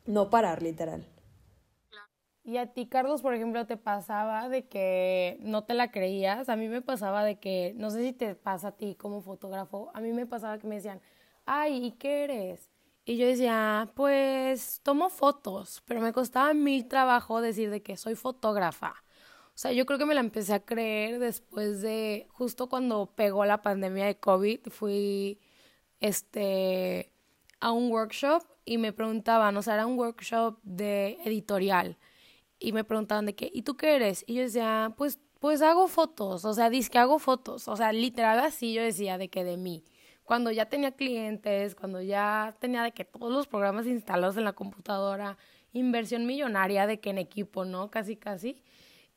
no 0.06 0.30
parar 0.30 0.64
literal. 0.64 1.06
Y 2.46 2.58
a 2.58 2.68
ti, 2.68 2.86
Carlos, 2.86 3.24
por 3.24 3.34
ejemplo, 3.34 3.66
te 3.66 3.76
pasaba 3.76 4.50
de 4.50 4.68
que 4.68 5.38
no 5.42 5.64
te 5.64 5.74
la 5.74 5.90
creías. 5.90 6.48
A 6.48 6.56
mí 6.56 6.68
me 6.68 6.84
pasaba 6.84 7.24
de 7.24 7.40
que, 7.40 7.74
no 7.76 7.90
sé 7.90 8.04
si 8.04 8.14
te 8.14 8.36
pasa 8.36 8.68
a 8.68 8.72
ti 8.74 8.94
como 8.94 9.22
fotógrafo, 9.22 9.90
a 9.96 10.00
mí 10.00 10.14
me 10.14 10.28
pasaba 10.28 10.60
que 10.60 10.68
me 10.68 10.76
decían, 10.76 11.02
ay, 11.48 11.84
¿y 11.88 11.92
qué 11.94 12.26
eres? 12.26 12.70
Y 13.04 13.18
yo 13.18 13.26
decía, 13.26 13.92
pues 13.96 14.80
tomo 14.84 15.10
fotos, 15.10 15.82
pero 15.88 16.02
me 16.02 16.14
costaba 16.14 16.54
mil 16.54 16.88
trabajo 16.88 17.42
decir 17.42 17.72
de 17.72 17.82
que 17.82 17.98
soy 17.98 18.14
fotógrafa. 18.16 18.94
O 19.56 19.58
sea, 19.58 19.72
yo 19.72 19.88
creo 19.88 19.98
que 19.98 20.06
me 20.06 20.14
la 20.14 20.22
empecé 20.22 20.54
a 20.54 20.60
creer 20.60 21.20
después 21.20 21.82
de, 21.82 22.28
justo 22.30 22.70
cuando 22.70 23.08
pegó 23.16 23.46
la 23.46 23.64
pandemia 23.64 24.06
de 24.06 24.20
COVID, 24.20 24.60
fui, 24.70 25.40
este, 26.00 27.12
a 27.60 27.72
un 27.72 27.92
workshop 27.92 28.44
y 28.66 28.78
me 28.78 28.94
preguntaban, 28.94 29.58
o 29.58 29.62
sea, 29.64 29.76
era 29.76 29.88
un 29.88 29.98
workshop 29.98 30.60
de 30.64 31.18
editorial 31.26 31.98
y 32.66 32.72
me 32.74 32.84
preguntaban 32.84 33.28
de 33.28 33.36
qué, 33.36 33.52
¿y 33.54 33.62
tú 33.62 33.78
qué 33.78 33.96
eres? 33.96 34.24
Y 34.28 34.34
yo 34.36 34.42
decía, 34.42 34.94
pues, 34.98 35.20
pues 35.40 35.62
hago 35.62 35.88
fotos, 35.88 36.46
o 36.46 36.54
sea, 36.54 36.72
que 36.72 36.98
hago 36.98 37.20
fotos, 37.20 37.68
o 37.68 37.76
sea, 37.76 37.94
literal 37.94 38.40
así 38.40 38.74
yo 38.74 38.82
decía 38.82 39.20
de 39.20 39.30
que 39.30 39.44
de 39.44 39.56
mí. 39.58 39.84
Cuando 40.24 40.50
ya 40.50 40.66
tenía 40.68 40.92
clientes, 40.92 41.76
cuando 41.76 42.02
ya 42.02 42.56
tenía 42.60 42.82
de 42.82 42.92
que 42.92 43.06
todos 43.06 43.32
los 43.32 43.48
programas 43.48 43.86
instalados 43.86 44.38
en 44.38 44.46
la 44.46 44.54
computadora, 44.54 45.38
inversión 45.74 46.26
millonaria 46.26 46.88
de 46.88 47.00
que 47.00 47.12
en 47.12 47.20
equipo, 47.20 47.66
¿no? 47.66 47.92
Casi, 47.92 48.16
casi. 48.16 48.64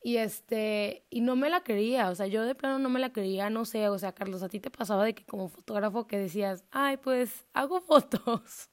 Y 0.03 0.17
este, 0.17 1.05
y 1.09 1.21
no 1.21 1.35
me 1.35 1.49
la 1.49 1.61
quería, 1.61 2.09
o 2.11 2.15
sea, 2.15 2.27
yo 2.27 2.43
de 2.45 2.53
plano 2.55 2.77
no 2.77 2.89
me 2.89 2.99
la 2.99 3.11
quería, 3.11 3.49
no 3.49 3.65
sé, 3.65 3.89
o 3.89 3.97
sea, 3.97 4.13
Carlos, 4.13 4.43
a 4.43 4.49
ti 4.49 4.59
te 4.59 4.69
pasaba 4.69 5.03
de 5.05 5.15
que 5.15 5.25
como 5.25 5.49
fotógrafo 5.49 6.05
que 6.07 6.19
decías, 6.19 6.63
ay, 6.71 6.97
pues 6.97 7.45
hago 7.53 7.81
fotos. 7.81 8.69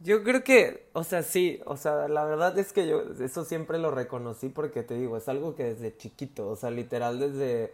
Yo 0.00 0.22
creo 0.22 0.44
que, 0.44 0.88
o 0.92 1.02
sea, 1.02 1.22
sí, 1.24 1.60
o 1.66 1.76
sea, 1.76 2.06
la 2.06 2.24
verdad 2.24 2.56
es 2.58 2.72
que 2.72 2.86
yo 2.86 3.02
eso 3.20 3.44
siempre 3.44 3.78
lo 3.78 3.90
reconocí 3.90 4.48
porque 4.48 4.84
te 4.84 4.94
digo, 4.94 5.16
es 5.16 5.28
algo 5.28 5.56
que 5.56 5.64
desde 5.64 5.96
chiquito, 5.96 6.48
o 6.48 6.54
sea, 6.54 6.70
literal 6.70 7.18
desde, 7.18 7.72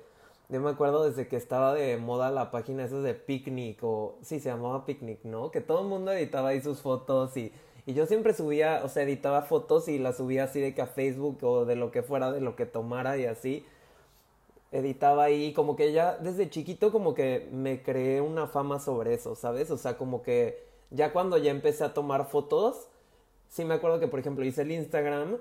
yo 0.48 0.58
me 0.62 0.70
acuerdo 0.70 1.04
desde 1.06 1.28
que 1.28 1.36
estaba 1.36 1.74
de 1.74 1.98
moda 1.98 2.30
la 2.30 2.50
página 2.50 2.84
esa 2.84 3.00
de 3.00 3.12
Picnic 3.14 3.78
o, 3.84 4.16
sí, 4.22 4.40
se 4.40 4.48
llamaba 4.48 4.86
Picnic, 4.86 5.22
¿no? 5.24 5.50
Que 5.50 5.60
todo 5.60 5.82
el 5.82 5.88
mundo 5.88 6.12
editaba 6.12 6.50
ahí 6.50 6.62
sus 6.62 6.80
fotos 6.80 7.36
y, 7.36 7.52
y 7.84 7.92
yo 7.92 8.06
siempre 8.06 8.32
subía, 8.32 8.80
o 8.84 8.88
sea, 8.88 9.02
editaba 9.02 9.42
fotos 9.42 9.88
y 9.88 9.98
las 9.98 10.16
subía 10.16 10.44
así 10.44 10.60
de 10.60 10.74
que 10.74 10.80
a 10.80 10.86
Facebook 10.86 11.44
o 11.44 11.66
de 11.66 11.76
lo 11.76 11.90
que 11.90 12.02
fuera, 12.02 12.32
de 12.32 12.40
lo 12.40 12.56
que 12.56 12.64
tomara 12.64 13.18
y 13.18 13.26
así. 13.26 13.66
Editaba 14.72 15.24
ahí, 15.24 15.52
como 15.52 15.76
que 15.76 15.92
ya 15.92 16.16
desde 16.16 16.50
chiquito 16.50 16.90
como 16.90 17.14
que 17.14 17.48
me 17.52 17.82
creé 17.82 18.20
una 18.20 18.48
fama 18.48 18.80
sobre 18.80 19.14
eso, 19.14 19.36
¿sabes? 19.36 19.70
O 19.70 19.76
sea, 19.76 19.96
como 19.96 20.22
que 20.22 20.63
ya 20.90 21.12
cuando 21.12 21.38
ya 21.38 21.50
empecé 21.50 21.84
a 21.84 21.94
tomar 21.94 22.26
fotos, 22.26 22.88
sí 23.48 23.64
me 23.64 23.74
acuerdo 23.74 24.00
que, 24.00 24.08
por 24.08 24.20
ejemplo, 24.20 24.44
hice 24.44 24.62
el 24.62 24.72
Instagram 24.72 25.38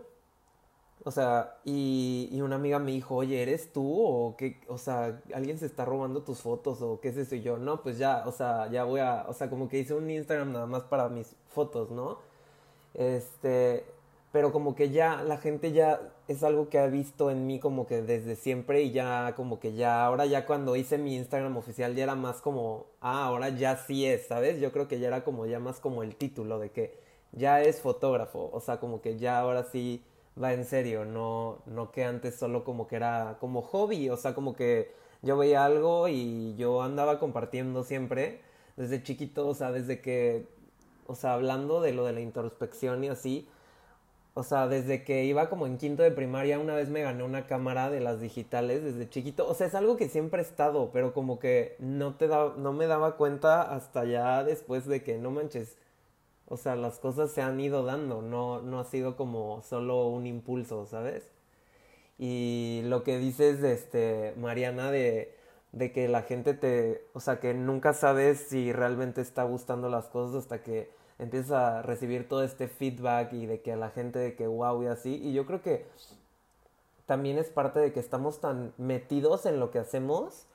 O 1.05 1.11
sea, 1.11 1.59
y, 1.65 2.29
y 2.31 2.41
una 2.41 2.55
amiga 2.55 2.79
me 2.79 2.91
dijo, 2.91 3.15
oye, 3.15 3.41
¿eres 3.41 3.73
tú? 3.73 3.83
O 4.01 4.37
qué, 4.37 4.61
o 4.69 4.77
sea, 4.77 5.21
alguien 5.33 5.59
se 5.59 5.65
está 5.65 5.83
robando 5.83 6.23
tus 6.23 6.41
fotos 6.41 6.81
o 6.81 7.01
qué 7.01 7.09
es 7.09 7.17
eso. 7.17 7.35
Y 7.35 7.41
yo, 7.41 7.57
no, 7.57 7.81
pues 7.81 7.97
ya, 7.97 8.23
o 8.25 8.31
sea, 8.31 8.69
ya 8.71 8.85
voy 8.85 9.01
a, 9.01 9.25
o 9.27 9.33
sea, 9.33 9.49
como 9.49 9.67
que 9.67 9.79
hice 9.79 9.93
un 9.93 10.09
Instagram 10.09 10.53
nada 10.53 10.65
más 10.65 10.83
para 10.83 11.09
mis 11.09 11.35
fotos, 11.49 11.91
¿no? 11.91 12.19
Este, 12.93 13.85
pero 14.33 14.51
como 14.51 14.75
que 14.75 14.89
ya 14.89 15.21
la 15.23 15.37
gente 15.37 15.73
ya 15.73 16.01
es 16.27 16.43
algo 16.43 16.67
que 16.67 16.79
ha 16.79 16.87
visto 16.87 17.29
en 17.29 17.45
mí 17.45 17.59
como 17.59 17.85
que 17.85 18.01
desde 18.01 18.35
siempre 18.35 18.81
y 18.81 18.91
ya 18.91 19.35
como 19.35 19.59
que 19.59 19.75
ya 19.75 20.03
ahora 20.03 20.25
ya 20.25 20.47
cuando 20.47 20.75
hice 20.75 20.97
mi 20.97 21.15
Instagram 21.15 21.55
oficial 21.55 21.93
ya 21.95 22.03
era 22.03 22.15
más 22.15 22.41
como, 22.41 22.87
ah, 22.99 23.25
ahora 23.25 23.49
ya 23.49 23.77
sí 23.77 24.07
es, 24.07 24.25
¿sabes? 24.27 24.59
Yo 24.59 24.71
creo 24.71 24.87
que 24.87 24.99
ya 24.99 25.07
era 25.09 25.23
como 25.23 25.45
ya 25.45 25.59
más 25.59 25.79
como 25.79 26.01
el 26.01 26.15
título 26.15 26.57
de 26.57 26.71
que 26.71 26.97
ya 27.31 27.61
es 27.61 27.79
fotógrafo, 27.81 28.49
o 28.51 28.59
sea, 28.59 28.79
como 28.79 29.01
que 29.01 29.19
ya 29.19 29.39
ahora 29.39 29.65
sí 29.65 30.03
va 30.41 30.53
en 30.53 30.65
serio, 30.65 31.05
no 31.05 31.59
no 31.67 31.91
que 31.91 32.03
antes 32.03 32.35
solo 32.35 32.63
como 32.63 32.87
que 32.87 32.95
era 32.95 33.37
como 33.39 33.61
hobby, 33.61 34.09
o 34.09 34.17
sea, 34.17 34.33
como 34.33 34.55
que 34.55 34.91
yo 35.21 35.37
veía 35.37 35.63
algo 35.63 36.07
y 36.07 36.55
yo 36.55 36.81
andaba 36.81 37.19
compartiendo 37.19 37.83
siempre 37.83 38.41
desde 38.77 39.03
chiquito, 39.03 39.47
o 39.47 39.53
sea, 39.53 39.71
desde 39.71 40.01
que 40.01 40.47
o 41.07 41.15
sea, 41.15 41.33
hablando 41.33 41.81
de 41.81 41.93
lo 41.93 42.05
de 42.05 42.13
la 42.13 42.21
introspección 42.21 43.03
y 43.03 43.09
así, 43.09 43.47
o 44.35 44.43
sea, 44.43 44.67
desde 44.67 45.03
que 45.03 45.25
iba 45.25 45.49
como 45.49 45.67
en 45.67 45.77
quinto 45.77 46.01
de 46.01 46.11
primaria, 46.11 46.59
una 46.59 46.75
vez 46.75 46.89
me 46.89 47.03
gané 47.03 47.23
una 47.23 47.45
cámara 47.45 47.89
de 47.91 47.99
las 47.99 48.19
digitales 48.19 48.83
desde 48.83 49.09
chiquito. 49.09 49.47
O 49.47 49.53
sea, 49.53 49.67
es 49.67 49.75
algo 49.75 49.95
que 49.95 50.09
siempre 50.09 50.41
he 50.41 50.45
estado, 50.45 50.89
pero 50.91 51.13
como 51.13 51.39
que 51.39 51.75
no 51.79 52.15
te 52.15 52.27
da, 52.27 52.53
no 52.57 52.73
me 52.73 52.87
daba 52.87 53.15
cuenta 53.17 53.61
hasta 53.61 54.05
ya 54.05 54.43
después 54.43 54.85
de 54.87 55.03
que 55.03 55.17
no 55.19 55.29
manches. 55.31 55.77
O 56.47 56.57
sea, 56.57 56.75
las 56.75 56.99
cosas 56.99 57.31
se 57.31 57.41
han 57.41 57.59
ido 57.59 57.83
dando, 57.85 58.21
no, 58.21 58.61
no 58.61 58.79
ha 58.79 58.85
sido 58.85 59.15
como 59.17 59.61
solo 59.63 60.07
un 60.07 60.25
impulso, 60.27 60.85
¿sabes? 60.87 61.29
Y 62.17 62.81
lo 62.85 63.03
que 63.03 63.17
dices, 63.19 63.61
de 63.61 63.73
este, 63.73 64.33
Mariana, 64.37 64.91
de, 64.91 65.35
de 65.71 65.91
que 65.91 66.07
la 66.07 66.23
gente 66.23 66.53
te, 66.53 67.05
o 67.13 67.19
sea, 67.19 67.39
que 67.39 67.53
nunca 67.53 67.93
sabes 67.93 68.39
si 68.39 68.71
realmente 68.73 69.21
está 69.21 69.43
gustando 69.43 69.89
las 69.89 70.07
cosas 70.09 70.35
hasta 70.43 70.63
que 70.63 70.91
empiezas 71.23 71.51
a 71.51 71.81
recibir 71.81 72.27
todo 72.27 72.43
este 72.43 72.67
feedback 72.67 73.33
y 73.33 73.45
de 73.45 73.61
que 73.61 73.73
a 73.73 73.77
la 73.77 73.89
gente 73.89 74.19
de 74.19 74.35
que 74.35 74.47
wow 74.47 74.83
y 74.83 74.87
así. 74.87 75.15
Y 75.15 75.33
yo 75.33 75.45
creo 75.45 75.61
que 75.61 75.85
también 77.05 77.37
es 77.37 77.49
parte 77.49 77.79
de 77.79 77.91
que 77.93 77.99
estamos 77.99 78.39
tan 78.39 78.73
metidos 78.77 79.45
en 79.45 79.59
lo 79.59 79.71
que 79.71 79.79
hacemos 79.79 80.47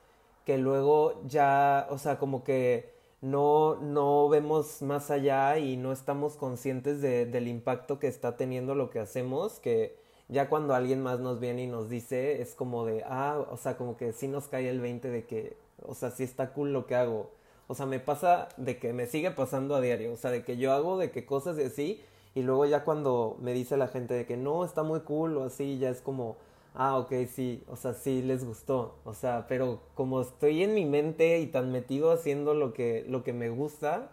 que 0.48 0.56
luego 0.56 1.20
ya, 1.26 1.86
o 1.90 1.98
sea, 1.98 2.18
como 2.18 2.42
que 2.42 2.94
no, 3.20 3.74
no 3.82 4.30
vemos 4.30 4.80
más 4.80 5.10
allá 5.10 5.58
y 5.58 5.76
no 5.76 5.92
estamos 5.92 6.36
conscientes 6.36 7.02
de, 7.02 7.26
del 7.26 7.48
impacto 7.48 7.98
que 7.98 8.06
está 8.06 8.38
teniendo 8.38 8.74
lo 8.74 8.88
que 8.88 8.98
hacemos, 8.98 9.60
que 9.60 9.98
ya 10.28 10.48
cuando 10.48 10.74
alguien 10.74 11.02
más 11.02 11.20
nos 11.20 11.38
viene 11.38 11.64
y 11.64 11.66
nos 11.66 11.90
dice, 11.90 12.40
es 12.40 12.54
como 12.54 12.86
de, 12.86 13.04
ah, 13.06 13.44
o 13.50 13.58
sea, 13.58 13.76
como 13.76 13.98
que 13.98 14.14
sí 14.14 14.26
nos 14.26 14.48
cae 14.48 14.70
el 14.70 14.80
20 14.80 15.10
de 15.10 15.26
que, 15.26 15.58
o 15.82 15.94
sea, 15.94 16.12
sí 16.12 16.24
está 16.24 16.54
cool 16.54 16.72
lo 16.72 16.86
que 16.86 16.94
hago. 16.94 17.30
O 17.68 17.74
sea, 17.74 17.86
me 17.86 18.00
pasa 18.00 18.48
de 18.56 18.78
que 18.78 18.92
me 18.92 19.06
sigue 19.06 19.30
pasando 19.30 19.76
a 19.76 19.80
diario, 19.80 20.12
o 20.12 20.16
sea, 20.16 20.30
de 20.30 20.42
que 20.42 20.56
yo 20.56 20.72
hago 20.72 20.98
de 20.98 21.10
que 21.10 21.26
cosas 21.26 21.56
de 21.56 21.66
así 21.66 22.02
y 22.34 22.42
luego 22.42 22.66
ya 22.66 22.84
cuando 22.84 23.36
me 23.40 23.52
dice 23.52 23.76
la 23.76 23.88
gente 23.88 24.14
de 24.14 24.26
que 24.26 24.36
no, 24.36 24.64
está 24.64 24.82
muy 24.82 25.00
cool 25.00 25.36
o 25.36 25.44
así, 25.44 25.78
ya 25.78 25.90
es 25.90 26.00
como, 26.00 26.36
ah, 26.74 26.96
ok, 26.98 27.12
sí, 27.32 27.62
o 27.68 27.76
sea, 27.76 27.94
sí 27.94 28.22
les 28.22 28.44
gustó, 28.44 28.96
o 29.04 29.14
sea, 29.14 29.46
pero 29.48 29.80
como 29.94 30.20
estoy 30.22 30.62
en 30.62 30.74
mi 30.74 30.86
mente 30.86 31.40
y 31.40 31.46
tan 31.46 31.70
metido 31.72 32.10
haciendo 32.10 32.54
lo 32.54 32.72
que, 32.74 33.04
lo 33.08 33.22
que 33.22 33.32
me 33.32 33.50
gusta, 33.50 34.10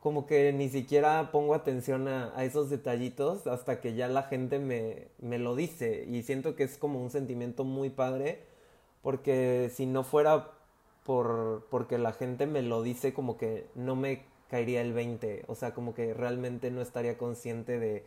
como 0.00 0.26
que 0.26 0.52
ni 0.52 0.68
siquiera 0.68 1.30
pongo 1.32 1.54
atención 1.54 2.08
a, 2.08 2.32
a, 2.36 2.44
esos 2.44 2.70
detallitos 2.70 3.46
hasta 3.46 3.80
que 3.80 3.94
ya 3.94 4.06
la 4.08 4.24
gente 4.24 4.58
me, 4.58 5.08
me 5.18 5.38
lo 5.38 5.56
dice. 5.56 6.04
Y 6.10 6.22
siento 6.22 6.56
que 6.56 6.64
es 6.64 6.76
como 6.76 7.02
un 7.02 7.10
sentimiento 7.10 7.64
muy 7.64 7.88
padre 7.90 8.42
porque 9.04 9.70
si 9.74 9.86
no 9.86 10.02
fuera 10.04 10.50
por 11.04 11.66
porque 11.70 11.98
la 11.98 12.12
gente 12.12 12.46
me 12.46 12.62
lo 12.62 12.82
dice 12.82 13.14
como 13.14 13.36
que 13.38 13.68
no 13.74 13.96
me 13.96 14.24
caería 14.50 14.80
el 14.82 14.92
20, 14.92 15.44
o 15.48 15.54
sea, 15.54 15.74
como 15.74 15.94
que 15.94 16.14
realmente 16.14 16.70
no 16.70 16.80
estaría 16.82 17.18
consciente 17.18 17.78
de, 17.78 18.04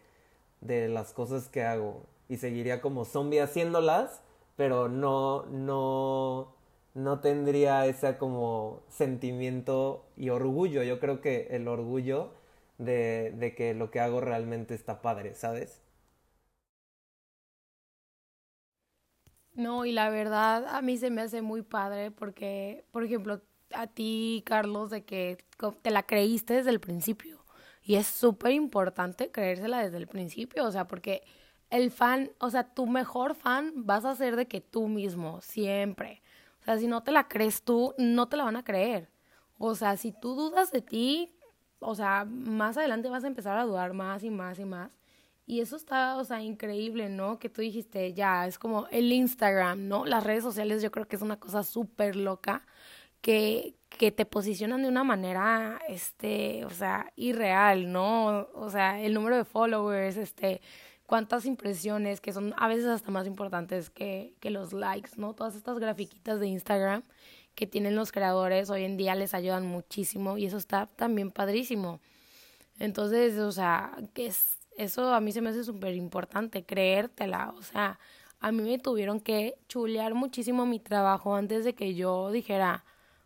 de 0.62 0.90
las 0.90 1.14
cosas 1.14 1.48
que 1.50 1.64
hago 1.64 2.04
y 2.30 2.38
seguiría 2.38 2.82
como 2.82 3.06
zombie 3.06 3.42
haciéndolas, 3.42 4.22
pero 4.56 4.90
no, 4.90 5.46
no, 5.48 6.54
no 6.94 7.20
tendría 7.20 7.86
ese 7.86 8.18
como 8.18 8.82
sentimiento 8.90 10.06
y 10.18 10.30
orgullo. 10.30 10.84
Yo 10.84 11.00
creo 11.00 11.22
que 11.22 11.48
el 11.52 11.68
orgullo 11.68 12.32
de, 12.78 13.34
de 13.38 13.56
que 13.56 13.74
lo 13.74 13.92
que 13.92 14.00
hago 14.00 14.22
realmente 14.22 14.74
está 14.76 15.02
padre, 15.02 15.36
¿sabes? 15.36 15.82
No, 19.58 19.86
y 19.86 19.92
la 19.92 20.10
verdad 20.12 20.68
a 20.68 20.82
mí 20.84 20.98
se 20.98 21.10
me 21.10 21.22
hace 21.22 21.42
muy 21.42 21.64
padre 21.64 22.12
porque, 22.12 22.86
por 22.92 23.04
ejemplo, 23.04 23.42
a 23.74 23.88
ti, 23.88 24.44
Carlos, 24.46 24.92
de 24.92 25.04
que 25.04 25.40
te 25.82 25.90
la 25.92 26.04
creíste 26.04 26.54
desde 26.56 26.70
el 26.70 26.80
principio. 26.80 27.44
Y 27.84 27.96
es 27.96 28.06
súper 28.08 28.52
importante 28.54 29.32
creérsela 29.32 29.80
desde 29.84 29.98
el 29.98 30.08
principio, 30.08 30.66
o 30.66 30.72
sea, 30.72 30.88
porque 30.88 31.24
el 31.72 31.90
fan, 31.92 32.32
o 32.40 32.52
sea, 32.52 32.72
tu 32.76 32.86
mejor 32.88 33.34
fan 33.36 33.74
vas 33.88 34.06
a 34.06 34.16
ser 34.16 34.36
de 34.36 34.48
que 34.48 34.62
tú 34.62 34.88
mismo, 34.88 35.42
siempre. 35.42 36.22
O 36.62 36.66
sea, 36.66 36.78
si 36.78 36.88
no 36.88 37.02
te 37.04 37.12
la 37.12 37.28
crees 37.28 37.64
tú, 37.64 37.96
no 37.98 38.28
te 38.30 38.38
la 38.38 38.44
van 38.46 38.58
a 38.58 38.64
creer. 38.64 39.10
O 39.58 39.76
sea, 39.76 39.98
si 39.98 40.12
tú 40.12 40.36
dudas 40.36 40.72
de 40.72 40.82
ti, 40.84 41.36
o 41.80 41.96
sea, 41.96 42.26
más 42.26 42.78
adelante 42.78 43.10
vas 43.10 43.26
a 43.26 43.28
empezar 43.28 43.58
a 43.58 43.66
dudar 43.66 43.94
más 43.94 44.24
y 44.24 44.30
más 44.30 44.60
y 44.60 44.66
más. 44.66 44.92
Y 45.48 45.62
eso 45.62 45.78
está, 45.78 46.18
o 46.18 46.26
sea, 46.26 46.42
increíble, 46.44 47.10
¿no? 47.10 47.40
Que 47.40 47.50
tú 47.50 47.62
dijiste, 47.62 48.14
ya, 48.14 48.46
es 48.48 48.60
como 48.60 48.88
el 48.92 49.12
Instagram, 49.14 49.88
¿no? 49.88 50.06
Las 50.06 50.26
redes 50.26 50.44
sociales 50.44 50.82
yo 50.82 50.92
creo 50.92 51.08
que 51.08 51.16
es 51.16 51.22
una 51.22 51.40
cosa 51.40 51.64
súper 51.64 52.18
loca 52.18 52.66
que, 53.22 53.76
que 53.90 54.12
te 54.12 54.26
posicionan 54.26 54.84
de 54.84 54.90
una 54.90 55.06
manera, 55.06 55.80
este, 55.88 56.66
o 56.66 56.70
sea, 56.70 57.14
irreal, 57.16 57.92
¿no? 57.94 58.50
O 58.56 58.70
sea, 58.70 59.02
el 59.02 59.14
número 59.14 59.38
de 59.38 59.46
followers, 59.46 60.18
este, 60.18 60.62
cuántas 61.06 61.46
impresiones, 61.46 62.22
que 62.22 62.34
son 62.34 62.54
a 62.58 62.68
veces 62.68 62.88
hasta 62.88 63.12
más 63.12 63.26
importantes 63.26 63.90
que, 63.90 64.36
que 64.42 64.52
los 64.52 64.74
likes, 64.74 65.12
¿no? 65.18 65.34
Todas 65.34 65.56
estas 65.56 65.80
grafiquitas 65.80 66.42
de 66.42 66.48
Instagram 66.48 67.04
que 67.56 67.68
tienen 67.68 67.96
los 67.96 68.12
creadores 68.12 68.70
hoy 68.70 68.84
en 68.84 68.98
día 68.98 69.16
les 69.16 69.34
ayudan 69.34 69.66
muchísimo 69.66 70.38
y 70.38 70.46
eso 70.46 70.58
está 70.58 70.88
también 70.88 71.32
padrísimo. 71.32 72.02
Entonces, 72.80 73.40
o 73.40 73.52
sea, 73.52 73.98
que 74.14 74.28
es, 74.28 74.57
eso 74.78 75.14
a 75.14 75.20
mí 75.22 75.32
se 75.32 75.42
me 75.42 75.50
hace 75.50 75.64
súper 75.64 75.96
importante, 75.96 76.66
creértela, 76.66 77.54
o 77.58 77.62
sea, 77.64 78.00
a 78.40 78.52
mí 78.52 78.62
me 78.64 78.80
tuvieron 78.80 79.20
que 79.20 79.56
chulear 79.68 80.14
muchísimo 80.14 80.66
mi 80.66 80.80
trabajo 80.80 81.36
antes 81.36 81.66
de 81.66 81.76
que 81.76 81.96
yo 81.96 82.32
dijera, 82.32 82.86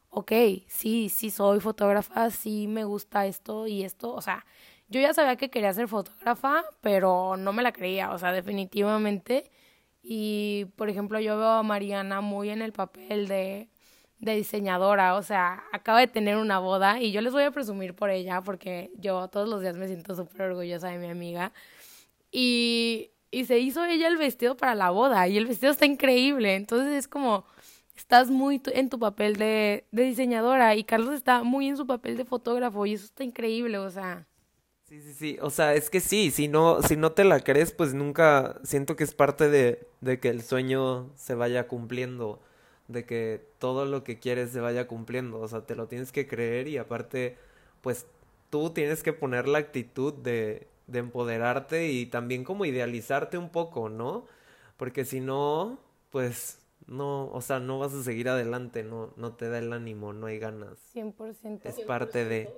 ok, 0.09 0.31
sí, 0.67 1.09
sí 1.09 1.29
soy 1.31 1.59
fotógrafa, 1.59 2.29
sí 2.31 2.67
me 2.67 2.85
gusta 2.85 3.25
esto 3.27 3.67
y 3.67 3.83
esto, 3.83 4.13
o 4.13 4.21
sea, 4.21 4.45
yo 4.89 4.99
ya 5.01 5.13
sabía 5.13 5.37
que 5.37 5.49
quería 5.49 5.73
ser 5.73 5.87
fotógrafa, 5.87 6.65
pero 6.81 7.37
no 7.37 7.53
me 7.53 7.63
la 7.63 7.71
creía, 7.71 8.11
o 8.11 8.17
sea, 8.17 8.33
definitivamente. 8.33 9.49
Y, 10.03 10.65
por 10.75 10.89
ejemplo, 10.89 11.19
yo 11.21 11.37
veo 11.37 11.47
a 11.49 11.63
Mariana 11.63 12.21
muy 12.21 12.49
en 12.49 12.61
el 12.61 12.73
papel 12.73 13.27
de, 13.29 13.69
de 14.21 14.35
diseñadora, 14.35 15.15
o 15.15 15.23
sea, 15.23 15.63
acaba 15.71 15.99
de 15.99 16.07
tener 16.07 16.37
una 16.37 16.59
boda 16.59 17.01
y 17.01 17.11
yo 17.11 17.21
les 17.21 17.33
voy 17.33 17.43
a 17.43 17.51
presumir 17.51 17.95
por 17.95 18.11
ella 18.11 18.41
porque 18.41 18.91
yo 18.97 19.27
todos 19.27 19.49
los 19.49 19.61
días 19.61 19.75
me 19.75 19.87
siento 19.87 20.15
súper 20.15 20.43
orgullosa 20.43 20.89
de 20.89 20.99
mi 20.99 21.07
amiga. 21.07 21.51
Y, 22.31 23.09
y 23.31 23.45
se 23.45 23.59
hizo 23.59 23.83
ella 23.83 24.07
el 24.07 24.17
vestido 24.17 24.55
para 24.55 24.75
la 24.75 24.91
boda 24.91 25.27
y 25.27 25.37
el 25.37 25.47
vestido 25.47 25.71
está 25.71 25.85
increíble, 25.85 26.55
entonces 26.55 26.93
es 26.93 27.07
como 27.07 27.45
estás 27.95 28.29
muy 28.29 28.61
en 28.73 28.89
tu 28.89 28.99
papel 28.99 29.37
de, 29.37 29.85
de 29.91 30.03
diseñadora 30.03 30.75
y 30.75 30.83
Carlos 30.83 31.15
está 31.15 31.43
muy 31.43 31.67
en 31.67 31.77
su 31.77 31.87
papel 31.87 32.15
de 32.15 32.25
fotógrafo 32.25 32.85
y 32.85 32.93
eso 32.93 33.05
está 33.05 33.23
increíble, 33.23 33.79
o 33.79 33.89
sea. 33.89 34.27
Sí, 34.85 35.01
sí, 35.01 35.13
sí, 35.13 35.37
o 35.41 35.49
sea, 35.49 35.73
es 35.73 35.89
que 35.89 35.99
sí, 35.99 36.31
si 36.31 36.47
no, 36.47 36.81
si 36.81 36.95
no 36.95 37.13
te 37.13 37.23
la 37.23 37.39
crees, 37.39 37.71
pues 37.71 37.93
nunca 37.93 38.59
siento 38.63 38.95
que 38.95 39.03
es 39.03 39.13
parte 39.15 39.49
de, 39.49 39.87
de 40.01 40.19
que 40.19 40.29
el 40.29 40.43
sueño 40.43 41.11
se 41.15 41.33
vaya 41.33 41.67
cumpliendo, 41.67 42.41
de 42.91 43.05
que 43.05 43.45
todo 43.59 43.85
lo 43.85 44.03
que 44.03 44.19
quieres 44.19 44.51
se 44.51 44.59
vaya 44.59 44.87
cumpliendo, 44.87 45.39
o 45.39 45.47
sea, 45.47 45.65
te 45.65 45.75
lo 45.75 45.87
tienes 45.87 46.11
que 46.11 46.27
creer 46.27 46.67
y 46.67 46.77
aparte, 46.77 47.37
pues 47.81 48.07
tú 48.49 48.71
tienes 48.71 49.03
que 49.03 49.13
poner 49.13 49.47
la 49.47 49.59
actitud 49.59 50.13
de, 50.13 50.67
de 50.87 50.99
empoderarte 50.99 51.89
y 51.89 52.05
también 52.05 52.43
como 52.43 52.65
idealizarte 52.65 53.37
un 53.37 53.49
poco, 53.49 53.89
¿no? 53.89 54.25
Porque 54.77 55.05
si 55.05 55.19
no, 55.19 55.79
pues 56.09 56.59
no, 56.87 57.27
o 57.31 57.41
sea, 57.41 57.59
no 57.59 57.79
vas 57.79 57.93
a 57.93 58.03
seguir 58.03 58.29
adelante, 58.29 58.83
no, 58.83 59.13
no 59.15 59.33
te 59.33 59.49
da 59.49 59.59
el 59.59 59.71
ánimo, 59.73 60.13
no 60.13 60.27
hay 60.27 60.39
ganas. 60.39 60.77
100%. 60.93 61.61
Es 61.63 61.79
parte 61.81 62.25
de... 62.25 62.53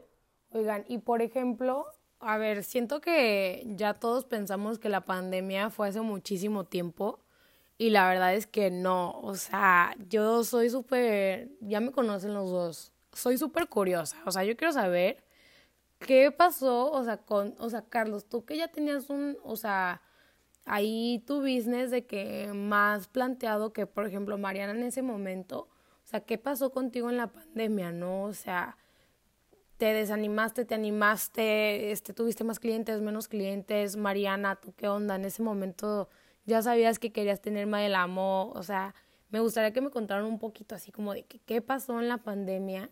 Oigan, 0.52 0.86
y 0.88 1.00
por 1.00 1.22
ejemplo, 1.22 1.86
a 2.20 2.38
ver, 2.38 2.64
siento 2.64 3.02
que 3.02 3.64
ya 3.66 3.96
todos 3.96 4.26
pensamos 4.26 4.80
que 4.80 4.90
la 4.90 5.02
pandemia 5.02 5.70
fue 5.70 5.88
hace 5.88 6.02
muchísimo 6.02 6.64
tiempo 6.64 7.20
y 7.78 7.90
la 7.90 8.08
verdad 8.08 8.36
es 8.36 8.48
que 8.48 8.72
no, 8.72 9.20
o 9.22 9.36
sea, 9.36 9.96
yo 10.10 10.44
soy 10.44 10.70
súper, 10.70 11.50
ya 11.62 11.80
me 11.80 11.92
conocen 11.92 12.34
los 12.34 12.50
dos, 12.52 12.94
soy 13.12 13.38
súper 13.38 13.68
curiosa, 13.68 14.18
o 14.26 14.32
sea, 14.32 14.44
yo 14.44 14.56
quiero 14.56 14.74
saber 14.74 15.24
qué 16.00 16.32
pasó, 16.32 16.92
o 16.92 17.04
sea, 17.04 17.18
con, 17.18 17.56
o 17.60 17.70
sea, 17.70 17.84
Carlos, 17.84 18.26
tú 18.28 18.46
que 18.46 18.58
ya 18.58 18.68
tenías 18.68 19.10
un, 19.10 19.38
o 19.44 19.56
sea, 19.56 20.02
ahí 20.66 21.24
tu 21.26 21.42
business 21.42 21.92
de 21.92 22.06
que 22.06 22.52
más 22.54 23.08
planteado 23.08 23.74
que, 23.74 23.86
por 23.88 24.06
ejemplo, 24.08 24.38
Mariana 24.38 24.74
en 24.74 24.84
ese 24.84 25.02
momento, 25.02 25.70
o 26.04 26.08
sea, 26.08 26.22
¿qué 26.22 26.38
pasó 26.38 26.72
contigo 26.72 27.10
en 27.10 27.18
la 27.18 27.28
pandemia, 27.28 27.92
no? 27.92 28.24
O 28.24 28.34
sea, 28.34 28.78
te 29.78 29.86
desanimaste, 29.94 30.66
te 30.66 30.76
animaste, 30.76 31.92
este, 31.92 32.14
tuviste 32.14 32.44
más 32.44 32.60
clientes, 32.60 33.02
menos 33.02 33.28
clientes, 33.28 33.96
Mariana, 33.98 34.56
¿tú 34.58 34.74
qué 34.76 34.88
onda? 34.88 35.16
En 35.16 35.26
ese 35.26 35.42
momento 35.44 36.10
ya 36.46 36.62
sabías 36.62 37.00
que 37.00 37.12
querías 37.12 37.42
tener 37.42 37.68
más 37.68 37.82
del 37.82 37.96
amor, 37.96 38.58
o 38.58 38.64
sea, 38.64 38.96
me 39.30 39.40
gustaría 39.40 39.74
que 39.74 39.82
me 39.82 39.90
contaran 39.90 40.26
un 40.26 40.40
poquito 40.40 40.76
así 40.76 40.92
como 40.92 41.14
de 41.14 41.24
qué 41.26 41.62
pasó 41.62 42.00
en 42.00 42.08
la 42.08 42.20
pandemia, 42.20 42.90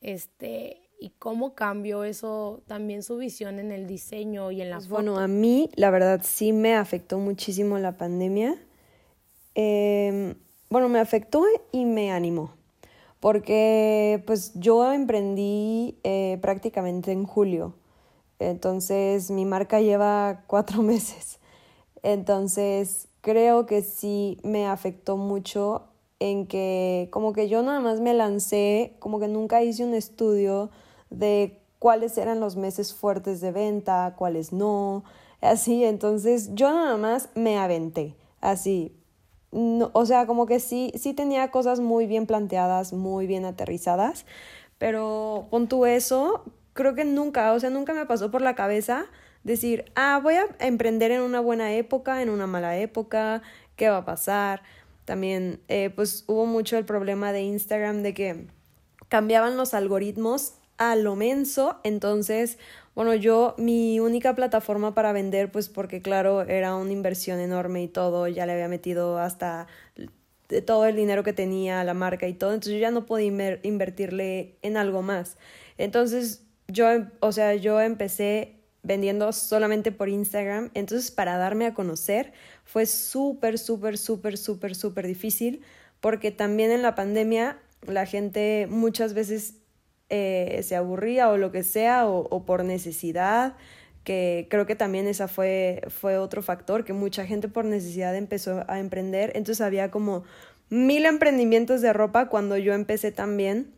este, 0.00 0.84
y 0.98 1.10
cómo 1.18 1.54
cambió 1.54 2.04
eso 2.04 2.62
también 2.66 3.02
su 3.02 3.16
visión 3.16 3.58
en 3.58 3.72
el 3.72 3.86
diseño 3.86 4.50
y 4.50 4.62
en 4.62 4.70
la 4.70 4.76
pues 4.76 4.88
Bueno, 4.88 5.18
a 5.18 5.28
mí 5.28 5.70
la 5.74 5.90
verdad 5.90 6.20
sí 6.22 6.52
me 6.52 6.74
afectó 6.74 7.18
muchísimo 7.18 7.78
la 7.78 7.96
pandemia. 7.96 8.56
Em, 9.54 10.34
bueno, 10.70 10.88
me 10.88 10.98
afectó 10.98 11.44
y 11.72 11.84
me 11.84 12.10
animó, 12.10 12.54
porque 13.20 14.22
pues 14.26 14.52
yo 14.54 14.92
emprendí 14.92 15.98
eh, 16.02 16.38
prácticamente 16.40 17.12
en 17.12 17.24
julio, 17.24 17.74
entonces 18.38 19.30
mi 19.30 19.44
marca 19.44 19.80
lleva 19.80 20.44
cuatro 20.46 20.82
meses, 20.82 21.38
entonces 22.04 23.08
creo 23.22 23.64
que 23.64 23.82
sí 23.82 24.38
me 24.44 24.66
afectó 24.66 25.16
mucho 25.16 25.88
en 26.20 26.46
que 26.46 27.08
como 27.10 27.32
que 27.32 27.48
yo 27.48 27.62
nada 27.62 27.80
más 27.80 28.00
me 28.00 28.14
lancé, 28.14 28.94
como 29.00 29.18
que 29.18 29.26
nunca 29.26 29.62
hice 29.62 29.84
un 29.84 29.94
estudio 29.94 30.70
de 31.10 31.58
cuáles 31.78 32.16
eran 32.18 32.40
los 32.40 32.56
meses 32.56 32.94
fuertes 32.94 33.40
de 33.40 33.52
venta, 33.52 34.14
cuáles 34.18 34.52
no, 34.52 35.02
así, 35.40 35.84
entonces 35.84 36.50
yo 36.54 36.70
nada 36.72 36.96
más 36.98 37.30
me 37.34 37.58
aventé, 37.58 38.14
así. 38.40 38.94
o 39.50 40.06
sea, 40.06 40.26
como 40.26 40.46
que 40.46 40.60
sí, 40.60 40.92
sí 40.96 41.14
tenía 41.14 41.50
cosas 41.50 41.80
muy 41.80 42.06
bien 42.06 42.26
planteadas, 42.26 42.92
muy 42.92 43.26
bien 43.26 43.46
aterrizadas, 43.46 44.26
pero 44.78 45.46
pon 45.50 45.68
tú 45.68 45.86
eso, 45.86 46.44
creo 46.74 46.94
que 46.94 47.04
nunca, 47.06 47.52
o 47.54 47.60
sea, 47.60 47.70
nunca 47.70 47.94
me 47.94 48.04
pasó 48.06 48.30
por 48.30 48.42
la 48.42 48.54
cabeza 48.54 49.06
decir, 49.44 49.84
ah, 49.94 50.18
voy 50.22 50.34
a 50.34 50.46
emprender 50.58 51.12
en 51.12 51.20
una 51.20 51.40
buena 51.40 51.72
época, 51.74 52.22
en 52.22 52.30
una 52.30 52.46
mala 52.46 52.78
época, 52.78 53.42
¿qué 53.76 53.88
va 53.88 53.98
a 53.98 54.04
pasar? 54.04 54.62
También, 55.04 55.60
eh, 55.68 55.90
pues 55.94 56.24
hubo 56.26 56.46
mucho 56.46 56.78
el 56.78 56.84
problema 56.84 57.32
de 57.32 57.42
Instagram 57.42 58.02
de 58.02 58.14
que 58.14 58.46
cambiaban 59.08 59.56
los 59.56 59.74
algoritmos 59.74 60.54
a 60.76 60.96
lo 60.96 61.14
menso, 61.14 61.78
entonces, 61.84 62.58
bueno, 62.96 63.14
yo 63.14 63.54
mi 63.58 64.00
única 64.00 64.34
plataforma 64.34 64.94
para 64.94 65.12
vender, 65.12 65.52
pues 65.52 65.68
porque 65.68 66.02
claro, 66.02 66.42
era 66.42 66.74
una 66.74 66.90
inversión 66.90 67.38
enorme 67.38 67.82
y 67.82 67.88
todo, 67.88 68.26
ya 68.26 68.44
le 68.46 68.52
había 68.54 68.66
metido 68.66 69.18
hasta 69.18 69.68
todo 70.66 70.86
el 70.86 70.96
dinero 70.96 71.22
que 71.22 71.32
tenía 71.32 71.84
la 71.84 71.94
marca 71.94 72.26
y 72.26 72.34
todo, 72.34 72.54
entonces 72.54 72.74
yo 72.74 72.80
ya 72.80 72.90
no 72.90 73.06
podía 73.06 73.60
invertirle 73.62 74.56
en 74.62 74.76
algo 74.76 75.02
más. 75.02 75.36
Entonces, 75.78 76.42
yo, 76.68 76.86
o 77.20 77.32
sea, 77.32 77.54
yo 77.54 77.80
empecé 77.80 78.56
vendiendo 78.84 79.32
solamente 79.32 79.90
por 79.90 80.08
Instagram, 80.08 80.70
entonces 80.74 81.10
para 81.10 81.36
darme 81.38 81.66
a 81.66 81.74
conocer 81.74 82.32
fue 82.64 82.86
súper, 82.86 83.58
súper, 83.58 83.98
súper, 83.98 84.38
súper, 84.38 84.74
súper 84.76 85.06
difícil, 85.06 85.62
porque 86.00 86.30
también 86.30 86.70
en 86.70 86.82
la 86.82 86.94
pandemia 86.94 87.58
la 87.86 88.06
gente 88.06 88.66
muchas 88.70 89.14
veces 89.14 89.54
eh, 90.10 90.60
se 90.62 90.76
aburría 90.76 91.30
o 91.30 91.38
lo 91.38 91.50
que 91.50 91.62
sea, 91.62 92.06
o, 92.06 92.44
por 92.44 92.64
necesidad, 92.64 93.56
que 94.04 94.46
creo 94.50 94.66
que 94.66 94.76
también 94.76 95.06
esa 95.06 95.28
fue, 95.28 95.82
fue 95.88 96.18
otro 96.18 96.42
factor, 96.42 96.84
que 96.84 96.92
mucha 96.92 97.26
gente 97.26 97.48
por 97.48 97.64
necesidad 97.64 98.14
empezó 98.14 98.64
a 98.68 98.80
emprender, 98.80 99.32
entonces 99.34 99.62
había 99.62 99.90
como 99.90 100.24
mil 100.68 101.06
emprendimientos 101.06 101.80
de 101.80 101.94
ropa 101.94 102.28
cuando 102.28 102.58
yo 102.58 102.74
empecé 102.74 103.12
también, 103.12 103.72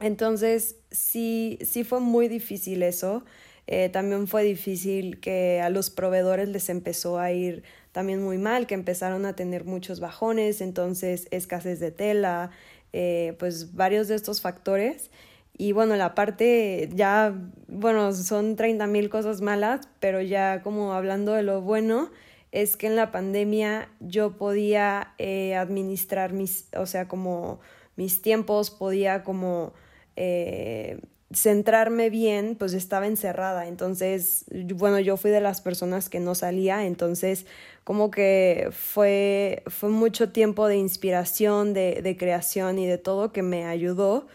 entonces 0.00 0.76
sí, 0.90 1.58
sí 1.62 1.84
fue 1.84 2.00
muy 2.00 2.26
difícil 2.26 2.82
eso. 2.82 3.24
Eh, 3.72 3.88
también 3.88 4.26
fue 4.26 4.42
difícil 4.42 5.20
que 5.20 5.60
a 5.60 5.70
los 5.70 5.90
proveedores 5.90 6.48
les 6.48 6.68
empezó 6.68 7.20
a 7.20 7.30
ir 7.30 7.62
también 7.92 8.20
muy 8.20 8.36
mal, 8.36 8.66
que 8.66 8.74
empezaron 8.74 9.24
a 9.26 9.36
tener 9.36 9.64
muchos 9.64 10.00
bajones, 10.00 10.60
entonces 10.60 11.28
escasez 11.30 11.78
de 11.78 11.92
tela, 11.92 12.50
eh, 12.92 13.36
pues 13.38 13.74
varios 13.76 14.08
de 14.08 14.16
estos 14.16 14.40
factores. 14.40 15.12
Y 15.56 15.70
bueno, 15.70 15.94
la 15.94 16.16
parte 16.16 16.88
ya, 16.92 17.32
bueno, 17.68 18.12
son 18.12 18.56
30 18.56 18.88
mil 18.88 19.08
cosas 19.08 19.40
malas, 19.40 19.88
pero 20.00 20.20
ya 20.20 20.62
como 20.62 20.92
hablando 20.92 21.34
de 21.34 21.44
lo 21.44 21.60
bueno, 21.60 22.10
es 22.50 22.76
que 22.76 22.88
en 22.88 22.96
la 22.96 23.12
pandemia 23.12 23.88
yo 24.00 24.36
podía 24.36 25.14
eh, 25.18 25.54
administrar 25.54 26.32
mis, 26.32 26.66
o 26.76 26.86
sea, 26.86 27.06
como 27.06 27.60
mis 27.94 28.20
tiempos, 28.20 28.72
podía 28.72 29.22
como 29.22 29.74
eh, 30.16 31.00
centrarme 31.32 32.10
bien, 32.10 32.56
pues 32.58 32.72
estaba 32.74 33.06
encerrada. 33.06 33.66
Entonces, 33.68 34.44
bueno, 34.74 34.98
yo 34.98 35.16
fui 35.16 35.30
de 35.30 35.40
las 35.40 35.60
personas 35.60 36.08
que 36.08 36.20
no 36.20 36.34
salía, 36.34 36.86
entonces 36.86 37.46
como 37.84 38.10
que 38.10 38.68
fue, 38.72 39.62
fue 39.66 39.88
mucho 39.88 40.30
tiempo 40.30 40.66
de 40.68 40.76
inspiración, 40.76 41.72
de, 41.74 42.02
de 42.02 42.16
creación 42.16 42.78
y 42.78 42.86
de 42.86 42.98
todo 42.98 43.32
que 43.32 43.42
me 43.42 43.64
ayudó 43.64 44.26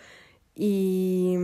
y, 0.55 1.35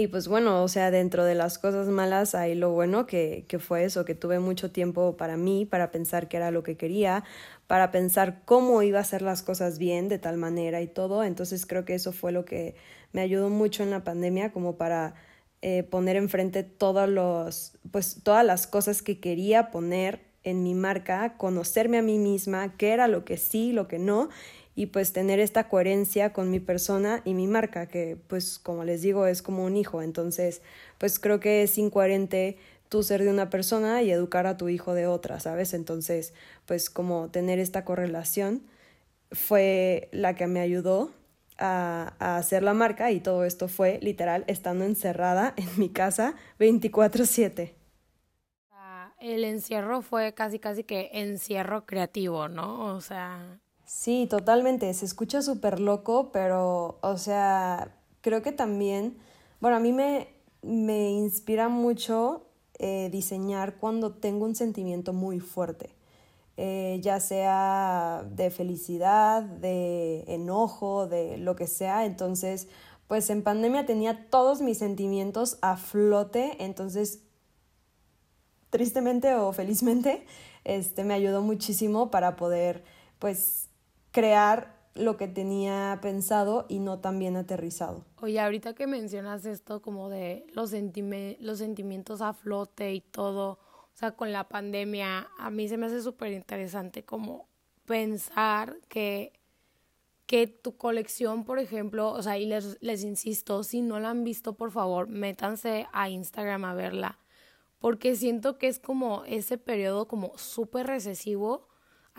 y 0.00 0.06
pues 0.06 0.28
bueno, 0.28 0.62
o 0.62 0.68
sea, 0.68 0.92
dentro 0.92 1.24
de 1.24 1.34
las 1.34 1.58
cosas 1.58 1.88
malas 1.88 2.36
hay 2.36 2.54
lo 2.54 2.70
bueno 2.70 3.04
que, 3.04 3.44
que 3.48 3.58
fue 3.58 3.82
eso, 3.82 4.04
que 4.04 4.14
tuve 4.14 4.38
mucho 4.38 4.70
tiempo 4.70 5.16
para 5.16 5.36
mí, 5.36 5.66
para 5.66 5.90
pensar 5.90 6.28
qué 6.28 6.36
era 6.36 6.52
lo 6.52 6.62
que 6.62 6.76
quería, 6.76 7.24
para 7.66 7.90
pensar 7.90 8.42
cómo 8.44 8.82
iba 8.82 8.98
a 8.98 9.02
hacer 9.02 9.22
las 9.22 9.42
cosas 9.42 9.78
bien 9.78 10.08
de 10.08 10.20
tal 10.20 10.36
manera 10.36 10.80
y 10.82 10.86
todo. 10.86 11.24
Entonces 11.24 11.66
creo 11.66 11.84
que 11.84 11.94
eso 11.94 12.12
fue 12.12 12.30
lo 12.30 12.44
que 12.44 12.76
me 13.12 13.22
ayudó 13.22 13.50
mucho 13.50 13.82
en 13.82 13.90
la 13.90 14.04
pandemia 14.04 14.52
como 14.52 14.76
para 14.76 15.14
eh, 15.62 15.82
poner 15.82 16.14
enfrente 16.14 16.62
todos 16.62 17.08
los, 17.08 17.72
pues 17.90 18.20
todas 18.22 18.46
las 18.46 18.68
cosas 18.68 19.02
que 19.02 19.18
quería 19.18 19.72
poner 19.72 20.20
en 20.44 20.62
mi 20.62 20.74
marca, 20.74 21.36
conocerme 21.36 21.98
a 21.98 22.02
mí 22.02 22.18
misma, 22.18 22.76
qué 22.76 22.92
era 22.92 23.08
lo 23.08 23.24
que 23.24 23.36
sí, 23.36 23.72
lo 23.72 23.88
que 23.88 23.98
no, 23.98 24.28
y 24.78 24.86
pues 24.86 25.12
tener 25.12 25.40
esta 25.40 25.68
coherencia 25.68 26.32
con 26.32 26.52
mi 26.52 26.60
persona 26.60 27.20
y 27.24 27.34
mi 27.34 27.48
marca, 27.48 27.86
que 27.86 28.16
pues 28.28 28.60
como 28.60 28.84
les 28.84 29.02
digo 29.02 29.26
es 29.26 29.42
como 29.42 29.64
un 29.64 29.76
hijo, 29.76 30.02
entonces 30.02 30.62
pues 30.98 31.18
creo 31.18 31.40
que 31.40 31.64
es 31.64 31.76
incoherente 31.78 32.58
tú 32.88 33.02
ser 33.02 33.24
de 33.24 33.30
una 33.30 33.50
persona 33.50 34.02
y 34.02 34.12
educar 34.12 34.46
a 34.46 34.56
tu 34.56 34.68
hijo 34.68 34.94
de 34.94 35.08
otra, 35.08 35.40
¿sabes? 35.40 35.74
Entonces 35.74 36.32
pues 36.64 36.90
como 36.90 37.28
tener 37.28 37.58
esta 37.58 37.84
correlación 37.84 38.62
fue 39.32 40.08
la 40.12 40.36
que 40.36 40.46
me 40.46 40.60
ayudó 40.60 41.10
a, 41.58 42.14
a, 42.20 42.36
hacer 42.36 42.62
la 42.62 42.72
marca 42.72 43.10
y 43.10 43.18
todo 43.18 43.44
esto 43.44 43.66
fue 43.66 43.98
literal 44.00 44.44
estando 44.46 44.84
encerrada 44.84 45.54
en 45.56 45.68
mi 45.76 45.88
casa 45.88 46.36
24/7. 46.60 47.74
Ah, 48.70 49.12
el 49.18 49.42
encierro 49.42 50.02
fue 50.02 50.34
casi 50.34 50.60
casi 50.60 50.84
que 50.84 51.10
encierro 51.14 51.84
creativo, 51.84 52.46
¿no? 52.46 52.94
O 52.94 53.00
sea, 53.00 53.58
Sí, 53.88 54.26
totalmente. 54.28 54.92
Se 54.92 55.06
escucha 55.06 55.40
súper 55.40 55.80
loco, 55.80 56.30
pero, 56.30 56.98
o 57.00 57.16
sea, 57.16 57.96
creo 58.20 58.42
que 58.42 58.52
también, 58.52 59.16
bueno, 59.60 59.78
a 59.78 59.80
mí 59.80 59.92
me, 59.94 60.28
me 60.60 61.08
inspira 61.10 61.70
mucho 61.70 62.44
eh, 62.78 63.08
diseñar 63.10 63.76
cuando 63.78 64.12
tengo 64.12 64.44
un 64.44 64.54
sentimiento 64.54 65.14
muy 65.14 65.40
fuerte, 65.40 65.94
eh, 66.58 67.00
ya 67.02 67.18
sea 67.18 68.26
de 68.30 68.50
felicidad, 68.50 69.42
de 69.42 70.24
enojo, 70.28 71.06
de 71.06 71.38
lo 71.38 71.56
que 71.56 71.66
sea. 71.66 72.04
Entonces, 72.04 72.68
pues 73.06 73.30
en 73.30 73.42
pandemia 73.42 73.86
tenía 73.86 74.28
todos 74.28 74.60
mis 74.60 74.76
sentimientos 74.78 75.56
a 75.62 75.78
flote, 75.78 76.62
entonces, 76.62 77.20
tristemente 78.68 79.34
o 79.34 79.50
felizmente, 79.52 80.26
este, 80.64 81.04
me 81.04 81.14
ayudó 81.14 81.40
muchísimo 81.40 82.10
para 82.10 82.36
poder, 82.36 82.84
pues, 83.18 83.67
crear 84.18 84.74
lo 84.96 85.16
que 85.16 85.28
tenía 85.28 85.96
pensado 86.02 86.66
y 86.68 86.80
no 86.80 86.98
tan 86.98 87.20
bien 87.20 87.36
aterrizado. 87.36 88.04
Oye, 88.20 88.40
ahorita 88.40 88.74
que 88.74 88.88
mencionas 88.88 89.46
esto 89.46 89.80
como 89.80 90.08
de 90.08 90.44
los, 90.54 90.72
los 91.38 91.58
sentimientos 91.58 92.20
a 92.20 92.32
flote 92.32 92.92
y 92.92 93.00
todo, 93.00 93.60
o 93.60 93.94
sea, 93.94 94.16
con 94.16 94.32
la 94.32 94.48
pandemia, 94.48 95.28
a 95.38 95.50
mí 95.50 95.68
se 95.68 95.76
me 95.76 95.86
hace 95.86 96.02
súper 96.02 96.32
interesante 96.32 97.04
como 97.04 97.46
pensar 97.84 98.76
que, 98.88 99.34
que 100.26 100.48
tu 100.48 100.76
colección, 100.76 101.44
por 101.44 101.60
ejemplo, 101.60 102.10
o 102.10 102.20
sea, 102.20 102.38
y 102.38 102.46
les, 102.46 102.76
les 102.82 103.04
insisto, 103.04 103.62
si 103.62 103.82
no 103.82 104.00
la 104.00 104.10
han 104.10 104.24
visto, 104.24 104.54
por 104.54 104.72
favor, 104.72 105.06
métanse 105.06 105.86
a 105.92 106.08
Instagram 106.08 106.64
a 106.64 106.74
verla, 106.74 107.20
porque 107.78 108.16
siento 108.16 108.58
que 108.58 108.66
es 108.66 108.80
como 108.80 109.22
ese 109.26 109.58
periodo 109.58 110.08
como 110.08 110.36
súper 110.38 110.88
recesivo 110.88 111.67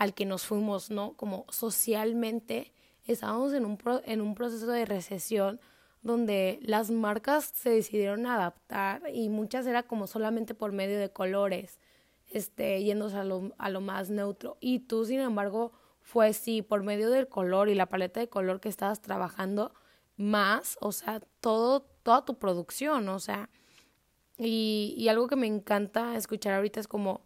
al 0.00 0.14
que 0.14 0.24
nos 0.24 0.46
fuimos, 0.46 0.90
¿no? 0.90 1.12
Como 1.14 1.44
socialmente 1.50 2.72
estábamos 3.06 3.52
en 3.52 3.66
un, 3.66 3.78
en 4.06 4.22
un 4.22 4.34
proceso 4.34 4.66
de 4.68 4.86
recesión 4.86 5.60
donde 6.02 6.58
las 6.62 6.90
marcas 6.90 7.52
se 7.54 7.68
decidieron 7.68 8.26
adaptar 8.26 9.02
y 9.12 9.28
muchas 9.28 9.66
era 9.66 9.82
como 9.82 10.06
solamente 10.06 10.54
por 10.54 10.72
medio 10.72 10.98
de 10.98 11.12
colores. 11.12 11.78
este, 12.30 12.82
yéndose 12.82 13.16
a 13.18 13.24
lo, 13.24 13.52
a 13.58 13.68
lo 13.70 13.80
más 13.80 14.08
neutro. 14.10 14.56
Y 14.60 14.80
tú, 14.80 15.04
sin 15.04 15.20
embargo, 15.20 15.72
fue 16.00 16.32
sí, 16.32 16.62
por 16.62 16.82
medio 16.82 17.10
del 17.10 17.28
color 17.28 17.68
y 17.68 17.74
la 17.74 17.86
paleta 17.88 18.20
de 18.20 18.28
color 18.28 18.60
que 18.60 18.68
estabas 18.68 19.02
trabajando, 19.02 19.74
más, 20.16 20.78
o 20.80 20.92
sea, 20.92 21.20
todo, 21.40 21.82
toda 22.02 22.24
tu 22.24 22.38
producción, 22.38 23.08
o 23.08 23.18
sea, 23.18 23.50
y, 24.38 24.94
y 24.96 25.08
algo 25.08 25.28
que 25.28 25.36
me 25.36 25.46
encanta 25.46 26.16
escuchar 26.16 26.54
ahorita 26.54 26.80
es 26.80 26.88
como 26.88 27.22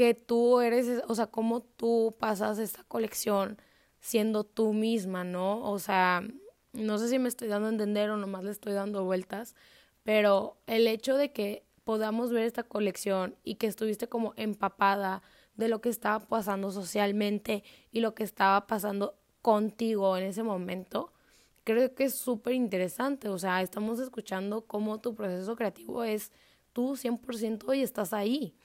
que 0.00 0.14
tú 0.14 0.62
eres, 0.62 1.02
o 1.08 1.14
sea, 1.14 1.26
cómo 1.26 1.60
tú 1.60 2.16
pasas 2.18 2.58
esta 2.58 2.82
colección 2.84 3.58
siendo 3.98 4.44
tú 4.44 4.72
misma, 4.72 5.24
¿no? 5.24 5.62
O 5.70 5.78
sea, 5.78 6.26
no 6.72 6.96
sé 6.96 7.10
si 7.10 7.18
me 7.18 7.28
estoy 7.28 7.48
dando 7.48 7.66
a 7.66 7.72
entender 7.72 8.08
o 8.08 8.16
nomás 8.16 8.42
le 8.44 8.50
estoy 8.50 8.72
dando 8.72 9.04
vueltas, 9.04 9.54
pero 10.02 10.56
el 10.66 10.86
hecho 10.86 11.18
de 11.18 11.32
que 11.32 11.66
podamos 11.84 12.32
ver 12.32 12.44
esta 12.44 12.62
colección 12.62 13.36
y 13.44 13.56
que 13.56 13.66
estuviste 13.66 14.08
como 14.08 14.32
empapada 14.36 15.20
de 15.56 15.68
lo 15.68 15.82
que 15.82 15.90
estaba 15.90 16.26
pasando 16.26 16.70
socialmente 16.70 17.62
y 17.92 18.00
lo 18.00 18.14
que 18.14 18.24
estaba 18.24 18.66
pasando 18.66 19.18
contigo 19.42 20.16
en 20.16 20.24
ese 20.24 20.42
momento, 20.42 21.12
creo 21.64 21.94
que 21.94 22.04
es 22.04 22.14
súper 22.14 22.54
interesante. 22.54 23.28
O 23.28 23.38
sea, 23.38 23.60
estamos 23.60 24.00
escuchando 24.00 24.62
cómo 24.62 24.98
tu 24.98 25.14
proceso 25.14 25.56
creativo 25.56 26.04
es 26.04 26.32
tú 26.72 26.96
100% 26.96 27.76
y 27.76 27.82
estás 27.82 28.14
ahí. 28.14 28.56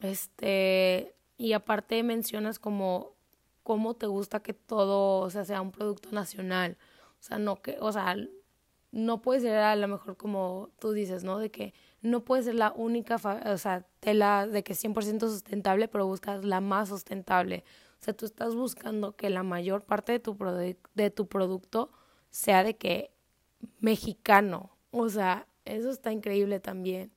Este, 0.00 1.14
y 1.36 1.52
aparte 1.52 2.02
mencionas 2.02 2.58
como 2.58 3.16
cómo 3.62 3.94
te 3.94 4.06
gusta 4.06 4.40
que 4.40 4.54
todo, 4.54 5.20
o 5.20 5.30
sea, 5.30 5.44
sea 5.44 5.60
un 5.60 5.72
producto 5.72 6.10
nacional. 6.12 6.78
O 7.20 7.22
sea, 7.22 7.38
no 7.38 7.60
que, 7.62 7.76
o 7.80 7.92
sea, 7.92 8.16
no 8.92 9.20
puede 9.22 9.40
ser 9.40 9.58
a 9.58 9.76
lo 9.76 9.88
mejor 9.88 10.16
como 10.16 10.70
tú 10.78 10.92
dices, 10.92 11.24
¿no? 11.24 11.38
De 11.38 11.50
que 11.50 11.74
no 12.00 12.24
puede 12.24 12.44
ser 12.44 12.54
la 12.54 12.72
única, 12.72 13.16
o 13.46 13.58
sea, 13.58 13.86
tela 14.00 14.46
de 14.46 14.62
que 14.62 14.72
es 14.72 14.82
100% 14.82 15.20
sustentable, 15.20 15.88
pero 15.88 16.06
buscas 16.06 16.44
la 16.44 16.60
más 16.60 16.88
sustentable. 16.88 17.64
O 18.00 18.04
sea, 18.04 18.14
tú 18.14 18.26
estás 18.26 18.54
buscando 18.54 19.16
que 19.16 19.30
la 19.30 19.42
mayor 19.42 19.84
parte 19.84 20.12
de 20.12 20.20
tu, 20.20 20.36
de 20.94 21.10
tu 21.10 21.26
producto 21.28 21.90
sea 22.30 22.64
de 22.64 22.76
que 22.76 23.12
mexicano. 23.80 24.70
O 24.90 25.08
sea, 25.08 25.46
eso 25.64 25.90
está 25.90 26.12
increíble 26.12 26.60
también. 26.60 27.12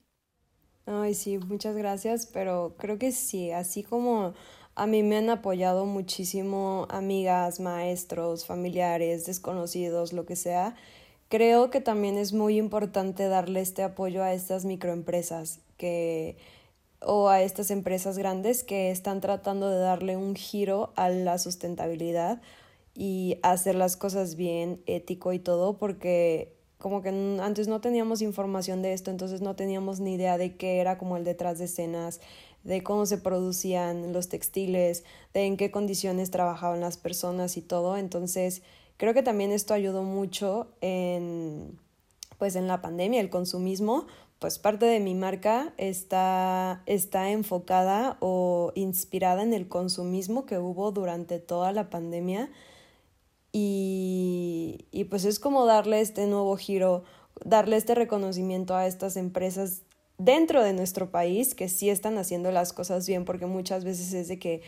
Ay, 0.85 1.13
sí, 1.13 1.37
muchas 1.37 1.75
gracias, 1.75 2.25
pero 2.25 2.75
creo 2.77 2.97
que 2.97 3.11
sí, 3.11 3.51
así 3.51 3.83
como 3.83 4.33
a 4.75 4.87
mí 4.87 5.03
me 5.03 5.17
han 5.17 5.29
apoyado 5.29 5.85
muchísimo 5.85 6.87
amigas, 6.89 7.59
maestros, 7.59 8.45
familiares, 8.45 9.25
desconocidos, 9.25 10.11
lo 10.11 10.25
que 10.25 10.35
sea, 10.35 10.75
creo 11.29 11.69
que 11.69 11.81
también 11.81 12.17
es 12.17 12.33
muy 12.33 12.57
importante 12.57 13.27
darle 13.27 13.61
este 13.61 13.83
apoyo 13.83 14.23
a 14.23 14.33
estas 14.33 14.65
microempresas 14.65 15.59
que 15.77 16.37
o 17.01 17.29
a 17.29 17.41
estas 17.41 17.71
empresas 17.71 18.17
grandes 18.17 18.63
que 18.63 18.91
están 18.91 19.21
tratando 19.21 19.69
de 19.69 19.79
darle 19.79 20.17
un 20.17 20.35
giro 20.35 20.93
a 20.95 21.09
la 21.09 21.37
sustentabilidad 21.37 22.41
y 22.95 23.39
hacer 23.43 23.75
las 23.75 23.97
cosas 23.97 24.35
bien, 24.35 24.81
ético 24.87 25.33
y 25.33 25.39
todo, 25.39 25.77
porque 25.77 26.53
como 26.81 27.01
que 27.01 27.09
antes 27.09 27.67
no 27.69 27.79
teníamos 27.79 28.21
información 28.21 28.81
de 28.81 28.91
esto, 28.91 29.11
entonces 29.11 29.41
no 29.41 29.55
teníamos 29.55 30.01
ni 30.01 30.15
idea 30.15 30.37
de 30.37 30.57
qué 30.57 30.79
era 30.79 30.97
como 30.97 31.15
el 31.15 31.23
detrás 31.23 31.59
de 31.59 31.65
escenas, 31.65 32.19
de 32.63 32.83
cómo 32.83 33.05
se 33.05 33.17
producían 33.17 34.11
los 34.11 34.27
textiles, 34.27 35.03
de 35.33 35.45
en 35.45 35.55
qué 35.55 35.71
condiciones 35.71 36.31
trabajaban 36.31 36.81
las 36.81 36.97
personas 36.97 37.55
y 37.55 37.61
todo, 37.61 37.95
entonces 37.95 38.61
Creo 39.01 39.15
que 39.15 39.23
también 39.23 39.51
esto 39.51 39.73
ayudó 39.73 40.03
mucho 40.03 40.67
en, 40.79 41.79
pues 42.37 42.55
en 42.55 42.67
la 42.67 42.83
pandemia, 42.83 43.19
el 43.19 43.31
consumismo, 43.31 44.05
pues 44.37 44.59
parte 44.59 44.85
de 44.85 44.99
mi 44.99 45.15
marca 45.15 45.73
está, 45.77 46.83
está 46.85 47.31
enfocada 47.31 48.17
o 48.19 48.71
inspirada 48.75 49.41
en 49.41 49.55
el 49.55 49.67
consumismo 49.67 50.45
que 50.45 50.59
hubo 50.59 50.91
durante 50.91 51.39
toda 51.39 51.71
la 51.71 51.89
pandemia 51.89 52.51
y, 53.51 54.85
y 54.91 55.05
pues 55.05 55.25
es 55.25 55.39
como 55.39 55.65
darle 55.65 56.01
este 56.01 56.27
nuevo 56.27 56.55
giro, 56.57 57.03
darle 57.43 57.77
este 57.77 57.95
reconocimiento 57.95 58.75
a 58.75 58.87
estas 58.87 59.17
empresas 59.17 59.83
dentro 60.23 60.63
de 60.63 60.73
nuestro 60.73 61.09
país 61.09 61.55
que 61.55 61.67
sí 61.67 61.89
están 61.89 62.17
haciendo 62.17 62.51
las 62.51 62.73
cosas 62.73 63.07
bien, 63.07 63.25
porque 63.25 63.47
muchas 63.47 63.83
veces 63.83 64.13
es 64.13 64.27
de 64.27 64.37
que 64.37 64.61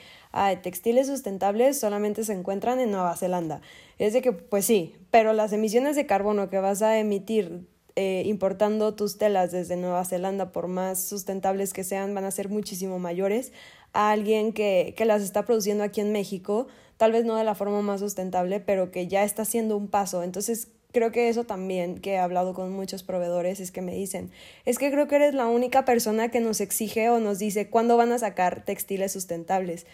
textiles 0.63 1.07
sustentables 1.07 1.79
solamente 1.79 2.23
se 2.23 2.33
encuentran 2.33 2.79
en 2.79 2.91
Nueva 2.91 3.15
Zelanda. 3.15 3.61
Es 3.99 4.13
de 4.13 4.21
que, 4.21 4.31
pues 4.31 4.65
sí, 4.65 4.95
pero 5.11 5.33
las 5.33 5.53
emisiones 5.53 5.95
de 5.95 6.07
carbono 6.07 6.49
que 6.49 6.59
vas 6.59 6.81
a 6.81 6.97
emitir 6.97 7.67
eh, 7.95 8.23
importando 8.25 8.95
tus 8.95 9.19
telas 9.19 9.51
desde 9.51 9.75
Nueva 9.75 10.03
Zelanda, 10.05 10.51
por 10.51 10.67
más 10.67 11.03
sustentables 11.03 11.73
que 11.73 11.83
sean, 11.83 12.15
van 12.15 12.25
a 12.25 12.31
ser 12.31 12.49
muchísimo 12.49 12.97
mayores 12.97 13.51
a 13.93 14.09
alguien 14.09 14.53
que, 14.53 14.95
que 14.97 15.05
las 15.05 15.21
está 15.21 15.45
produciendo 15.45 15.83
aquí 15.83 16.01
en 16.01 16.11
México, 16.11 16.67
tal 16.97 17.11
vez 17.11 17.25
no 17.25 17.35
de 17.35 17.43
la 17.43 17.55
forma 17.55 17.81
más 17.81 17.99
sustentable, 17.99 18.59
pero 18.59 18.91
que 18.91 19.07
ya 19.07 19.23
está 19.23 19.43
haciendo 19.43 19.77
un 19.77 19.87
paso. 19.87 20.23
Entonces, 20.23 20.69
creo 20.91 21.11
que 21.11 21.29
eso 21.29 21.43
también, 21.43 21.99
que 21.99 22.13
he 22.13 22.17
hablado 22.19 22.53
con 22.53 22.71
muchos 22.71 23.03
proveedores, 23.03 23.59
es 23.59 23.71
que 23.71 23.81
me 23.81 23.93
dicen, 23.93 24.31
es 24.65 24.77
que 24.77 24.91
creo 24.91 25.07
que 25.07 25.15
eres 25.15 25.33
la 25.33 25.47
única 25.47 25.85
persona 25.85 26.29
que 26.29 26.39
nos 26.39 26.61
exige 26.61 27.09
o 27.09 27.19
nos 27.19 27.39
dice 27.39 27.69
cuándo 27.69 27.97
van 27.97 28.11
a 28.11 28.19
sacar 28.19 28.63
textiles 28.63 29.11
sustentables. 29.11 29.85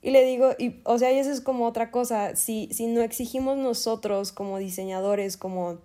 Y 0.00 0.10
le 0.10 0.24
digo, 0.24 0.50
y, 0.58 0.80
o 0.84 0.98
sea, 0.98 1.12
y 1.12 1.18
eso 1.18 1.30
es 1.30 1.40
como 1.40 1.66
otra 1.66 1.90
cosa, 1.90 2.36
si, 2.36 2.68
si 2.72 2.86
no 2.86 3.00
exigimos 3.00 3.56
nosotros 3.56 4.32
como 4.32 4.58
diseñadores, 4.58 5.36
como, 5.36 5.80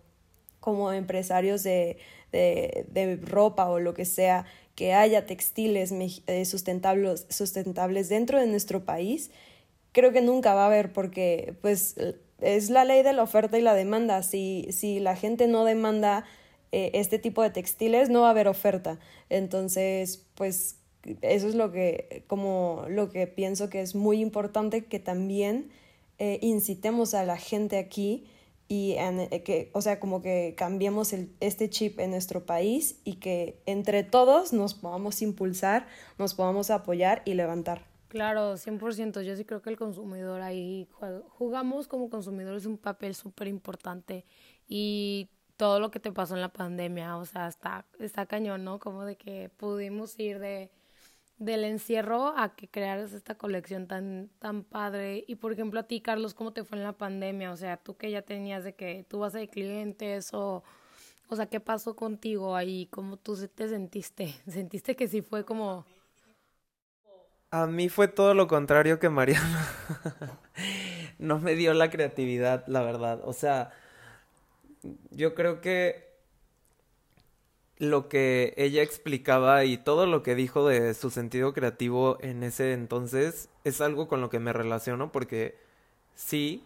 como 0.59 0.91
empresarios 0.91 1.63
de, 1.63 1.97
de, 2.31 2.85
de 2.89 3.15
ropa 3.15 3.69
o 3.69 3.79
lo 3.79 3.93
que 3.93 4.05
sea, 4.05 4.45
que 4.75 4.93
haya 4.93 5.25
textiles 5.25 5.93
eh, 5.93 6.45
sustentables, 6.45 7.25
sustentables 7.29 8.07
dentro 8.07 8.39
de 8.39 8.47
nuestro 8.47 8.85
país, 8.85 9.31
creo 9.91 10.11
que 10.11 10.21
nunca 10.21 10.53
va 10.53 10.63
a 10.63 10.67
haber 10.67 10.93
porque 10.93 11.55
pues 11.61 11.95
es 12.41 12.69
la 12.69 12.85
ley 12.85 13.03
de 13.03 13.13
la 13.13 13.23
oferta 13.23 13.57
y 13.57 13.61
la 13.61 13.73
demanda. 13.73 14.23
Si, 14.23 14.67
si 14.71 14.99
la 14.99 15.15
gente 15.15 15.47
no 15.47 15.65
demanda 15.65 16.25
eh, 16.71 16.91
este 16.93 17.19
tipo 17.19 17.41
de 17.41 17.49
textiles, 17.49 18.09
no 18.09 18.21
va 18.21 18.27
a 18.27 18.31
haber 18.31 18.47
oferta. 18.47 18.99
Entonces, 19.29 20.27
pues 20.35 20.77
eso 21.21 21.47
es 21.47 21.55
lo 21.55 21.71
que, 21.71 22.23
como 22.27 22.85
lo 22.89 23.09
que 23.09 23.27
pienso 23.27 23.69
que 23.69 23.81
es 23.81 23.95
muy 23.95 24.21
importante 24.21 24.85
que 24.85 24.99
también 24.99 25.69
eh, 26.17 26.39
incitemos 26.41 27.13
a 27.13 27.23
la 27.23 27.37
gente 27.37 27.77
aquí 27.77 28.27
y 28.67 28.95
eh, 28.99 29.41
que, 29.43 29.71
o 29.73 29.81
sea, 29.81 29.99
como 29.99 30.21
que 30.21 30.53
cambiemos 30.55 31.13
el, 31.13 31.33
este 31.39 31.69
chip 31.69 31.99
en 31.99 32.11
nuestro 32.11 32.45
país 32.45 32.99
y 33.03 33.15
que 33.15 33.61
entre 33.65 34.03
todos 34.03 34.53
nos 34.53 34.75
podamos 34.75 35.21
impulsar, 35.21 35.87
nos 36.19 36.35
podamos 36.35 36.69
apoyar 36.69 37.23
y 37.25 37.33
levantar. 37.33 37.88
Claro, 38.09 38.57
100%. 38.57 39.21
Yo 39.21 39.35
sí 39.35 39.45
creo 39.45 39.61
que 39.61 39.69
el 39.69 39.77
consumidor 39.77 40.41
ahí 40.41 40.87
jugamos 41.29 41.87
como 41.87 42.09
consumidores 42.09 42.65
un 42.65 42.77
papel 42.77 43.13
súper 43.15 43.47
importante 43.47 44.25
y 44.67 45.29
todo 45.57 45.79
lo 45.79 45.91
que 45.91 45.99
te 45.99 46.11
pasó 46.11 46.35
en 46.35 46.41
la 46.41 46.51
pandemia, 46.51 47.17
o 47.17 47.25
sea, 47.25 47.47
está, 47.47 47.85
está 47.99 48.25
cañón, 48.25 48.63
¿no? 48.63 48.79
Como 48.79 49.05
de 49.05 49.15
que 49.15 49.49
pudimos 49.57 50.19
ir 50.19 50.39
de 50.39 50.71
del 51.37 51.63
encierro 51.63 52.33
a 52.37 52.53
que 52.55 52.67
crearas 52.67 53.13
esta 53.13 53.35
colección 53.35 53.87
tan 53.87 54.29
tan 54.39 54.63
padre 54.65 55.23
y 55.25 55.35
por 55.35 55.53
ejemplo 55.53 55.79
a 55.79 55.83
ti 55.83 56.01
Carlos 56.01 56.33
cómo 56.33 56.51
te 56.51 56.65
fue 56.65 56.77
en 56.77 56.83
la 56.83 56.91
pandemia 56.97 57.53
o 57.53 57.55
sea 57.55 57.77
tú 57.77 57.95
que 57.95 58.11
ya 58.11 58.21
tenías 58.21 58.65
de 58.65 58.75
que 58.75 59.05
tú 59.07 59.19
vas 59.19 59.31
de 59.31 59.47
clientes 59.47 60.33
o 60.33 60.63
o 61.29 61.35
sea 61.37 61.45
qué 61.45 61.61
pasó 61.61 61.95
contigo 61.95 62.57
ahí 62.57 62.87
cómo 62.87 63.15
tú 63.15 63.37
te 63.47 63.69
sentiste 63.69 64.35
sentiste 64.49 64.97
que 64.97 65.07
sí 65.07 65.21
fue 65.21 65.45
como 65.45 65.85
a 67.51 67.67
mí 67.67 67.89
fue 67.89 68.07
todo 68.07 68.33
lo 68.33 68.47
contrario 68.47 68.99
que 68.99 69.09
Mariana. 69.09 69.67
no 71.19 71.39
me 71.39 71.55
dio 71.55 71.73
la 71.73 71.89
creatividad, 71.89 72.65
la 72.67 72.81
verdad. 72.81 73.21
O 73.23 73.33
sea, 73.33 73.71
yo 75.11 75.35
creo 75.35 75.61
que 75.61 76.09
lo 77.77 78.09
que 78.09 78.53
ella 78.57 78.83
explicaba 78.83 79.63
y 79.65 79.77
todo 79.77 80.05
lo 80.05 80.21
que 80.23 80.35
dijo 80.35 80.67
de 80.67 80.93
su 80.93 81.09
sentido 81.09 81.53
creativo 81.53 82.17
en 82.21 82.43
ese 82.43 82.73
entonces 82.73 83.49
es 83.63 83.81
algo 83.81 84.07
con 84.07 84.21
lo 84.21 84.29
que 84.29 84.39
me 84.39 84.51
relaciono 84.53 85.11
porque 85.13 85.57
sí, 86.15 86.63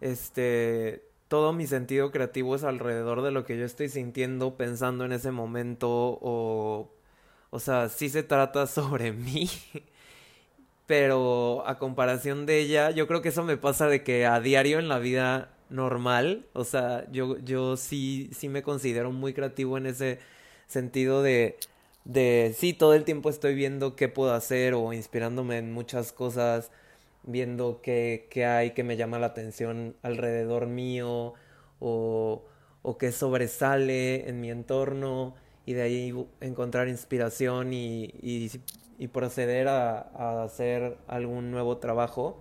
este, 0.00 1.04
todo 1.28 1.52
mi 1.52 1.66
sentido 1.68 2.10
creativo 2.10 2.56
es 2.56 2.64
alrededor 2.64 3.22
de 3.22 3.30
lo 3.30 3.44
que 3.44 3.56
yo 3.58 3.64
estoy 3.64 3.88
sintiendo, 3.88 4.56
pensando 4.56 5.04
en 5.04 5.12
ese 5.12 5.30
momento 5.30 5.88
o, 6.20 6.90
o 7.50 7.60
sea, 7.60 7.88
sí 7.88 8.08
se 8.08 8.22
trata 8.24 8.66
sobre 8.66 9.12
mí 9.12 9.48
pero 10.86 11.66
a 11.66 11.78
comparación 11.78 12.46
de 12.46 12.60
ella, 12.60 12.90
yo 12.90 13.06
creo 13.06 13.22
que 13.22 13.30
eso 13.30 13.44
me 13.44 13.56
pasa 13.56 13.88
de 13.88 14.04
que 14.04 14.26
a 14.26 14.40
diario 14.40 14.78
en 14.78 14.88
la 14.88 14.98
vida 14.98 15.50
normal, 15.68 16.46
o 16.52 16.64
sea, 16.64 17.10
yo, 17.10 17.38
yo 17.38 17.76
sí, 17.76 18.30
sí 18.32 18.48
me 18.48 18.62
considero 18.62 19.12
muy 19.12 19.34
creativo 19.34 19.78
en 19.78 19.86
ese 19.86 20.20
sentido 20.66 21.22
de, 21.22 21.56
de, 22.04 22.54
sí, 22.56 22.72
todo 22.72 22.94
el 22.94 23.04
tiempo 23.04 23.30
estoy 23.30 23.54
viendo 23.54 23.96
qué 23.96 24.08
puedo 24.08 24.32
hacer 24.34 24.74
o 24.74 24.92
inspirándome 24.92 25.58
en 25.58 25.72
muchas 25.72 26.12
cosas, 26.12 26.70
viendo 27.24 27.80
qué, 27.82 28.28
qué 28.30 28.46
hay 28.46 28.70
que 28.72 28.84
me 28.84 28.96
llama 28.96 29.18
la 29.18 29.26
atención 29.28 29.96
alrededor 30.02 30.66
mío 30.66 31.34
o, 31.80 32.44
o 32.82 32.98
qué 32.98 33.12
sobresale 33.12 34.28
en 34.28 34.40
mi 34.40 34.50
entorno 34.50 35.34
y 35.66 35.74
de 35.74 35.82
ahí 35.82 36.26
encontrar 36.40 36.88
inspiración 36.88 37.72
y, 37.74 38.04
y, 38.22 38.50
proceder 39.08 39.68
a, 39.68 39.98
a, 39.98 40.42
hacer 40.42 40.98
algún 41.06 41.50
nuevo 41.50 41.78
trabajo. 41.78 42.40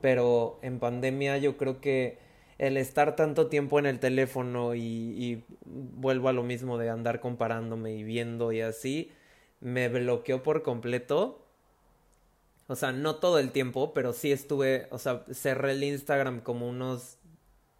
Pero 0.00 0.58
en 0.62 0.78
pandemia 0.78 1.38
yo 1.38 1.56
creo 1.56 1.80
que 1.80 2.18
el 2.58 2.76
estar 2.76 3.16
tanto 3.16 3.48
tiempo 3.48 3.78
en 3.78 3.86
el 3.86 4.00
teléfono 4.00 4.74
y, 4.74 4.80
y 4.80 5.44
vuelvo 5.64 6.28
a 6.28 6.32
lo 6.32 6.42
mismo 6.42 6.78
de 6.78 6.90
andar 6.90 7.20
comparándome 7.20 7.94
y 7.94 8.02
viendo 8.04 8.52
y 8.52 8.60
así, 8.60 9.12
me 9.60 9.88
bloqueó 9.88 10.42
por 10.42 10.62
completo. 10.62 11.44
O 12.66 12.76
sea, 12.76 12.92
no 12.92 13.16
todo 13.16 13.38
el 13.38 13.50
tiempo, 13.50 13.94
pero 13.94 14.12
sí 14.12 14.30
estuve, 14.30 14.88
o 14.90 14.98
sea, 14.98 15.24
cerré 15.32 15.72
el 15.72 15.84
Instagram 15.84 16.40
como 16.40 16.68
unos 16.68 17.18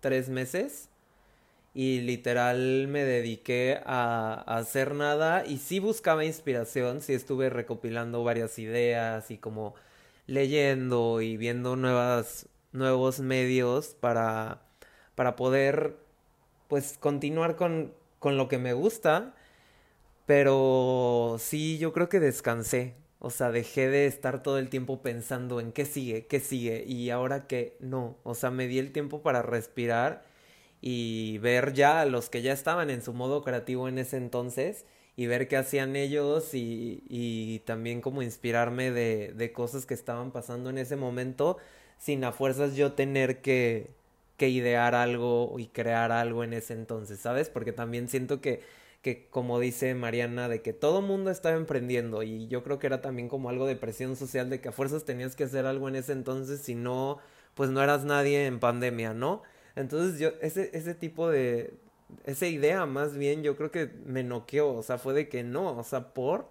tres 0.01 0.29
meses 0.29 0.89
y 1.79 2.01
literal 2.01 2.89
me 2.89 3.05
dediqué 3.05 3.81
a, 3.87 4.43
hacer 4.49 4.97
nada 4.97 5.47
y 5.47 5.59
sí 5.59 5.79
buscaba 5.79 6.24
inspiración, 6.24 7.01
sí 7.01 7.12
estuve 7.12 7.51
recopilando 7.51 8.24
varias 8.24 8.59
ideas 8.59 9.31
y 9.31 9.39
como 9.39 9.76
leyendo 10.26 11.20
y 11.22 11.37
viendo 11.37 11.76
nuevas, 11.76 12.49
nuevos 12.72 13.20
medios 13.20 13.95
para, 14.01 14.61
para 15.14 15.37
poder 15.37 15.97
pues 16.66 16.99
continuar 16.99 17.55
con, 17.55 17.95
con 18.18 18.37
lo 18.37 18.49
que 18.49 18.59
me 18.59 18.72
gusta, 18.72 19.37
pero 20.26 21.37
sí 21.39 21.79
yo 21.79 21.93
creo 21.93 22.09
que 22.09 22.18
descansé, 22.18 22.97
o 23.20 23.31
sea, 23.31 23.53
dejé 23.53 23.89
de 23.89 24.07
estar 24.07 24.43
todo 24.43 24.59
el 24.59 24.68
tiempo 24.68 25.01
pensando 25.01 25.61
en 25.61 25.70
qué 25.70 25.85
sigue, 25.85 26.26
qué 26.26 26.41
sigue 26.41 26.83
y 26.89 27.11
ahora 27.11 27.47
que 27.47 27.76
no, 27.79 28.16
o 28.24 28.35
sea, 28.35 28.51
me 28.51 28.66
di 28.66 28.81
el 28.81 28.91
tiempo 28.91 29.22
para 29.22 29.43
respirar 29.43 30.28
y 30.81 31.39
ver 31.39 31.72
ya 31.72 32.01
a 32.01 32.07
los 32.07 32.29
que 32.31 32.43
ya 32.43 32.53
estaban 32.53 32.91
en 32.91 33.03
su 33.03 33.12
modo 33.12 33.43
creativo 33.43 33.89
en 33.89 33.99
ese 33.99 34.16
entonces 34.16 34.85
y 35.16 35.26
ver 35.26 35.49
qué 35.49 35.57
hacían 35.57 35.97
ellos 35.97 36.55
y, 36.55 37.03
y 37.09 37.61
también 37.61 38.01
como 38.01 38.22
inspirarme 38.22 38.93
de, 38.93 39.33
de, 39.37 39.53
cosas 39.53 39.85
que 39.85 39.95
estaban 39.95 40.31
pasando 40.31 40.70
en 40.70 40.79
ese 40.79 40.95
momento 40.95 41.59
sin 41.99 42.22
a 42.22 42.31
fuerzas 42.31 42.76
yo 42.76 42.93
tener 42.93 43.41
que, 43.41 43.91
que 44.37 44.49
idear 44.49 44.95
algo 44.95 45.57
y 45.59 45.66
crear 45.66 46.12
algo 46.12 46.45
en 46.45 46.53
ese 46.53 46.74
entonces, 46.74 47.18
¿sabes? 47.18 47.51
Porque 47.51 47.72
también 47.72 48.09
siento 48.09 48.41
que, 48.41 48.62
que 49.03 49.26
como 49.29 49.59
dice 49.59 49.95
Mariana, 49.97 50.49
de 50.49 50.62
que 50.62 50.72
todo 50.72 51.03
mundo 51.03 51.33
estaba 51.33 51.57
emprendiendo 51.57 52.22
y 52.22 52.47
yo 52.47 52.62
creo 52.62 52.79
que 52.79 52.87
era 52.87 53.01
también 53.03 53.29
como 53.29 53.49
algo 53.51 53.66
de 53.66 53.74
presión 53.74 54.14
social 54.14 54.49
de 54.51 54.61
que 54.61 54.68
a 54.68 54.72
fuerzas 54.72 55.05
tenías 55.05 55.35
que 55.35 55.45
hacer 55.45 55.66
algo 55.66 55.89
en 55.89 55.97
ese 55.97 56.12
entonces, 56.12 56.61
si 56.61 56.76
no, 56.76 57.18
pues 57.55 57.70
no 57.70 57.83
eras 57.83 58.05
nadie 58.05 58.47
en 58.47 58.61
pandemia, 58.61 59.14
¿no? 59.14 59.43
Entonces 59.79 60.18
yo, 60.20 60.31
ese, 60.43 60.70
ese 60.74 60.95
tipo 60.95 61.31
de, 61.31 61.74
esa 62.24 62.47
idea 62.47 62.85
más 62.87 63.16
bien 63.16 63.43
yo 63.45 63.57
creo 63.57 63.70
que 63.70 63.87
me 64.07 64.24
noqueó, 64.24 64.74
o 64.74 64.83
sea, 64.83 64.99
fue 64.99 65.14
de 65.14 65.29
que 65.29 65.45
no, 65.45 65.79
o 65.79 65.85
sea, 65.85 66.12
por, 66.14 66.49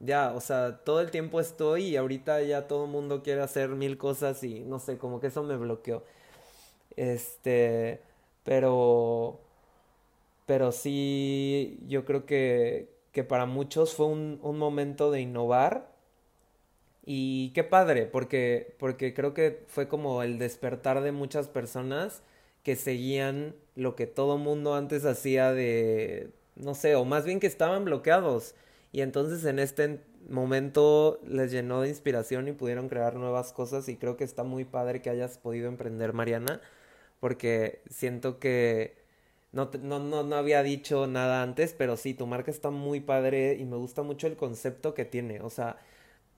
ya, 0.00 0.32
o 0.34 0.40
sea, 0.40 0.78
todo 0.84 1.00
el 1.00 1.10
tiempo 1.12 1.40
estoy 1.40 1.84
y 1.86 1.96
ahorita 1.96 2.42
ya 2.42 2.66
todo 2.66 2.86
el 2.86 2.90
mundo 2.90 3.22
quiere 3.22 3.42
hacer 3.42 3.70
mil 3.70 3.96
cosas 3.98 4.42
y 4.42 4.60
no 4.62 4.80
sé, 4.80 4.98
como 4.98 5.20
que 5.20 5.28
eso 5.28 5.44
me 5.44 5.56
bloqueó. 5.56 6.04
Este, 6.96 8.00
pero, 8.44 9.40
pero 10.46 10.72
sí, 10.72 11.78
yo 11.88 12.04
creo 12.04 12.26
que, 12.26 12.88
que 13.12 13.24
para 13.24 13.46
muchos 13.46 13.94
fue 13.94 14.06
un, 14.06 14.38
un 14.42 14.58
momento 14.58 15.10
de 15.10 15.20
innovar 15.20 15.88
y 17.06 17.50
qué 17.54 17.64
padre, 17.64 18.06
porque, 18.06 18.74
porque 18.78 19.12
creo 19.14 19.34
que 19.34 19.64
fue 19.68 19.88
como 19.88 20.22
el 20.22 20.38
despertar 20.38 21.02
de 21.02 21.12
muchas 21.12 21.48
personas 21.48 22.22
que 22.64 22.76
seguían 22.76 23.54
lo 23.76 23.94
que 23.96 24.06
todo 24.08 24.38
mundo 24.38 24.74
antes 24.74 25.04
hacía 25.04 25.52
de, 25.52 26.30
no 26.56 26.74
sé, 26.74 26.96
o 26.96 27.04
más 27.04 27.24
bien 27.24 27.40
que 27.40 27.46
estaban 27.46 27.84
bloqueados. 27.84 28.54
Y 28.92 29.02
entonces 29.02 29.44
en 29.44 29.58
este 29.58 30.00
momento 30.28 31.20
les 31.26 31.52
llenó 31.52 31.82
de 31.82 31.90
inspiración 31.90 32.48
y 32.48 32.52
pudieron 32.52 32.88
crear 32.88 33.16
nuevas 33.16 33.52
cosas 33.52 33.88
y 33.88 33.96
creo 33.96 34.16
que 34.16 34.24
está 34.24 34.44
muy 34.44 34.64
padre 34.64 35.02
que 35.02 35.10
hayas 35.10 35.38
podido 35.38 35.68
emprender, 35.68 36.12
Mariana, 36.14 36.60
porque 37.20 37.82
siento 37.90 38.38
que 38.38 38.96
no, 39.52 39.70
no, 39.82 40.22
no, 40.24 40.36
había 40.36 40.62
dicho 40.62 41.06
nada 41.06 41.42
antes, 41.42 41.74
pero 41.76 41.96
sí, 41.96 42.14
tu 42.14 42.26
marca 42.26 42.50
está 42.50 42.70
muy 42.70 43.00
padre 43.00 43.54
y 43.54 43.64
me 43.64 43.76
gusta 43.76 44.02
mucho 44.02 44.26
el 44.26 44.36
concepto 44.36 44.94
que 44.94 45.04
tiene. 45.04 45.40
O 45.42 45.50
sea, 45.50 45.76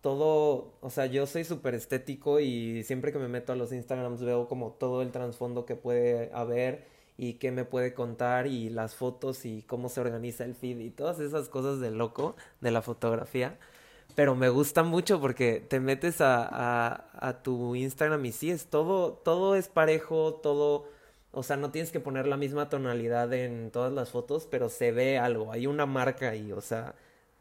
todo, 0.00 0.74
o 0.80 0.90
sea, 0.90 1.06
yo 1.06 1.26
soy 1.26 1.44
súper 1.44 1.74
estético 1.74 2.40
y 2.40 2.82
siempre 2.84 3.12
que 3.12 3.18
me 3.18 3.28
meto 3.28 3.52
a 3.52 3.56
los 3.56 3.72
Instagrams 3.72 4.22
veo 4.22 4.48
como 4.48 4.72
todo 4.72 5.02
el 5.02 5.10
trasfondo 5.12 5.66
que 5.66 5.76
puede 5.76 6.30
haber 6.32 6.86
y 7.18 7.34
qué 7.34 7.50
me 7.50 7.64
puede 7.64 7.94
contar 7.94 8.46
y 8.46 8.70
las 8.70 8.94
fotos 8.94 9.44
y 9.46 9.62
cómo 9.62 9.88
se 9.88 10.00
organiza 10.00 10.44
el 10.44 10.54
feed 10.54 10.78
y 10.80 10.90
todas 10.90 11.20
esas 11.20 11.48
cosas 11.48 11.80
de 11.80 11.90
loco 11.90 12.36
de 12.60 12.70
la 12.70 12.82
fotografía. 12.82 13.58
Pero 14.14 14.34
me 14.34 14.48
gusta 14.48 14.82
mucho 14.82 15.20
porque 15.20 15.60
te 15.60 15.80
metes 15.80 16.20
a, 16.20 16.46
a, 16.50 17.28
a 17.28 17.42
tu 17.42 17.74
Instagram 17.74 18.24
y 18.26 18.32
sí, 18.32 18.50
es 18.50 18.66
todo, 18.68 19.12
todo 19.12 19.56
es 19.56 19.68
parejo, 19.68 20.34
todo, 20.34 20.88
o 21.32 21.42
sea, 21.42 21.56
no 21.56 21.70
tienes 21.70 21.90
que 21.92 22.00
poner 22.00 22.26
la 22.26 22.36
misma 22.36 22.68
tonalidad 22.70 23.32
en 23.34 23.70
todas 23.70 23.92
las 23.92 24.10
fotos, 24.10 24.46
pero 24.50 24.68
se 24.68 24.92
ve 24.92 25.18
algo, 25.18 25.52
hay 25.52 25.66
una 25.66 25.84
marca 25.86 26.30
ahí, 26.30 26.52
o 26.52 26.60
sea, 26.62 26.94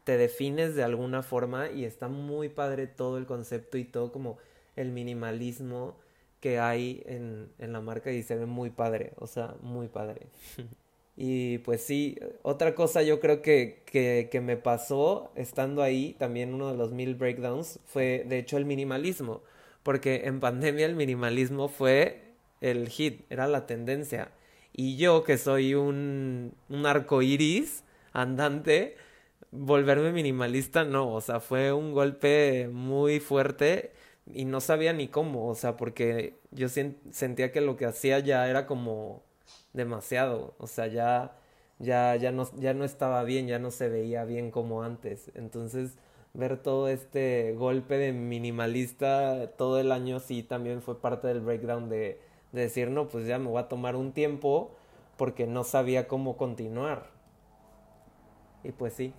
te 0.06 0.16
defines 0.16 0.76
de 0.76 0.84
alguna 0.84 1.24
forma 1.24 1.68
y 1.68 1.84
está 1.84 2.06
muy 2.06 2.48
padre 2.48 2.86
todo 2.86 3.18
el 3.18 3.26
concepto 3.26 3.76
y 3.76 3.82
todo 3.82 4.12
como 4.12 4.38
el 4.76 4.92
minimalismo 4.92 5.96
que 6.38 6.60
hay 6.60 7.02
en, 7.06 7.48
en 7.58 7.72
la 7.72 7.80
marca 7.80 8.12
y 8.12 8.22
se 8.22 8.36
ve 8.36 8.46
muy 8.46 8.70
padre, 8.70 9.14
o 9.16 9.26
sea, 9.26 9.56
muy 9.62 9.88
padre. 9.88 10.28
y 11.16 11.58
pues 11.58 11.82
sí, 11.82 12.16
otra 12.42 12.76
cosa 12.76 13.02
yo 13.02 13.18
creo 13.18 13.42
que, 13.42 13.82
que, 13.84 14.28
que 14.30 14.40
me 14.40 14.56
pasó 14.56 15.32
estando 15.34 15.82
ahí, 15.82 16.14
también 16.20 16.54
uno 16.54 16.70
de 16.70 16.78
los 16.78 16.92
mil 16.92 17.16
breakdowns, 17.16 17.80
fue 17.84 18.24
de 18.28 18.38
hecho 18.38 18.58
el 18.58 18.64
minimalismo, 18.64 19.42
porque 19.82 20.22
en 20.26 20.38
pandemia 20.38 20.86
el 20.86 20.94
minimalismo 20.94 21.66
fue 21.66 22.22
el 22.60 22.88
hit, 22.90 23.22
era 23.28 23.48
la 23.48 23.66
tendencia. 23.66 24.30
Y 24.72 24.98
yo 24.98 25.24
que 25.24 25.36
soy 25.36 25.74
un, 25.74 26.54
un 26.68 26.86
arco 26.86 27.22
iris 27.22 27.82
andante, 28.12 28.96
volverme 29.52 30.12
minimalista, 30.12 30.84
no, 30.84 31.12
o 31.14 31.20
sea, 31.20 31.40
fue 31.40 31.72
un 31.72 31.92
golpe 31.92 32.68
muy 32.72 33.20
fuerte 33.20 33.92
y 34.32 34.44
no 34.44 34.60
sabía 34.60 34.92
ni 34.92 35.08
cómo, 35.08 35.48
o 35.48 35.54
sea, 35.54 35.76
porque 35.76 36.38
yo 36.50 36.68
sentía 36.68 37.52
que 37.52 37.60
lo 37.60 37.76
que 37.76 37.86
hacía 37.86 38.18
ya 38.20 38.48
era 38.48 38.66
como 38.66 39.22
demasiado, 39.72 40.54
o 40.58 40.66
sea, 40.66 40.86
ya 40.88 41.36
ya 41.78 42.16
ya 42.16 42.32
no 42.32 42.48
ya 42.58 42.74
no 42.74 42.84
estaba 42.84 43.22
bien, 43.24 43.46
ya 43.48 43.58
no 43.58 43.70
se 43.70 43.88
veía 43.88 44.24
bien 44.24 44.50
como 44.50 44.82
antes. 44.82 45.30
Entonces, 45.34 45.96
ver 46.34 46.58
todo 46.62 46.88
este 46.88 47.54
golpe 47.54 47.98
de 47.98 48.12
minimalista 48.12 49.50
todo 49.56 49.80
el 49.80 49.92
año 49.92 50.20
sí 50.20 50.42
también 50.42 50.82
fue 50.82 51.00
parte 51.00 51.28
del 51.28 51.40
breakdown 51.40 51.88
de, 51.88 52.20
de 52.52 52.60
decir, 52.62 52.90
no, 52.90 53.08
pues 53.08 53.26
ya 53.26 53.38
me 53.38 53.48
voy 53.48 53.60
a 53.60 53.68
tomar 53.68 53.96
un 53.96 54.12
tiempo 54.12 54.74
porque 55.16 55.46
no 55.46 55.64
sabía 55.64 56.08
cómo 56.08 56.36
continuar. 56.36 57.15
Y 58.66 58.72
pues 58.72 58.94
sí. 58.94 59.12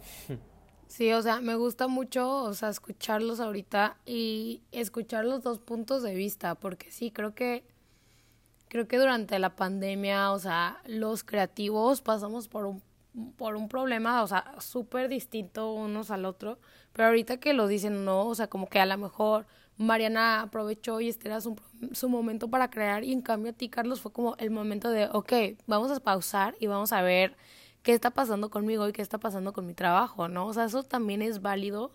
Sí, 0.87 1.11
o 1.11 1.21
sea, 1.21 1.41
me 1.41 1.55
gusta 1.55 1.87
mucho, 1.87 2.43
o 2.43 2.53
sea, 2.53 2.69
escucharlos 2.69 3.39
ahorita 3.39 3.97
y 4.05 4.61
escuchar 4.71 5.25
los 5.25 5.43
dos 5.43 5.59
puntos 5.59 6.01
de 6.01 6.15
vista, 6.15 6.55
porque 6.55 6.91
sí, 6.91 7.11
creo 7.11 7.35
que 7.35 7.65
creo 8.69 8.87
que 8.87 8.97
durante 8.97 9.37
la 9.37 9.55
pandemia, 9.55 10.31
o 10.31 10.39
sea, 10.39 10.81
los 10.85 11.23
creativos 11.23 12.01
pasamos 12.01 12.47
por 12.47 12.65
un 12.65 12.81
por 13.35 13.55
un 13.55 13.67
problema, 13.67 14.21
o 14.21 14.27
sea, 14.27 14.53
súper 14.59 15.09
distinto 15.09 15.73
unos 15.73 16.11
al 16.11 16.23
otro, 16.25 16.59
pero 16.93 17.07
ahorita 17.07 17.37
que 17.37 17.53
lo 17.53 17.67
dicen, 17.67 18.05
no, 18.05 18.27
o 18.27 18.35
sea, 18.35 18.47
como 18.47 18.69
que 18.69 18.79
a 18.79 18.85
lo 18.85 18.95
mejor 18.97 19.47
Mariana 19.77 20.41
aprovechó 20.41 21.01
y 21.01 21.09
este 21.09 21.27
era 21.27 21.41
su, 21.41 21.55
su 21.93 22.09
momento 22.09 22.47
para 22.47 22.69
crear 22.69 23.03
y 23.03 23.13
en 23.13 23.21
cambio 23.21 23.51
a 23.51 23.55
ti, 23.55 23.69
Carlos, 23.69 24.01
fue 24.01 24.11
como 24.11 24.35
el 24.37 24.51
momento 24.51 24.91
de, 24.91 25.09
ok, 25.11 25.33
vamos 25.65 25.91
a 25.91 25.99
pausar 25.99 26.55
y 26.59 26.67
vamos 26.67 26.91
a 26.91 27.01
ver 27.01 27.35
qué 27.83 27.93
está 27.93 28.11
pasando 28.11 28.49
conmigo 28.49 28.87
y 28.87 28.93
qué 28.93 29.01
está 29.01 29.17
pasando 29.17 29.53
con 29.53 29.65
mi 29.65 29.73
trabajo, 29.73 30.27
¿no? 30.27 30.47
O 30.47 30.53
sea, 30.53 30.65
eso 30.65 30.83
también 30.83 31.21
es 31.21 31.41
válido 31.41 31.91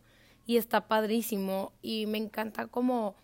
y 0.47 0.57
está 0.57 0.89
padrísimo 0.89 1.73
y 1.83 2.07
me 2.07 2.19
encanta 2.19 2.67
como 2.67 3.15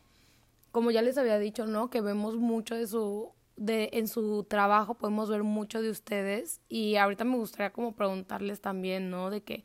como 0.71 0.91
ya 0.91 1.03
les 1.03 1.19
había 1.19 1.39
dicho, 1.39 1.67
¿no? 1.67 1.91
Que 1.91 2.01
vemos 2.01 2.37
mucho 2.37 2.75
de 2.75 2.87
su 2.87 3.33
de 3.57 3.91
en 3.95 4.07
su 4.07 4.45
trabajo 4.45 4.95
podemos 4.95 5.29
ver 5.29 5.43
mucho 5.43 5.83
de 5.83 5.91
ustedes 5.91 6.61
y 6.69 6.97
ahorita 6.97 7.25
me 7.25 7.37
gustaría 7.37 7.73
como 7.73 7.93
preguntarles 7.97 8.61
también, 8.61 9.11
¿no? 9.11 9.31
De 9.31 9.43
que 9.43 9.65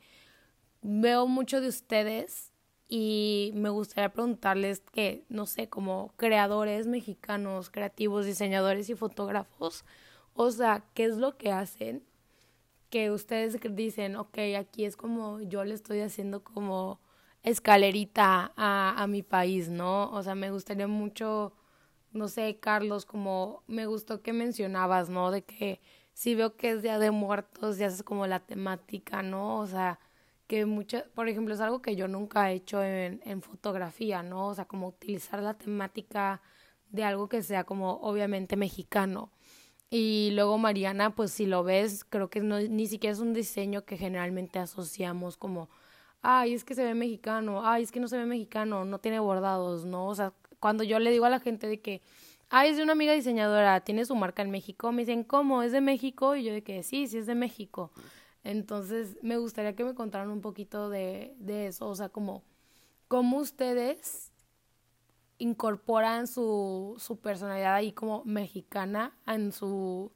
veo 0.82 1.26
mucho 1.26 1.60
de 1.60 1.68
ustedes 1.68 2.52
y 2.88 3.52
me 3.54 3.70
gustaría 3.70 4.12
preguntarles 4.12 4.80
que, 4.92 5.24
no 5.28 5.46
sé, 5.46 5.68
como 5.68 6.12
creadores 6.16 6.86
mexicanos, 6.86 7.70
creativos, 7.70 8.26
diseñadores 8.26 8.90
y 8.90 8.94
fotógrafos, 8.94 9.84
o 10.34 10.50
sea, 10.50 10.84
¿qué 10.94 11.04
es 11.04 11.16
lo 11.16 11.36
que 11.36 11.52
hacen 11.52 12.04
que 12.94 13.10
ustedes 13.10 13.58
dicen, 13.74 14.14
ok, 14.14 14.38
aquí 14.56 14.84
es 14.84 14.96
como 14.96 15.40
yo 15.40 15.64
le 15.64 15.74
estoy 15.74 15.98
haciendo 16.00 16.44
como 16.44 17.00
escalerita 17.42 18.52
a, 18.56 19.02
a 19.02 19.08
mi 19.08 19.24
país, 19.24 19.68
¿no? 19.68 20.12
O 20.12 20.22
sea, 20.22 20.36
me 20.36 20.52
gustaría 20.52 20.86
mucho, 20.86 21.52
no 22.12 22.28
sé, 22.28 22.60
Carlos, 22.60 23.04
como 23.04 23.64
me 23.66 23.86
gustó 23.86 24.22
que 24.22 24.32
mencionabas, 24.32 25.08
¿no? 25.08 25.32
De 25.32 25.42
que 25.42 25.80
si 26.12 26.36
veo 26.36 26.54
que 26.56 26.70
es 26.70 26.82
Día 26.82 27.00
de 27.00 27.10
Muertos, 27.10 27.78
ya 27.78 27.86
es 27.88 28.04
como 28.04 28.28
la 28.28 28.38
temática, 28.38 29.22
¿no? 29.24 29.58
O 29.58 29.66
sea, 29.66 29.98
que 30.46 30.64
mucho, 30.64 31.02
por 31.16 31.28
ejemplo, 31.28 31.54
es 31.54 31.60
algo 31.60 31.82
que 31.82 31.96
yo 31.96 32.06
nunca 32.06 32.52
he 32.52 32.54
hecho 32.54 32.80
en, 32.84 33.20
en 33.24 33.42
fotografía, 33.42 34.22
¿no? 34.22 34.46
O 34.46 34.54
sea, 34.54 34.66
como 34.66 34.86
utilizar 34.86 35.42
la 35.42 35.54
temática 35.54 36.42
de 36.90 37.02
algo 37.02 37.28
que 37.28 37.42
sea 37.42 37.64
como 37.64 37.94
obviamente 38.02 38.56
mexicano. 38.56 39.32
Y 39.90 40.30
luego 40.32 40.58
Mariana, 40.58 41.14
pues 41.14 41.30
si 41.32 41.46
lo 41.46 41.62
ves, 41.62 42.04
creo 42.04 42.28
que 42.28 42.40
no, 42.40 42.58
ni 42.60 42.86
siquiera 42.86 43.12
es 43.12 43.20
un 43.20 43.32
diseño 43.32 43.84
que 43.84 43.96
generalmente 43.96 44.58
asociamos 44.58 45.36
como, 45.36 45.68
ay, 46.22 46.54
es 46.54 46.64
que 46.64 46.74
se 46.74 46.84
ve 46.84 46.94
mexicano, 46.94 47.66
ay, 47.66 47.84
es 47.84 47.92
que 47.92 48.00
no 48.00 48.08
se 48.08 48.18
ve 48.18 48.26
mexicano, 48.26 48.84
no 48.84 48.98
tiene 48.98 49.20
bordados, 49.20 49.84
¿no? 49.84 50.08
O 50.08 50.14
sea, 50.14 50.32
cuando 50.58 50.82
yo 50.82 50.98
le 50.98 51.10
digo 51.10 51.26
a 51.26 51.30
la 51.30 51.40
gente 51.40 51.68
de 51.68 51.80
que, 51.80 52.02
ay, 52.48 52.70
es 52.70 52.76
de 52.76 52.82
una 52.82 52.92
amiga 52.92 53.12
diseñadora, 53.12 53.80
tiene 53.80 54.04
su 54.04 54.16
marca 54.16 54.42
en 54.42 54.50
México, 54.50 54.90
me 54.90 55.02
dicen, 55.02 55.22
¿cómo? 55.22 55.62
¿Es 55.62 55.72
de 55.72 55.80
México? 55.80 56.34
Y 56.34 56.44
yo 56.44 56.52
de 56.52 56.62
que 56.62 56.82
sí, 56.82 57.06
sí 57.06 57.18
es 57.18 57.26
de 57.26 57.34
México. 57.34 57.92
Entonces, 58.42 59.16
me 59.22 59.38
gustaría 59.38 59.76
que 59.76 59.84
me 59.84 59.94
contaran 59.94 60.30
un 60.30 60.40
poquito 60.40 60.90
de, 60.90 61.34
de 61.38 61.68
eso, 61.68 61.88
o 61.88 61.94
sea, 61.94 62.08
como, 62.08 62.42
cómo 63.08 63.38
ustedes 63.38 64.33
incorporan 65.38 66.26
su, 66.26 66.94
su 66.98 67.18
personalidad 67.18 67.74
ahí 67.74 67.92
como 67.92 68.24
mexicana 68.24 69.16
en 69.26 69.52
su, 69.52 70.12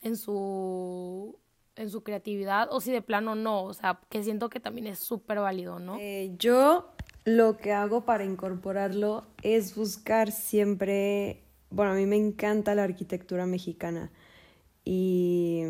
en 0.00 0.16
su, 0.16 1.38
en 1.76 1.90
su 1.90 2.02
creatividad 2.02 2.68
o 2.70 2.80
si 2.80 2.90
de 2.90 3.02
plano 3.02 3.34
no, 3.34 3.64
o 3.64 3.74
sea, 3.74 4.00
que 4.08 4.22
siento 4.22 4.48
que 4.48 4.60
también 4.60 4.86
es 4.88 4.98
súper 4.98 5.38
válido, 5.38 5.78
¿no? 5.78 5.98
Eh, 5.98 6.34
yo 6.38 6.90
lo 7.24 7.56
que 7.56 7.72
hago 7.72 8.04
para 8.04 8.24
incorporarlo 8.24 9.24
es 9.42 9.74
buscar 9.74 10.32
siempre, 10.32 11.42
bueno, 11.70 11.92
a 11.92 11.94
mí 11.94 12.06
me 12.06 12.16
encanta 12.16 12.74
la 12.74 12.84
arquitectura 12.84 13.46
mexicana 13.46 14.10
y, 14.84 15.62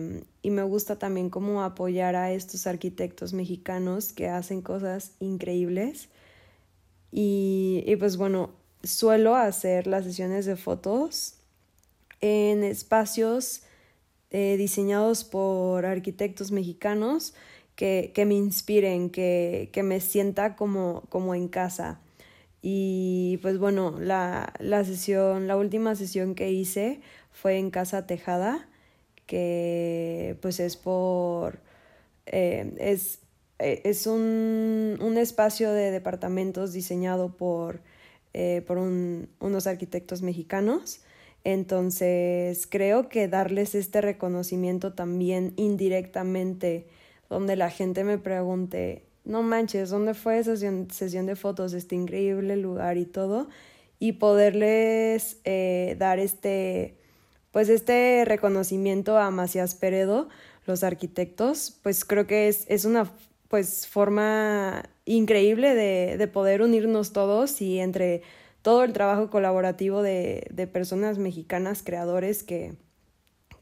y 0.43 0.51
me 0.51 0.63
gusta 0.63 0.99
también 0.99 1.31
como 1.31 1.63
apoyar 1.63 2.17
a 2.17 2.33
estos 2.33 2.67
arquitectos 2.67 3.33
mexicanos 3.33 4.13
que 4.13 4.29
hacen 4.29 4.61
cosas 4.61 5.17
increíbles. 5.21 6.11
Y, 7.11 7.83
y 7.87 7.97
pues 7.97 8.19
bueno, 8.19 8.51
suelo 8.87 9.37
hacer 9.37 9.87
las 9.87 10.05
sesiones 10.05 10.47
de 10.47 10.57
fotos 10.57 11.35
en 12.21 12.65
espacios 12.65 13.63
eh, 14.31 14.57
diseñados 14.57 15.25
por 15.25 15.87
arquitectos 15.87 16.51
mexicanos 16.51 17.35
que, 17.77 18.13
que 18.15 18.25
me 18.25 18.35
inspiren, 18.35 19.11
que, 19.11 19.71
que, 19.73 19.83
me 19.83 20.01
sienta 20.01 20.57
como, 20.57 21.03
como 21.11 21.35
en 21.35 21.49
casa. 21.49 22.01
Y 22.63 23.39
pues 23.43 23.59
bueno, 23.59 23.97
la, 24.01 24.53
la 24.59 24.85
sesión, 24.85 25.47
la 25.47 25.57
última 25.57 25.95
sesión 25.95 26.35
que 26.35 26.51
hice 26.51 27.01
fue 27.31 27.59
en 27.59 27.71
Casa 27.71 28.07
Tejada, 28.07 28.69
que 29.27 30.37
pues 30.43 30.59
es 30.61 30.77
por... 30.77 31.61
Eh, 32.27 32.75
es, 32.79 33.21
eh, 33.59 33.83
es 33.85 34.07
un, 34.07 34.99
un 35.01 35.19
espacio 35.19 35.73
de 35.73 35.91
departamentos 35.91 36.73
diseñado 36.73 37.37
por 37.37 37.81
eh, 38.39 38.61
por 38.61 38.77
un, 38.77 39.31
unos 39.41 39.67
arquitectos 39.67 40.21
mexicanos. 40.21 41.01
Entonces, 41.43 42.67
creo 42.67 43.09
que 43.09 43.29
darles 43.29 43.75
este 43.75 44.03
reconocimiento 44.03 44.93
también 44.93 45.55
indirectamente, 45.57 46.87
donde 47.31 47.57
la 47.57 47.71
gente 47.71 48.05
me 48.05 48.19
pregunte, 48.19 49.05
no 49.25 49.43
manches, 49.43 49.89
¿dónde 49.89 50.13
fue 50.13 50.39
esa 50.39 50.51
sesión, 50.51 50.89
sesión 50.91 51.25
de 51.25 51.35
fotos? 51.35 51.73
Este 51.73 51.95
increíble 51.95 52.59
lugar 52.59 52.99
y 52.99 53.07
todo. 53.07 53.49
Y 53.99 54.13
poderles 54.13 55.39
eh, 55.45 55.97
dar 55.99 56.19
este, 56.19 56.99
pues 57.53 57.71
este 57.71 58.25
reconocimiento 58.27 59.17
a 59.17 59.31
Macías 59.31 59.75
Peredo, 59.75 60.29
los 60.67 60.85
arquitectos, 60.85 61.79
pues 61.83 62.05
creo 62.05 62.27
que 62.27 62.49
es, 62.49 62.67
es 62.69 62.85
una 62.85 63.11
pues 63.49 63.87
forma 63.87 64.85
increíble 65.05 65.75
de, 65.75 66.17
de, 66.17 66.29
poder 66.29 66.63
unirnos 66.63 67.13
todos 67.13 67.61
y 67.61 67.79
entre 67.79 68.23
todo 68.63 68.83
el 68.83 68.93
trabajo 68.93 69.31
colaborativo 69.31 70.03
de, 70.03 70.47
de 70.51 70.67
personas 70.67 71.19
mexicanas, 71.19 71.83
creadores 71.85 72.43
que, 72.43 72.75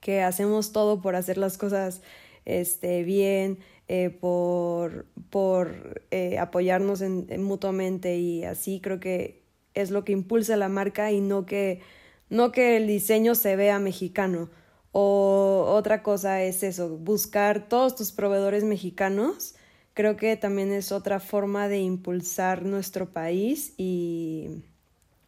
que, 0.00 0.22
hacemos 0.22 0.72
todo 0.72 1.02
por 1.02 1.16
hacer 1.16 1.36
las 1.36 1.58
cosas 1.58 2.00
este, 2.46 3.02
bien, 3.02 3.58
eh, 3.88 4.08
por, 4.08 5.06
por 5.28 6.02
eh, 6.10 6.38
apoyarnos 6.38 7.02
en, 7.02 7.26
en, 7.28 7.42
mutuamente 7.42 8.16
y 8.16 8.44
así 8.44 8.80
creo 8.80 9.00
que 9.00 9.44
es 9.74 9.90
lo 9.90 10.04
que 10.04 10.12
impulsa 10.12 10.56
la 10.56 10.70
marca 10.70 11.12
y 11.12 11.20
no 11.20 11.44
que, 11.44 11.80
no 12.30 12.52
que 12.52 12.78
el 12.78 12.86
diseño 12.86 13.34
se 13.34 13.56
vea 13.56 13.78
mexicano. 13.78 14.48
O 14.92 15.66
otra 15.68 16.02
cosa 16.02 16.42
es 16.42 16.62
eso, 16.62 16.96
buscar 16.96 17.68
todos 17.68 17.96
tus 17.96 18.12
proveedores 18.12 18.64
mexicanos 18.64 19.56
creo 19.94 20.16
que 20.16 20.36
también 20.36 20.72
es 20.72 20.92
otra 20.92 21.20
forma 21.20 21.68
de 21.68 21.78
impulsar 21.78 22.64
nuestro 22.64 23.10
país 23.10 23.72
y, 23.76 24.62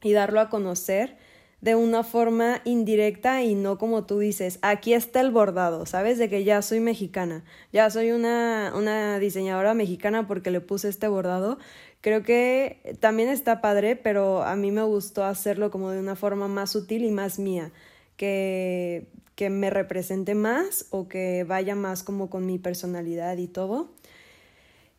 y 0.02 0.12
darlo 0.12 0.40
a 0.40 0.50
conocer 0.50 1.16
de 1.60 1.74
una 1.74 2.04
forma 2.04 2.60
indirecta 2.64 3.42
y 3.42 3.54
no 3.54 3.78
como 3.78 4.04
tú 4.04 4.18
dices, 4.18 4.58
aquí 4.62 4.92
está 4.92 5.20
el 5.20 5.30
bordado, 5.30 5.86
¿sabes? 5.86 6.18
De 6.18 6.28
que 6.28 6.44
ya 6.44 6.60
soy 6.62 6.80
mexicana, 6.80 7.44
ya 7.72 7.90
soy 7.90 8.10
una, 8.10 8.72
una 8.76 9.18
diseñadora 9.18 9.74
mexicana 9.74 10.26
porque 10.26 10.50
le 10.50 10.60
puse 10.60 10.88
este 10.88 11.08
bordado. 11.08 11.58
Creo 12.02 12.22
que 12.22 12.96
también 13.00 13.30
está 13.30 13.60
padre, 13.60 13.96
pero 13.96 14.44
a 14.44 14.54
mí 14.54 14.70
me 14.70 14.82
gustó 14.82 15.24
hacerlo 15.24 15.70
como 15.70 15.90
de 15.90 15.98
una 15.98 16.14
forma 16.14 16.46
más 16.46 16.70
sutil 16.70 17.04
y 17.04 17.10
más 17.10 17.38
mía, 17.38 17.72
que, 18.16 19.08
que 19.34 19.50
me 19.50 19.70
represente 19.70 20.34
más 20.34 20.86
o 20.90 21.08
que 21.08 21.44
vaya 21.44 21.74
más 21.74 22.02
como 22.02 22.30
con 22.30 22.46
mi 22.46 22.58
personalidad 22.58 23.38
y 23.38 23.48
todo. 23.48 23.90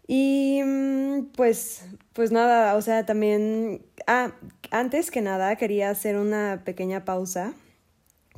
Y 0.08 0.62
mm, 0.64 1.32
pues, 1.36 1.84
pues 2.14 2.32
nada, 2.32 2.76
o 2.76 2.82
sea, 2.82 3.06
también, 3.06 3.86
ah, 4.08 4.32
antes 4.72 5.12
que 5.12 5.22
nada 5.22 5.56
quería 5.58 5.90
hacer 5.90 6.18
una 6.18 6.62
pequeña 6.66 7.04
pausa, 7.06 7.54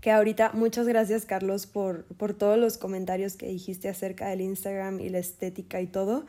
que 0.01 0.11
ahorita 0.11 0.51
muchas 0.53 0.87
gracias 0.87 1.25
Carlos 1.25 1.67
por, 1.67 2.05
por 2.15 2.33
todos 2.33 2.57
los 2.57 2.77
comentarios 2.77 3.35
que 3.35 3.47
dijiste 3.47 3.89
acerca 3.89 4.29
del 4.29 4.41
Instagram 4.41 4.99
y 4.99 5.09
la 5.09 5.19
estética 5.19 5.81
y 5.81 5.87
todo. 5.87 6.25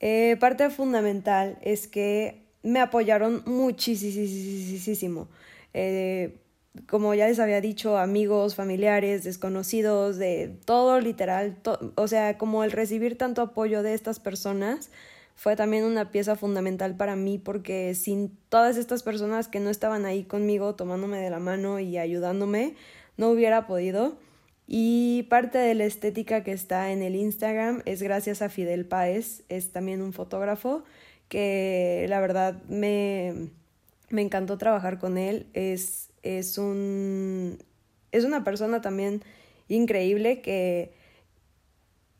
Eh, 0.00 0.36
parte 0.38 0.70
fundamental 0.70 1.58
es 1.62 1.88
que 1.88 2.46
me 2.62 2.80
apoyaron 2.80 3.42
muchísimo. 3.46 5.28
Eh, 5.74 6.38
como 6.86 7.14
ya 7.14 7.26
les 7.26 7.40
había 7.40 7.60
dicho, 7.60 7.98
amigos, 7.98 8.54
familiares, 8.54 9.24
desconocidos, 9.24 10.18
de 10.18 10.56
todo 10.64 11.00
literal, 11.00 11.56
o 11.96 12.06
sea, 12.06 12.38
como 12.38 12.64
el 12.64 12.70
recibir 12.70 13.18
tanto 13.18 13.42
apoyo 13.42 13.82
de 13.82 13.94
estas 13.94 14.20
personas 14.20 14.90
fue 15.34 15.56
también 15.56 15.84
una 15.84 16.10
pieza 16.10 16.36
fundamental 16.36 16.96
para 16.96 17.16
mí 17.16 17.38
porque 17.38 17.94
sin 17.94 18.36
todas 18.50 18.76
estas 18.76 19.02
personas 19.02 19.48
que 19.48 19.58
no 19.58 19.70
estaban 19.70 20.04
ahí 20.04 20.24
conmigo 20.24 20.74
tomándome 20.74 21.18
de 21.18 21.30
la 21.30 21.38
mano 21.38 21.80
y 21.80 21.96
ayudándome, 21.96 22.74
no 23.16 23.30
hubiera 23.30 23.66
podido. 23.66 24.18
Y 24.66 25.24
parte 25.30 25.58
de 25.58 25.74
la 25.74 25.84
estética 25.84 26.44
que 26.44 26.52
está 26.52 26.92
en 26.92 27.02
el 27.02 27.16
Instagram 27.16 27.82
es 27.86 28.02
gracias 28.02 28.42
a 28.42 28.50
Fidel 28.50 28.84
Páez, 28.84 29.42
es 29.48 29.72
también 29.72 30.02
un 30.02 30.12
fotógrafo 30.12 30.84
que 31.28 32.04
la 32.08 32.20
verdad 32.20 32.62
me, 32.68 33.48
me 34.10 34.20
encantó 34.22 34.58
trabajar 34.58 34.98
con 34.98 35.16
él, 35.16 35.46
es 35.54 36.09
es 36.22 36.58
un 36.58 37.58
es 38.12 38.24
una 38.24 38.44
persona 38.44 38.80
también 38.80 39.22
increíble 39.68 40.40
que 40.40 40.92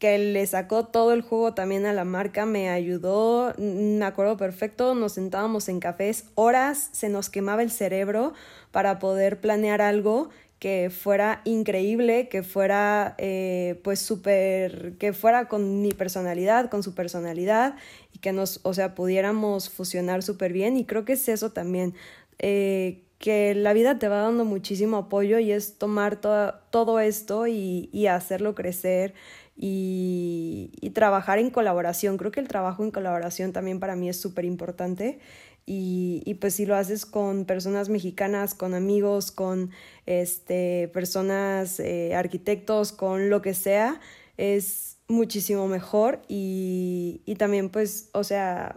que 0.01 0.16
le 0.16 0.46
sacó 0.46 0.86
todo 0.86 1.12
el 1.12 1.20
juego 1.20 1.53
también 1.53 1.84
a 1.84 1.92
la 1.92 2.05
marca, 2.05 2.46
me 2.46 2.70
ayudó, 2.70 3.53
me 3.59 4.03
acuerdo 4.07 4.38
perfecto, 4.38 4.94
nos 4.94 5.12
sentábamos 5.12 5.68
en 5.68 5.78
cafés 5.78 6.24
horas, 6.36 6.88
se 6.92 7.11
nos 7.11 7.28
quemaba 7.28 7.62
el 7.62 7.70
cerebro 7.70 8.32
para 8.70 8.98
poder 8.98 9.42
planear 9.42 9.82
algo 9.82 10.30
que 10.59 10.90
fuera 10.90 11.42
increíble, 11.44 12.28
que 12.30 12.42
fuera 12.42 13.14
eh, 13.18 13.78
pues 13.84 14.01
súper, 14.01 14.96
que 14.98 15.12
fuera 15.12 15.48
con 15.48 15.82
mi 15.82 15.92
personalidad, 15.92 16.70
con 16.70 16.82
su 16.82 16.94
personalidad 16.94 17.76
y 18.14 18.20
que 18.20 18.32
nos, 18.32 18.61
o 18.62 18.72
sea, 18.72 18.94
pudiéramos 18.94 19.68
fusionar 19.68 20.22
súper 20.22 20.55
bien 20.55 20.78
y 20.78 20.86
creo 20.86 21.05
que 21.05 21.12
es 21.12 21.28
eso 21.28 21.53
también. 21.53 21.94
Eh, 22.38 23.05
que 23.20 23.54
la 23.54 23.74
vida 23.74 23.98
te 23.98 24.08
va 24.08 24.22
dando 24.22 24.46
muchísimo 24.46 24.96
apoyo 24.96 25.38
y 25.38 25.52
es 25.52 25.76
tomar 25.76 26.20
todo 26.22 27.00
esto 27.00 27.46
y, 27.46 27.90
y 27.92 28.06
hacerlo 28.06 28.54
crecer 28.54 29.12
y, 29.54 30.72
y, 30.80 30.90
trabajar 30.90 31.38
en 31.38 31.50
colaboración. 31.50 32.16
Creo 32.16 32.30
que 32.32 32.40
el 32.40 32.48
trabajo 32.48 32.82
en 32.82 32.90
colaboración 32.90 33.52
también 33.52 33.78
para 33.78 33.94
mí 33.94 34.08
es 34.08 34.18
súper 34.18 34.46
importante 34.46 35.18
y, 35.66 36.22
y, 36.24 36.34
pues 36.34 36.54
si 36.54 36.64
lo 36.64 36.76
haces 36.76 37.04
con 37.04 37.44
personas 37.44 37.90
mexicanas, 37.90 38.54
con 38.54 38.72
amigos, 38.72 39.32
con 39.32 39.70
este, 40.06 40.88
personas, 40.94 41.78
eh, 41.78 42.14
arquitectos, 42.14 42.92
con 42.92 43.28
lo 43.28 43.42
que 43.42 43.52
sea, 43.52 44.00
es 44.38 44.96
muchísimo 45.08 45.68
mejor 45.68 46.22
y, 46.26 47.20
y 47.26 47.34
también 47.34 47.68
pues, 47.68 48.08
o 48.14 48.24
sea, 48.24 48.76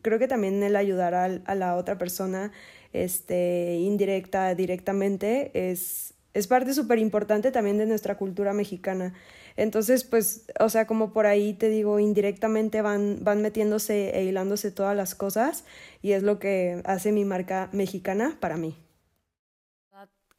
creo 0.00 0.20
que 0.20 0.28
también 0.28 0.62
el 0.62 0.76
ayudar 0.76 1.14
a, 1.14 1.24
a 1.24 1.54
la 1.56 1.74
otra 1.74 1.98
persona 1.98 2.52
este, 2.92 3.76
indirecta, 3.80 4.54
directamente, 4.54 5.50
es, 5.70 6.14
es 6.34 6.46
parte 6.46 6.74
súper 6.74 6.98
importante 6.98 7.50
también 7.50 7.78
de 7.78 7.86
nuestra 7.86 8.16
cultura 8.16 8.52
mexicana. 8.52 9.14
Entonces, 9.56 10.04
pues, 10.04 10.46
o 10.58 10.68
sea, 10.68 10.86
como 10.86 11.12
por 11.12 11.26
ahí 11.26 11.54
te 11.54 11.68
digo, 11.68 11.98
indirectamente 11.98 12.82
van, 12.82 13.18
van 13.22 13.42
metiéndose 13.42 14.16
e 14.16 14.24
hilándose 14.24 14.70
todas 14.70 14.96
las 14.96 15.14
cosas 15.14 15.64
y 16.02 16.12
es 16.12 16.22
lo 16.22 16.38
que 16.38 16.82
hace 16.84 17.12
mi 17.12 17.24
marca 17.24 17.68
mexicana 17.72 18.36
para 18.40 18.56
mí. 18.56 18.76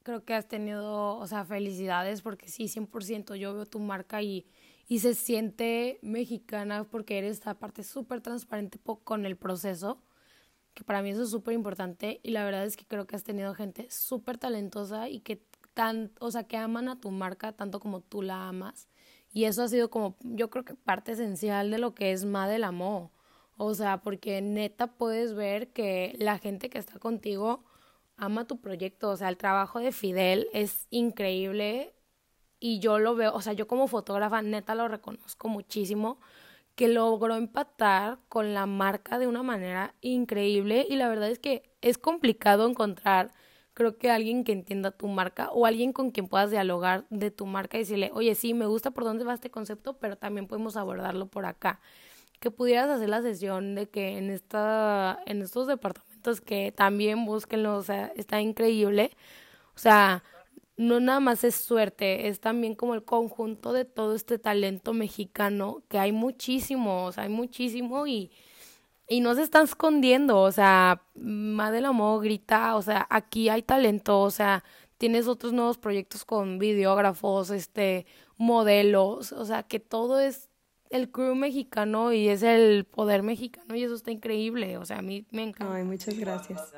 Creo 0.04 0.26
que 0.26 0.34
has 0.34 0.48
tenido, 0.48 1.18
o 1.18 1.28
sea, 1.28 1.46
felicidades 1.46 2.24
porque 2.24 2.48
sí, 2.48 2.68
100% 2.68 3.36
yo 3.36 3.54
veo 3.54 3.68
tu 3.68 3.78
marca 3.78 4.24
y, 4.24 4.48
y 4.88 5.00
se 5.00 5.14
siente 5.14 6.00
mexicana 6.02 6.86
porque 6.86 7.20
eres 7.20 7.34
esta 7.34 7.60
parte 7.60 7.84
súper 7.84 8.22
transparente 8.22 8.80
con 9.04 9.28
el 9.28 9.38
proceso, 9.38 10.02
que 10.74 10.84
para 10.84 11.02
mí 11.02 11.10
eso 11.10 11.24
es 11.24 11.30
súper 11.30 11.54
importante 11.54 12.20
y 12.24 12.32
la 12.32 12.44
verdad 12.44 12.66
es 12.66 12.78
que 12.78 12.86
creo 12.86 13.06
que 13.08 13.16
has 13.16 13.24
tenido 13.24 13.54
gente 13.54 13.88
súper 13.90 14.38
talentosa 14.38 15.10
y 15.10 15.20
que 15.20 15.44
tan, 15.74 16.12
o 16.20 16.32
sea, 16.32 16.44
que 16.44 16.58
aman 16.58 16.90
a 16.90 17.00
tu 17.00 17.12
marca 17.12 17.54
tanto 17.54 17.80
como 17.80 18.02
tú 18.02 18.22
la 18.22 18.48
amas. 18.48 18.88
Y 19.34 19.46
eso 19.46 19.64
ha 19.64 19.68
sido 19.68 19.90
como, 19.90 20.18
yo 20.22 20.50
creo 20.50 20.66
que 20.66 20.76
parte 20.76 21.14
esencial 21.14 21.72
de 21.72 21.78
lo 21.80 21.96
que 21.96 22.12
es 22.12 22.26
más 22.26 22.50
del 22.50 22.66
amor. 22.66 23.10
O 23.58 23.74
sea, 23.74 24.02
porque 24.02 24.42
neta 24.42 24.88
puedes 24.88 25.34
ver 25.34 25.72
que 25.72 26.16
la 26.20 26.38
gente 26.40 26.70
que 26.70 26.80
está 26.80 27.00
contigo 27.00 27.64
ama 28.18 28.46
tu 28.48 28.60
proyecto. 28.60 29.10
O 29.10 29.18
sea, 29.18 29.30
el 29.30 29.38
trabajo 29.38 29.80
de 29.80 29.92
Fidel 29.92 30.48
es 30.54 30.88
increíble 30.90 31.94
y 32.60 32.80
yo 32.80 33.00
lo 33.00 33.16
veo, 33.16 33.34
o 33.34 33.42
sea, 33.42 33.54
yo 33.54 33.68
como 33.68 33.88
fotógrafa 33.88 34.42
neta 34.42 34.76
lo 34.76 34.88
reconozco 34.88 35.48
muchísimo 35.50 36.20
que 36.76 36.88
logró 36.88 37.36
empatar 37.36 38.20
con 38.30 38.54
la 38.54 38.66
marca 38.66 39.20
de 39.20 39.28
una 39.28 39.44
manera 39.44 39.96
increíble 40.02 40.86
y 40.90 40.96
la 40.96 41.10
verdad 41.10 41.30
es 41.30 41.40
que 41.40 41.72
es 41.82 41.98
complicado 41.98 42.68
encontrar 42.68 43.32
creo 43.74 43.98
que 43.98 44.12
alguien 44.12 44.44
que 44.44 44.52
entienda 44.52 44.92
tu 44.92 45.08
marca 45.08 45.50
o 45.52 45.66
alguien 45.66 45.94
con 45.94 46.12
quien 46.12 46.28
puedas 46.28 46.52
dialogar 46.52 47.06
de 47.10 47.32
tu 47.32 47.46
marca 47.46 47.78
y 47.78 47.82
decirle, 47.82 48.12
oye, 48.14 48.36
sí, 48.36 48.54
me 48.54 48.66
gusta 48.66 48.92
por 48.92 49.04
dónde 49.04 49.24
va 49.24 49.34
este 49.34 49.50
concepto, 49.50 49.98
pero 49.98 50.18
también 50.18 50.48
podemos 50.48 50.76
abordarlo 50.78 51.28
por 51.28 51.46
acá. 51.46 51.80
Que 52.40 52.52
pudieras 52.52 52.90
hacer 52.90 53.10
la 53.10 53.22
sesión 53.22 53.76
de 53.76 53.90
que 53.90 54.18
en, 54.18 54.30
esta, 54.30 55.20
en 55.26 55.42
estos 55.42 55.68
departamentos 55.68 56.42
que 56.42 56.72
también 56.72 57.26
búsquenlo, 57.26 57.78
o 57.78 57.84
sea, 57.84 58.12
está 58.16 58.42
increíble. 58.42 59.12
O 59.76 59.80
sea, 59.80 60.24
no 60.78 61.00
nada 61.00 61.20
más 61.20 61.44
es 61.44 61.56
suerte, 61.56 62.28
es 62.28 62.40
también 62.40 62.76
como 62.76 62.96
el 62.96 63.04
conjunto 63.04 63.74
de 63.74 63.86
todo 63.86 64.16
este 64.16 64.40
talento 64.40 64.94
mexicano, 64.94 65.84
que 65.90 66.00
hay 66.00 66.12
muchísimo, 66.12 67.06
o 67.06 67.12
sea, 67.12 67.24
hay 67.24 67.30
muchísimo 67.30 68.08
y 68.08 68.32
y 69.12 69.20
no 69.20 69.36
se 69.36 69.42
están 69.42 69.66
escondiendo, 69.66 70.40
o 70.40 70.54
sea, 70.54 71.04
Madela 71.16 71.90
Amor 71.90 72.24
grita, 72.24 72.78
o 72.78 72.82
sea, 72.82 73.06
aquí 73.10 73.50
hay 73.50 73.62
talento, 73.62 74.22
o 74.22 74.32
sea, 74.32 74.64
tienes 74.98 75.28
otros 75.28 75.52
nuevos 75.52 75.78
proyectos 75.78 76.24
con 76.24 76.60
videógrafos, 76.60 77.50
este, 77.50 78.06
modelos, 78.38 79.34
o 79.34 79.44
sea, 79.44 79.64
que 79.64 79.82
todo 79.82 80.22
es 80.22 80.48
el 80.90 81.12
crew 81.12 81.36
mexicano 81.36 82.14
y 82.14 82.30
es 82.30 82.42
el 82.42 82.86
poder 82.86 83.22
mexicano 83.22 83.76
y 83.76 83.84
eso 83.84 83.96
está 83.96 84.12
increíble, 84.12 84.78
o 84.78 84.86
sea, 84.86 85.00
a 85.00 85.02
mí 85.02 85.26
me 85.30 85.44
encanta. 85.44 85.76
Ay, 85.76 85.84
muchas 85.84 86.18
gracias. 86.18 86.72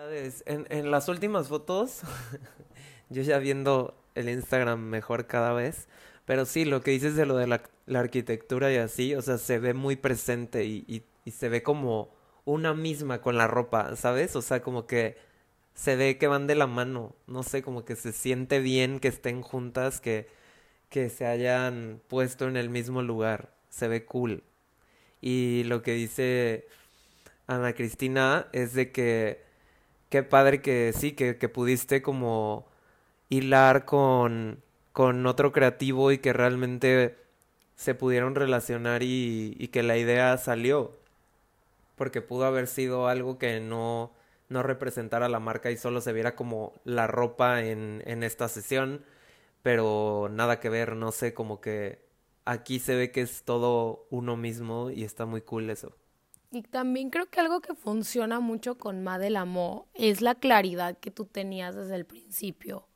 En, 0.47 0.65
en 0.69 0.89
las 0.89 1.09
últimas 1.09 1.49
fotos, 1.49 2.01
yo 3.13 3.23
ya 3.23 3.39
viendo 3.39 3.95
el 4.15 4.29
Instagram 4.29 4.79
mejor 4.81 5.27
cada 5.27 5.53
vez, 5.53 5.87
pero 6.25 6.45
sí, 6.45 6.65
lo 6.65 6.81
que 6.81 6.91
dices 6.91 7.15
de 7.15 7.25
lo 7.25 7.37
de 7.37 7.47
la, 7.47 7.63
arquitectura 7.93 8.71
y 8.71 8.77
así, 8.77 9.15
o 9.15 9.21
sea, 9.21 9.37
se 9.37 9.59
ve 9.59 9.73
muy 9.73 9.95
presente 9.95 10.65
y, 10.65 11.03
y 11.25 11.31
se 11.31 11.49
ve 11.49 11.63
como 11.63 12.09
una 12.45 12.73
misma 12.73 13.21
con 13.21 13.37
la 13.37 13.47
ropa, 13.47 13.95
¿sabes? 13.95 14.35
O 14.35 14.41
sea, 14.41 14.61
como 14.61 14.87
que 14.87 15.17
se 15.73 15.95
ve 15.95 16.17
que 16.17 16.27
van 16.27 16.47
de 16.47 16.55
la 16.55 16.67
mano, 16.67 17.15
no 17.27 17.43
sé, 17.43 17.63
como 17.63 17.85
que 17.85 17.95
se 17.95 18.11
siente 18.13 18.59
bien 18.59 18.99
que 18.99 19.07
estén 19.07 19.41
juntas, 19.41 20.01
que, 20.01 20.27
que 20.89 21.09
se 21.09 21.25
hayan 21.25 22.01
puesto 22.07 22.47
en 22.47 22.57
el 22.57 22.69
mismo 22.69 23.01
lugar, 23.01 23.53
se 23.69 23.87
ve 23.87 24.05
cool. 24.05 24.43
Y 25.21 25.63
lo 25.65 25.81
que 25.83 25.93
dice 25.93 26.67
Ana 27.47 27.73
Cristina 27.73 28.47
es 28.53 28.73
de 28.73 28.91
que 28.91 29.41
qué 30.09 30.23
padre 30.23 30.61
que 30.61 30.93
sí, 30.95 31.13
que, 31.13 31.37
que 31.37 31.49
pudiste 31.49 32.01
como 32.01 32.67
hilar 33.33 33.85
con, 33.85 34.61
con 34.91 35.25
otro 35.25 35.51
creativo 35.51 36.11
y 36.11 36.19
que 36.19 36.33
realmente 36.33 37.17
se 37.75 37.95
pudieron 37.95 38.35
relacionar 38.35 39.01
y, 39.03 39.69
que 39.71 39.83
la 39.83 39.97
idea 39.97 40.37
salió 40.37 40.97
porque 41.95 42.21
pudo 42.21 42.45
haber 42.45 42.67
sido 42.67 43.07
algo 43.07 43.37
que 43.37 43.59
no, 43.59 44.11
no 44.49 44.63
representara 44.63 45.29
la 45.29 45.39
marca 45.39 45.71
y 45.71 45.77
solo 45.77 46.01
se 46.01 46.13
viera 46.13 46.35
como 46.35 46.73
la 46.85 47.07
ropa 47.07 47.63
en, 47.63 48.03
en 48.05 48.23
esta 48.23 48.47
sesión, 48.47 49.03
pero 49.61 50.29
nada 50.31 50.59
que 50.59 50.69
ver, 50.69 50.95
no 50.95 51.11
sé, 51.11 51.33
como 51.33 51.61
que 51.61 52.03
aquí 52.45 52.79
se 52.79 52.95
ve 52.95 53.11
que 53.11 53.21
es 53.21 53.43
todo 53.43 54.07
uno 54.09 54.37
mismo 54.37 54.89
y 54.91 55.03
está 55.03 55.25
muy 55.25 55.41
cool 55.41 55.69
eso. 55.69 55.95
Y 56.51 56.61
también 56.61 57.09
creo 57.09 57.27
que 57.31 57.39
algo 57.39 57.61
que 57.61 57.73
funciona 57.73 58.39
mucho 58.39 58.77
con 58.77 59.03
Madel 59.03 59.37
Amo 59.37 59.87
es 59.95 60.21
la 60.21 60.35
claridad 60.35 60.97
que 60.99 61.09
tú 61.09 61.25
tenías 61.25 61.75
desde 61.75 61.95
el 61.95 62.05
principio. 62.05 62.87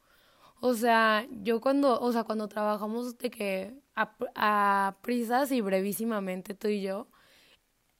O 0.59 0.73
sea, 0.73 1.27
yo 1.43 1.61
cuando, 1.61 1.99
o 1.99 2.11
sea, 2.11 2.23
cuando 2.23 2.47
trabajamos 2.47 3.17
de 3.17 3.29
que 3.29 3.73
a, 3.95 4.15
a 4.35 4.97
prisas 5.01 5.51
y 5.51 5.61
brevísimamente 5.61 6.55
tú 6.55 6.67
y 6.67 6.81
yo, 6.81 7.07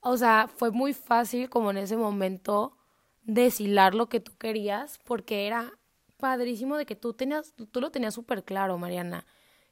o 0.01 0.18
sea, 0.18 0.49
fue 0.55 0.72
muy 0.72 0.93
fácil 0.93 1.49
como 1.49 1.72
en 1.72 1.78
ese 1.78 1.97
momento 1.97 2.78
deshilar 3.24 3.93
lo 3.95 4.10
que 4.10 4.20
tú 4.20 4.34
querías 4.38 4.99
porque 5.05 5.47
era 5.47 5.74
padrísimo 6.18 6.78
de 6.78 6.86
que 6.86 6.95
tú 6.95 7.14
tenías, 7.14 7.53
tú 7.72 7.82
lo 7.82 7.91
tenías 7.91 8.14
súper 8.14 8.43
claro, 8.43 8.78
Mariana. 8.78 9.26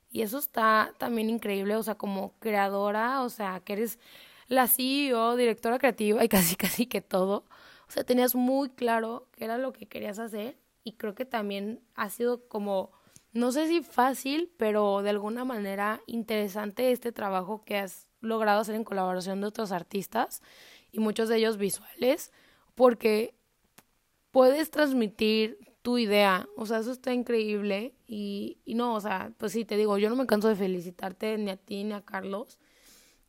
Y 0.10 0.22
eso 0.22 0.38
está 0.40 0.94
también 0.98 1.30
increíble, 1.30 1.76
o 1.76 1.84
sea, 1.84 1.96
como 1.96 2.34
creadora, 2.40 3.22
o 3.24 3.30
sea, 3.30 3.62
que 3.62 3.74
eres 3.74 4.00
la 4.48 4.68
CEO, 4.68 5.36
directora 5.36 5.80
creativa 5.80 6.24
y 6.24 6.30
casi 6.30 6.56
casi 6.56 6.86
que 6.88 7.02
todo. 7.02 7.46
O 7.88 7.92
sea, 7.92 8.04
tenías 8.04 8.36
muy 8.36 8.70
claro 8.70 9.28
qué 9.34 9.46
era 9.46 9.58
lo 9.58 9.74
que 9.74 9.88
querías 9.88 10.20
hacer 10.20 10.58
y 10.86 10.94
creo 10.94 11.16
que 11.16 11.26
también 11.26 11.82
ha 11.96 12.10
sido 12.10 12.48
como, 12.48 12.92
no 13.34 13.52
sé 13.52 13.68
si 13.68 13.82
fácil, 13.82 14.54
pero 14.56 15.02
de 15.02 15.10
alguna 15.10 15.44
manera 15.44 16.00
interesante 16.06 16.92
este 16.92 17.12
trabajo 17.12 17.66
que 17.66 17.78
has 17.78 18.08
logrado 18.22 18.62
hacer 18.62 18.76
en 18.76 18.86
colaboración 18.86 19.42
de 19.42 19.48
otros 19.48 19.74
artistas 19.74 20.42
y 20.92 21.00
muchos 21.00 21.28
de 21.28 21.38
ellos 21.38 21.58
visuales, 21.58 22.32
porque 22.76 23.36
puedes 24.32 24.70
transmitir 24.70 25.58
tu 25.82 25.98
idea, 25.98 26.48
o 26.56 26.66
sea, 26.66 26.80
eso 26.80 26.92
está 26.92 27.14
increíble 27.14 27.96
y, 28.08 28.58
no, 28.68 28.94
o 28.96 29.02
sea, 29.02 29.34
pues 29.38 29.52
sí, 29.52 29.66
te 29.66 29.78
digo, 29.78 29.98
yo 29.98 30.10
no 30.10 30.16
me 30.16 30.28
canso 30.28 30.48
de 30.48 30.56
felicitarte 30.56 31.38
ni 31.38 31.50
a 31.50 31.58
ti 31.58 31.84
ni 31.84 31.94
a 31.94 32.02
Carlos. 32.02 32.60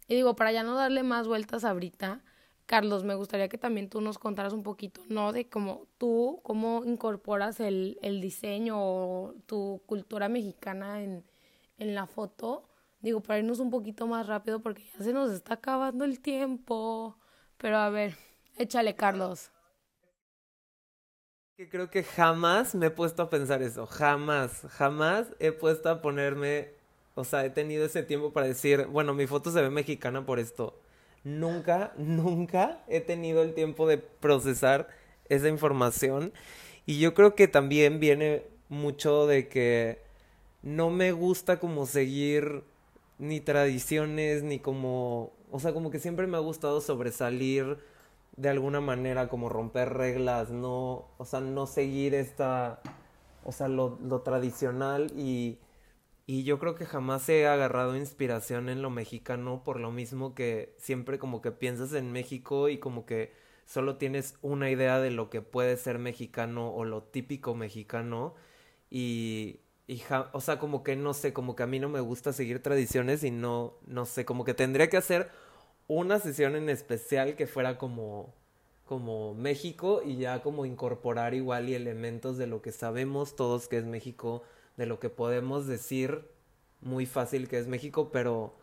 Y 0.09 0.15
digo, 0.15 0.37
para 0.37 0.53
ya 0.53 0.63
no 0.63 0.75
darle 0.75 1.03
más 1.03 1.27
vueltas 1.27 1.65
ahorita, 1.65 2.23
Carlos, 2.67 3.05
me 3.05 3.15
gustaría 3.15 3.49
que 3.49 3.59
también 3.59 3.89
tú 3.89 4.01
nos 4.01 4.19
contaras 4.19 4.53
un 4.53 4.63
poquito, 4.63 5.01
¿no? 5.09 5.33
De 5.33 5.49
cómo 5.49 5.87
tú, 5.99 6.41
cómo 6.43 6.85
incorporas 6.85 7.61
el, 7.61 7.99
el 8.03 8.21
diseño 8.21 8.77
o 8.79 9.35
tu 9.47 9.83
cultura 9.87 10.29
mexicana 10.29 11.03
en, 11.03 11.25
en 11.79 11.95
la 11.95 12.07
foto 12.07 12.69
Digo, 13.01 13.21
para 13.21 13.39
irnos 13.39 13.61
un 13.61 13.71
poquito 13.71 14.07
más 14.07 14.27
rápido 14.27 14.61
porque 14.61 14.83
ya 14.83 15.05
se 15.05 15.13
nos 15.13 15.31
está 15.31 15.55
acabando 15.55 16.05
el 16.05 16.21
tiempo. 16.21 17.17
Pero 17.57 17.77
a 17.77 17.91
ver, 17.91 18.17
échale, 18.57 18.97
Carlos. 18.97 19.53
Que 21.57 21.69
creo 21.69 21.89
que 21.89 22.03
jamás 22.03 22.75
me 22.75 22.87
he 22.87 22.91
puesto 22.91 23.23
a 23.23 23.31
pensar 23.31 23.63
eso. 23.63 23.87
Jamás, 23.87 24.63
jamás 24.71 25.29
he 25.39 25.53
puesto 25.53 25.89
a 25.89 26.03
ponerme. 26.03 26.71
O 27.15 27.25
sea, 27.25 27.45
he 27.45 27.51
tenido 27.51 27.85
ese 27.87 28.03
tiempo 28.03 28.33
para 28.33 28.47
decir, 28.47 28.87
bueno, 28.87 29.15
mi 29.15 29.27
foto 29.27 29.51
se 29.51 29.63
ve 29.63 29.71
mexicana 29.71 30.27
por 30.27 30.39
esto. 30.39 30.79
Nunca, 31.27 31.93
nunca 31.99 32.85
he 32.87 33.01
tenido 33.01 33.43
el 33.43 33.53
tiempo 33.53 33.89
de 33.89 33.99
procesar 33.99 34.89
esa 35.29 35.49
información. 35.49 36.33
Y 36.87 37.01
yo 37.01 37.15
creo 37.15 37.35
que 37.35 37.49
también 37.49 37.99
viene 37.99 38.45
mucho 38.69 39.27
de 39.27 39.49
que 39.49 39.99
no 40.63 40.89
me 40.91 41.11
gusta 41.11 41.59
como 41.59 41.87
seguir 41.87 42.63
ni 43.19 43.41
tradiciones, 43.41 44.45
ni 44.45 44.61
como, 44.61 45.33
o 45.51 45.59
sea, 45.59 45.73
como 45.73 45.91
que 45.91 45.99
siempre 45.99 46.29
me 46.29 46.37
ha 46.37 46.41
gustado 46.41 46.81
sobresalir 46.81 47.79
de 48.37 48.49
alguna 48.49 48.81
manera, 48.81 49.29
como 49.29 49.49
romper 49.49 49.95
reglas, 49.95 50.51
no, 50.51 51.07
o 51.19 51.25
sea, 51.25 51.41
no 51.41 51.67
seguir 51.67 52.15
esta, 52.15 52.81
o 53.45 53.51
sea, 53.51 53.67
lo, 53.67 53.99
lo 54.01 54.21
tradicional 54.21 55.11
y, 55.17 55.59
y 56.27 56.45
yo 56.45 56.59
creo 56.59 56.75
que 56.75 56.87
jamás 56.87 57.29
he 57.29 57.47
agarrado 57.47 57.97
inspiración 57.97 58.69
en 58.69 58.83
lo 58.83 58.91
mexicano 58.91 59.63
por 59.65 59.81
lo 59.81 59.93
mismo 59.93 60.35
que 60.35 60.75
siempre 60.79 61.19
como 61.19 61.41
que 61.43 61.53
piensas 61.53 61.93
en 61.93 62.13
México 62.13 62.69
y 62.69 62.79
como 62.79 63.07
que 63.07 63.33
solo 63.67 63.97
tienes 63.97 64.37
una 64.43 64.71
idea 64.71 65.01
de 65.01 65.11
lo 65.11 65.31
que 65.31 65.43
puede 65.43 65.77
ser 65.77 65.99
mexicano 65.99 66.71
o 66.75 66.85
lo 66.85 67.03
típico 67.03 67.55
mexicano 67.55 68.35
y 68.91 69.61
y 69.89 70.03
o 70.33 70.41
sea, 70.41 70.59
como 70.59 70.83
que 70.83 70.97
no 70.97 71.15
sé, 71.15 71.33
como 71.33 71.55
que 71.57 71.63
a 71.63 71.67
mí 71.67 71.79
no 71.79 71.89
me 71.89 72.01
gusta 72.01 72.33
seguir 72.33 72.63
tradiciones 72.63 73.23
y 73.23 73.31
no, 73.31 73.75
no 73.87 74.05
sé, 74.05 74.25
como 74.25 74.45
que 74.45 74.55
tendría 74.55 74.89
que 74.91 74.97
hacer 74.97 75.31
una 75.89 76.19
sesión 76.19 76.57
en 76.57 76.69
especial 76.69 77.37
que 77.37 77.47
fuera 77.47 77.79
como, 77.79 78.35
como 78.85 79.35
México 79.35 80.03
y 80.05 80.17
ya 80.19 80.43
como 80.43 80.67
incorporar 80.67 81.35
igual 81.35 81.69
y 81.69 81.75
elementos 81.75 82.37
de 82.39 82.47
lo 82.49 82.63
que 82.63 82.73
sabemos 82.73 83.37
todos 83.37 83.69
que 83.69 83.79
es 83.79 83.85
México, 83.85 84.43
de 84.77 84.87
lo 84.87 84.99
que 85.01 85.11
podemos 85.11 85.67
decir 85.67 86.29
muy 86.81 87.07
fácil 87.07 87.49
que 87.49 87.59
es 87.59 87.67
México, 87.67 88.11
pero 88.13 88.55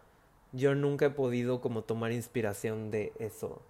yo 0.51 0.75
nunca 0.75 1.07
he 1.07 1.09
podido 1.09 1.61
como 1.61 1.83
tomar 1.83 2.11
inspiración 2.11 2.91
de 2.91 3.13
eso. 3.19 3.61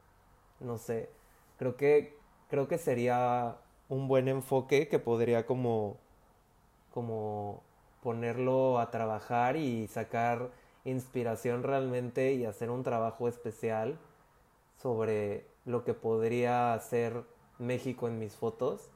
No 0.59 0.77
sé, 0.77 1.09
creo 1.57 1.77
que 1.77 2.17
creo 2.49 2.67
que 2.67 2.77
sería 2.77 3.57
un 3.89 4.07
buen 4.07 4.27
enfoque 4.27 4.87
que 4.87 4.99
podría 4.99 5.45
como 5.45 5.97
como 6.93 7.63
ponerlo 8.03 8.79
a 8.79 8.91
trabajar 8.91 9.55
y 9.55 9.87
sacar 9.87 10.51
inspiración 10.85 11.63
realmente 11.63 12.33
y 12.33 12.45
hacer 12.45 12.69
un 12.69 12.83
trabajo 12.83 13.27
especial 13.27 13.97
sobre 14.81 15.47
lo 15.65 15.83
que 15.83 15.93
podría 15.93 16.73
hacer 16.73 17.23
México 17.57 18.07
en 18.07 18.19
mis 18.19 18.35
fotos. 18.35 18.89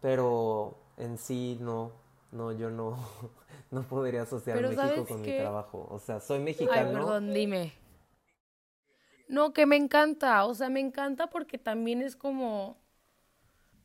Pero 0.00 0.76
en 0.96 1.18
sí 1.18 1.58
no, 1.60 1.92
no, 2.30 2.52
yo 2.52 2.70
no, 2.70 2.96
no 3.70 3.82
podría 3.82 4.22
asociar 4.22 4.60
México 4.60 5.06
con 5.06 5.22
mi 5.22 5.36
trabajo. 5.36 5.86
O 5.90 5.98
sea, 5.98 6.20
soy 6.20 6.40
mexicano. 6.40 6.88
Ay, 6.88 6.94
perdón, 6.94 7.32
dime. 7.32 7.72
No, 9.28 9.52
que 9.52 9.64
me 9.64 9.76
encanta, 9.76 10.44
o 10.44 10.54
sea, 10.54 10.68
me 10.68 10.80
encanta 10.80 11.30
porque 11.30 11.56
también 11.56 12.02
es 12.02 12.16
como 12.16 12.76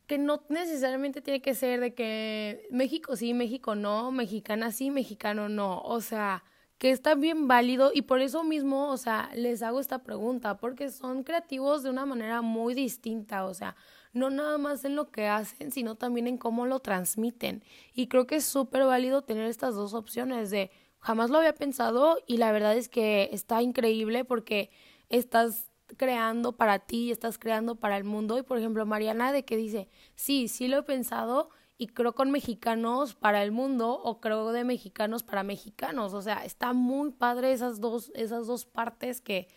que 0.06 0.18
no 0.18 0.44
necesariamente 0.50 1.22
tiene 1.22 1.42
que 1.42 1.54
ser 1.54 1.80
de 1.80 1.94
que 1.94 2.68
México 2.72 3.16
sí, 3.16 3.34
México 3.34 3.76
no, 3.76 4.12
mexicana 4.12 4.72
sí, 4.72 4.90
mexicano 4.90 5.50
no, 5.50 5.82
o 5.82 6.02
sea, 6.02 6.44
que 6.78 6.92
está 6.92 7.16
bien 7.16 7.48
válido 7.48 7.92
y 7.94 8.04
por 8.04 8.22
eso 8.22 8.44
mismo, 8.44 8.90
o 8.90 8.98
sea, 8.98 9.30
les 9.36 9.62
hago 9.64 9.80
esta 9.80 10.04
pregunta, 10.04 10.58
porque 10.58 10.90
son 10.90 11.24
creativos 11.24 11.84
de 11.84 11.90
una 11.90 12.06
manera 12.06 12.42
muy 12.42 12.74
distinta, 12.74 13.46
o 13.46 13.54
sea, 13.54 13.76
no 14.14 14.30
nada 14.30 14.58
más 14.58 14.86
en 14.86 14.96
lo 14.96 15.12
que 15.12 15.28
hacen, 15.28 15.72
sino 15.72 15.96
también 15.96 16.28
en 16.28 16.38
cómo 16.38 16.66
lo 16.66 16.80
transmiten. 16.80 17.64
Y 17.94 18.08
creo 18.08 18.28
que 18.28 18.38
es 18.38 18.46
súper 18.46 18.86
válido 18.86 19.24
tener 19.24 19.46
estas 19.46 19.76
dos 19.76 19.94
opciones 19.94 20.50
de 20.50 20.72
jamás 21.00 21.30
lo 21.30 21.38
había 21.38 21.54
pensado 21.54 22.18
y 22.28 22.38
la 22.38 22.52
verdad 22.52 22.76
es 22.76 22.90
que 22.90 23.30
está 23.32 23.62
increíble 23.62 24.26
porque 24.26 24.70
estás 25.10 25.72
creando 25.96 26.58
para 26.58 26.80
ti, 26.80 27.12
estás 27.12 27.38
creando 27.38 27.76
para 27.76 27.98
el 27.98 28.04
mundo. 28.04 28.38
Y 28.38 28.44
por 28.44 28.58
ejemplo, 28.58 28.86
Mariana 28.86 29.32
de 29.32 29.46
que 29.46 29.58
dice, 29.58 29.88
sí, 30.16 30.48
sí 30.48 30.68
lo 30.68 30.80
he 30.80 30.84
pensado 30.84 31.50
y 31.78 31.88
creo 31.88 32.14
con 32.14 32.32
mexicanos 32.32 33.16
para 33.16 33.44
el 33.44 33.52
mundo 33.52 34.02
o 34.04 34.20
creo 34.20 34.52
de 34.52 34.64
mexicanos 34.64 35.24
para 35.24 35.44
mexicanos. 35.44 36.14
O 36.14 36.22
sea, 36.22 36.44
está 36.44 36.74
muy 36.74 37.12
padre 37.12 37.52
esas 37.52 37.80
dos, 37.80 38.12
esas 38.16 38.48
dos 38.48 38.66
partes 38.66 39.22
que, 39.22 39.48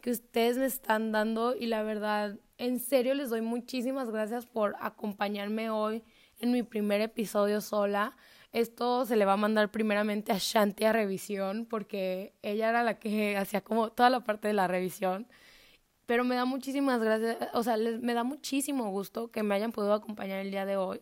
que 0.00 0.10
ustedes 0.10 0.58
me 0.58 0.66
están 0.66 1.12
dando 1.12 1.54
y 1.56 1.66
la 1.66 1.82
verdad, 1.82 2.38
en 2.60 2.78
serio 2.78 3.14
les 3.14 3.30
doy 3.30 3.40
muchísimas 3.40 4.10
gracias 4.10 4.44
por 4.44 4.76
acompañarme 4.80 5.70
hoy 5.70 6.02
en 6.40 6.52
mi 6.52 6.62
primer 6.62 7.00
episodio 7.00 7.62
sola. 7.62 8.14
Esto 8.52 9.06
se 9.06 9.16
le 9.16 9.24
va 9.24 9.32
a 9.32 9.38
mandar 9.38 9.70
primeramente 9.70 10.30
a 10.30 10.36
Shanti 10.38 10.84
a 10.84 10.92
revisión 10.92 11.64
porque 11.64 12.34
ella 12.42 12.68
era 12.68 12.82
la 12.82 12.98
que 12.98 13.38
hacía 13.38 13.62
como 13.62 13.90
toda 13.92 14.10
la 14.10 14.24
parte 14.24 14.48
de 14.48 14.54
la 14.54 14.68
revisión. 14.68 15.26
Pero 16.04 16.22
me 16.24 16.34
da 16.34 16.44
muchísimas 16.44 17.00
gracias, 17.00 17.38
o 17.54 17.62
sea, 17.62 17.78
les, 17.78 18.00
me 18.02 18.12
da 18.12 18.24
muchísimo 18.24 18.90
gusto 18.90 19.30
que 19.30 19.42
me 19.42 19.54
hayan 19.54 19.72
podido 19.72 19.94
acompañar 19.94 20.40
el 20.40 20.50
día 20.50 20.66
de 20.66 20.76
hoy. 20.76 21.00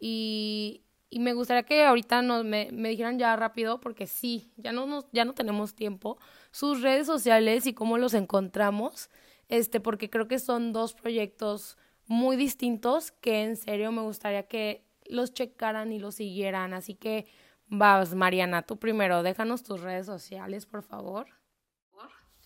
Y, 0.00 0.82
y 1.08 1.20
me 1.20 1.34
gustaría 1.34 1.62
que 1.62 1.84
ahorita 1.84 2.22
nos, 2.22 2.44
me, 2.44 2.70
me 2.72 2.88
dijeran 2.88 3.18
ya 3.18 3.36
rápido, 3.36 3.80
porque 3.80 4.08
sí, 4.08 4.50
ya 4.56 4.72
no, 4.72 4.86
nos, 4.86 5.06
ya 5.12 5.24
no 5.24 5.34
tenemos 5.34 5.74
tiempo, 5.74 6.18
sus 6.50 6.82
redes 6.82 7.06
sociales 7.06 7.66
y 7.66 7.74
cómo 7.74 7.96
los 7.98 8.14
encontramos, 8.14 9.10
este, 9.48 9.80
porque 9.80 10.10
creo 10.10 10.28
que 10.28 10.38
son 10.38 10.72
dos 10.72 10.94
proyectos 10.94 11.76
muy 12.06 12.36
distintos 12.36 13.10
que 13.12 13.42
en 13.42 13.56
serio 13.56 13.92
me 13.92 14.02
gustaría 14.02 14.44
que 14.44 14.84
los 15.08 15.32
checaran 15.32 15.92
y 15.92 15.98
los 15.98 16.16
siguieran. 16.16 16.74
Así 16.74 16.94
que 16.94 17.26
vas, 17.68 18.14
Mariana, 18.14 18.62
tú 18.62 18.78
primero, 18.78 19.22
déjanos 19.22 19.62
tus 19.62 19.80
redes 19.80 20.06
sociales, 20.06 20.66
por 20.66 20.82
favor. 20.82 21.26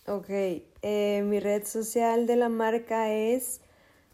Ok, 0.07 0.29
eh, 0.29 1.21
mi 1.23 1.39
red 1.39 1.63
social 1.63 2.25
de 2.25 2.35
la 2.35 2.49
marca 2.49 3.13
es 3.13 3.61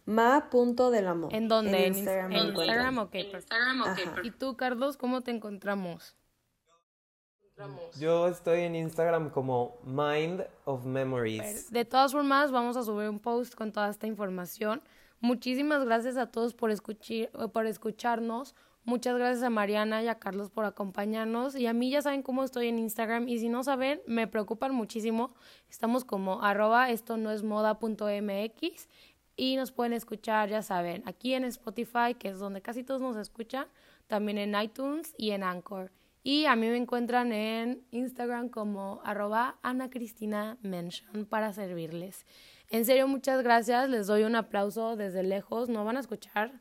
ma.delamor. 0.05 1.33
¿En 1.33 1.47
dónde? 1.47 1.85
En 1.85 1.95
Instagram. 1.95 2.31
En 2.33 2.47
Instagram, 2.47 2.97
ok. 2.97 3.15
Instagram, 3.15 3.83
¿Y 4.23 4.31
tú, 4.31 4.57
Carlos, 4.57 4.97
cómo 4.97 5.21
te 5.21 5.31
encontramos? 5.31 6.15
Yo 7.99 8.27
estoy 8.27 8.61
en 8.61 8.75
Instagram 8.75 9.29
como 9.29 9.77
Mind 9.83 10.43
of 10.65 10.85
Memories. 10.85 11.71
De 11.71 11.85
todas 11.85 12.11
formas, 12.11 12.51
vamos 12.51 12.77
a 12.77 12.83
subir 12.83 13.09
un 13.09 13.19
post 13.19 13.55
con 13.55 13.71
toda 13.71 13.89
esta 13.89 14.05
información. 14.07 14.81
Muchísimas 15.19 15.83
gracias 15.83 16.17
a 16.17 16.27
todos 16.27 16.53
por, 16.53 16.69
escuchar, 16.69 17.29
por 17.51 17.65
escucharnos. 17.65 18.55
Muchas 18.83 19.17
gracias 19.17 19.43
a 19.43 19.49
Mariana 19.49 20.03
y 20.03 20.07
a 20.07 20.19
Carlos 20.19 20.49
por 20.49 20.65
acompañarnos. 20.65 21.55
Y 21.55 21.65
a 21.67 21.73
mí 21.73 21.89
ya 21.89 22.01
saben 22.01 22.21
cómo 22.21 22.43
estoy 22.43 22.67
en 22.67 22.79
Instagram. 22.79 23.27
Y 23.27 23.39
si 23.39 23.49
no 23.49 23.63
saben, 23.63 24.01
me 24.05 24.27
preocupan 24.27 24.73
muchísimo. 24.73 25.33
Estamos 25.69 26.05
como 26.05 26.43
arroba 26.43 26.91
esto 26.91 27.17
no 27.17 27.31
es 27.31 27.43
moda.mx 27.43 28.87
y 29.35 29.55
nos 29.55 29.71
pueden 29.71 29.93
escuchar, 29.93 30.49
ya 30.49 30.63
saben, 30.63 31.03
aquí 31.05 31.33
en 31.35 31.43
Spotify, 31.45 32.15
que 32.17 32.29
es 32.29 32.39
donde 32.39 32.61
casi 32.61 32.83
todos 32.83 33.01
nos 33.01 33.15
escuchan, 33.17 33.67
también 34.07 34.39
en 34.39 34.59
iTunes 34.59 35.13
y 35.15 35.29
en 35.31 35.43
Anchor. 35.43 35.91
Y 36.23 36.45
a 36.45 36.55
mí 36.55 36.67
me 36.67 36.77
encuentran 36.77 37.31
en 37.31 37.85
Instagram 37.91 38.49
como 38.49 39.01
arroba 39.03 39.57
para 41.29 41.53
servirles. 41.53 42.25
En 42.69 42.85
serio, 42.85 43.07
muchas 43.07 43.43
gracias. 43.43 43.89
Les 43.89 44.07
doy 44.07 44.23
un 44.23 44.35
aplauso 44.35 44.95
desde 44.95 45.23
lejos. 45.23 45.69
No 45.69 45.85
van 45.85 45.97
a 45.97 46.01
escuchar 46.01 46.59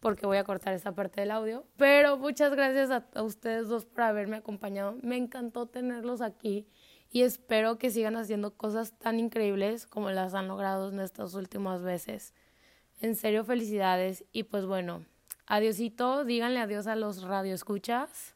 porque 0.00 0.26
voy 0.26 0.38
a 0.38 0.44
cortar 0.44 0.74
esta 0.74 0.92
parte 0.92 1.20
del 1.20 1.30
audio. 1.30 1.64
Pero 1.76 2.16
muchas 2.16 2.52
gracias 2.52 2.90
a, 2.90 3.06
a 3.14 3.22
ustedes 3.22 3.68
dos 3.68 3.86
por 3.86 4.02
haberme 4.02 4.36
acompañado. 4.36 4.96
Me 5.02 5.16
encantó 5.16 5.66
tenerlos 5.66 6.20
aquí 6.20 6.66
y 7.10 7.22
espero 7.22 7.78
que 7.78 7.90
sigan 7.90 8.16
haciendo 8.16 8.56
cosas 8.56 8.98
tan 8.98 9.18
increíbles 9.18 9.86
como 9.86 10.10
las 10.10 10.34
han 10.34 10.48
logrado 10.48 10.90
en 10.90 11.00
estas 11.00 11.34
últimas 11.34 11.82
veces. 11.82 12.34
En 13.00 13.16
serio, 13.16 13.44
felicidades 13.44 14.24
y 14.32 14.44
pues 14.44 14.66
bueno, 14.66 15.04
adiosito, 15.46 16.24
díganle 16.24 16.60
adiós 16.60 16.86
a 16.86 16.96
los 16.96 17.22
radioescuchas. 17.22 18.34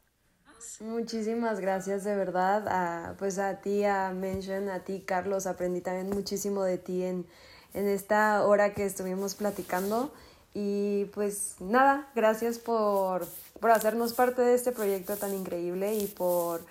Muchísimas 0.81 1.61
gracias 1.61 2.05
de 2.05 2.15
verdad 2.17 2.67
a 2.69 3.15
pues 3.19 3.39
a 3.39 3.61
ti, 3.61 3.85
a 3.85 4.11
Mention, 4.11 4.69
a 4.69 4.81
ti 4.81 5.03
Carlos, 5.07 5.47
aprendí 5.47 5.81
también 5.81 6.11
muchísimo 6.11 6.63
de 6.65 6.79
ti 6.79 7.05
en, 7.05 7.27
en 7.75 7.89
esta 7.89 8.45
hora 8.45 8.75
que 8.75 8.85
estuvimos 8.85 9.35
platicando 9.35 10.13
y 10.55 11.07
pues 11.07 11.57
nada, 11.59 12.09
gracias 12.15 12.59
por, 12.59 13.27
por 13.61 13.73
hacernos 13.73 14.13
parte 14.13 14.43
de 14.43 14.55
este 14.55 14.71
proyecto 14.71 15.17
tan 15.17 15.35
increíble 15.35 15.95
y 15.95 16.07
por 16.07 16.65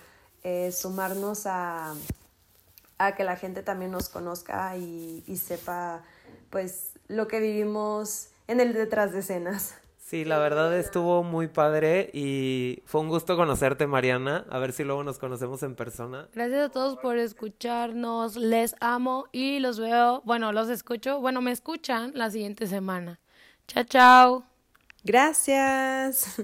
eh, 0.44 0.72
sumarnos 0.72 1.46
a, 1.46 1.94
a, 2.98 3.16
que 3.16 3.26
la 3.26 3.36
gente 3.36 3.62
también 3.62 3.92
nos 3.92 4.08
conozca 4.08 4.76
y, 4.78 5.24
y, 5.28 5.38
sepa 5.38 6.02
pues 6.50 6.92
lo 7.10 7.28
que 7.28 7.40
vivimos 7.42 8.30
en 8.48 8.62
el 8.62 8.74
detrás 8.74 9.12
de 9.12 9.20
escenas. 9.20 9.76
Sí, 10.14 10.26
la 10.26 10.38
verdad 10.38 10.78
estuvo 10.78 11.24
muy 11.24 11.48
padre 11.48 12.12
y 12.14 12.84
fue 12.86 13.02
un 13.02 13.10
gusto 13.10 13.36
conocerte, 13.36 13.88
Mariana. 13.88 14.46
A 14.52 14.60
ver 14.60 14.72
si 14.72 14.84
luego 14.84 15.04
nos 15.04 15.18
conocemos 15.18 15.64
en 15.64 15.74
persona. 15.74 16.28
Gracias 16.36 16.68
a 16.68 16.70
todos 16.70 17.00
por 17.00 17.18
escucharnos. 17.18 18.36
Les 18.36 18.76
amo 18.80 19.26
y 19.32 19.58
los 19.58 19.80
veo, 19.80 20.22
bueno, 20.24 20.52
los 20.52 20.70
escucho, 20.70 21.20
bueno, 21.20 21.42
me 21.42 21.52
escuchan 21.52 22.12
la 22.14 22.30
siguiente 22.30 22.68
semana. 22.68 23.20
Chao, 23.68 23.86
chao. 23.86 24.44
Gracias. 25.04 26.44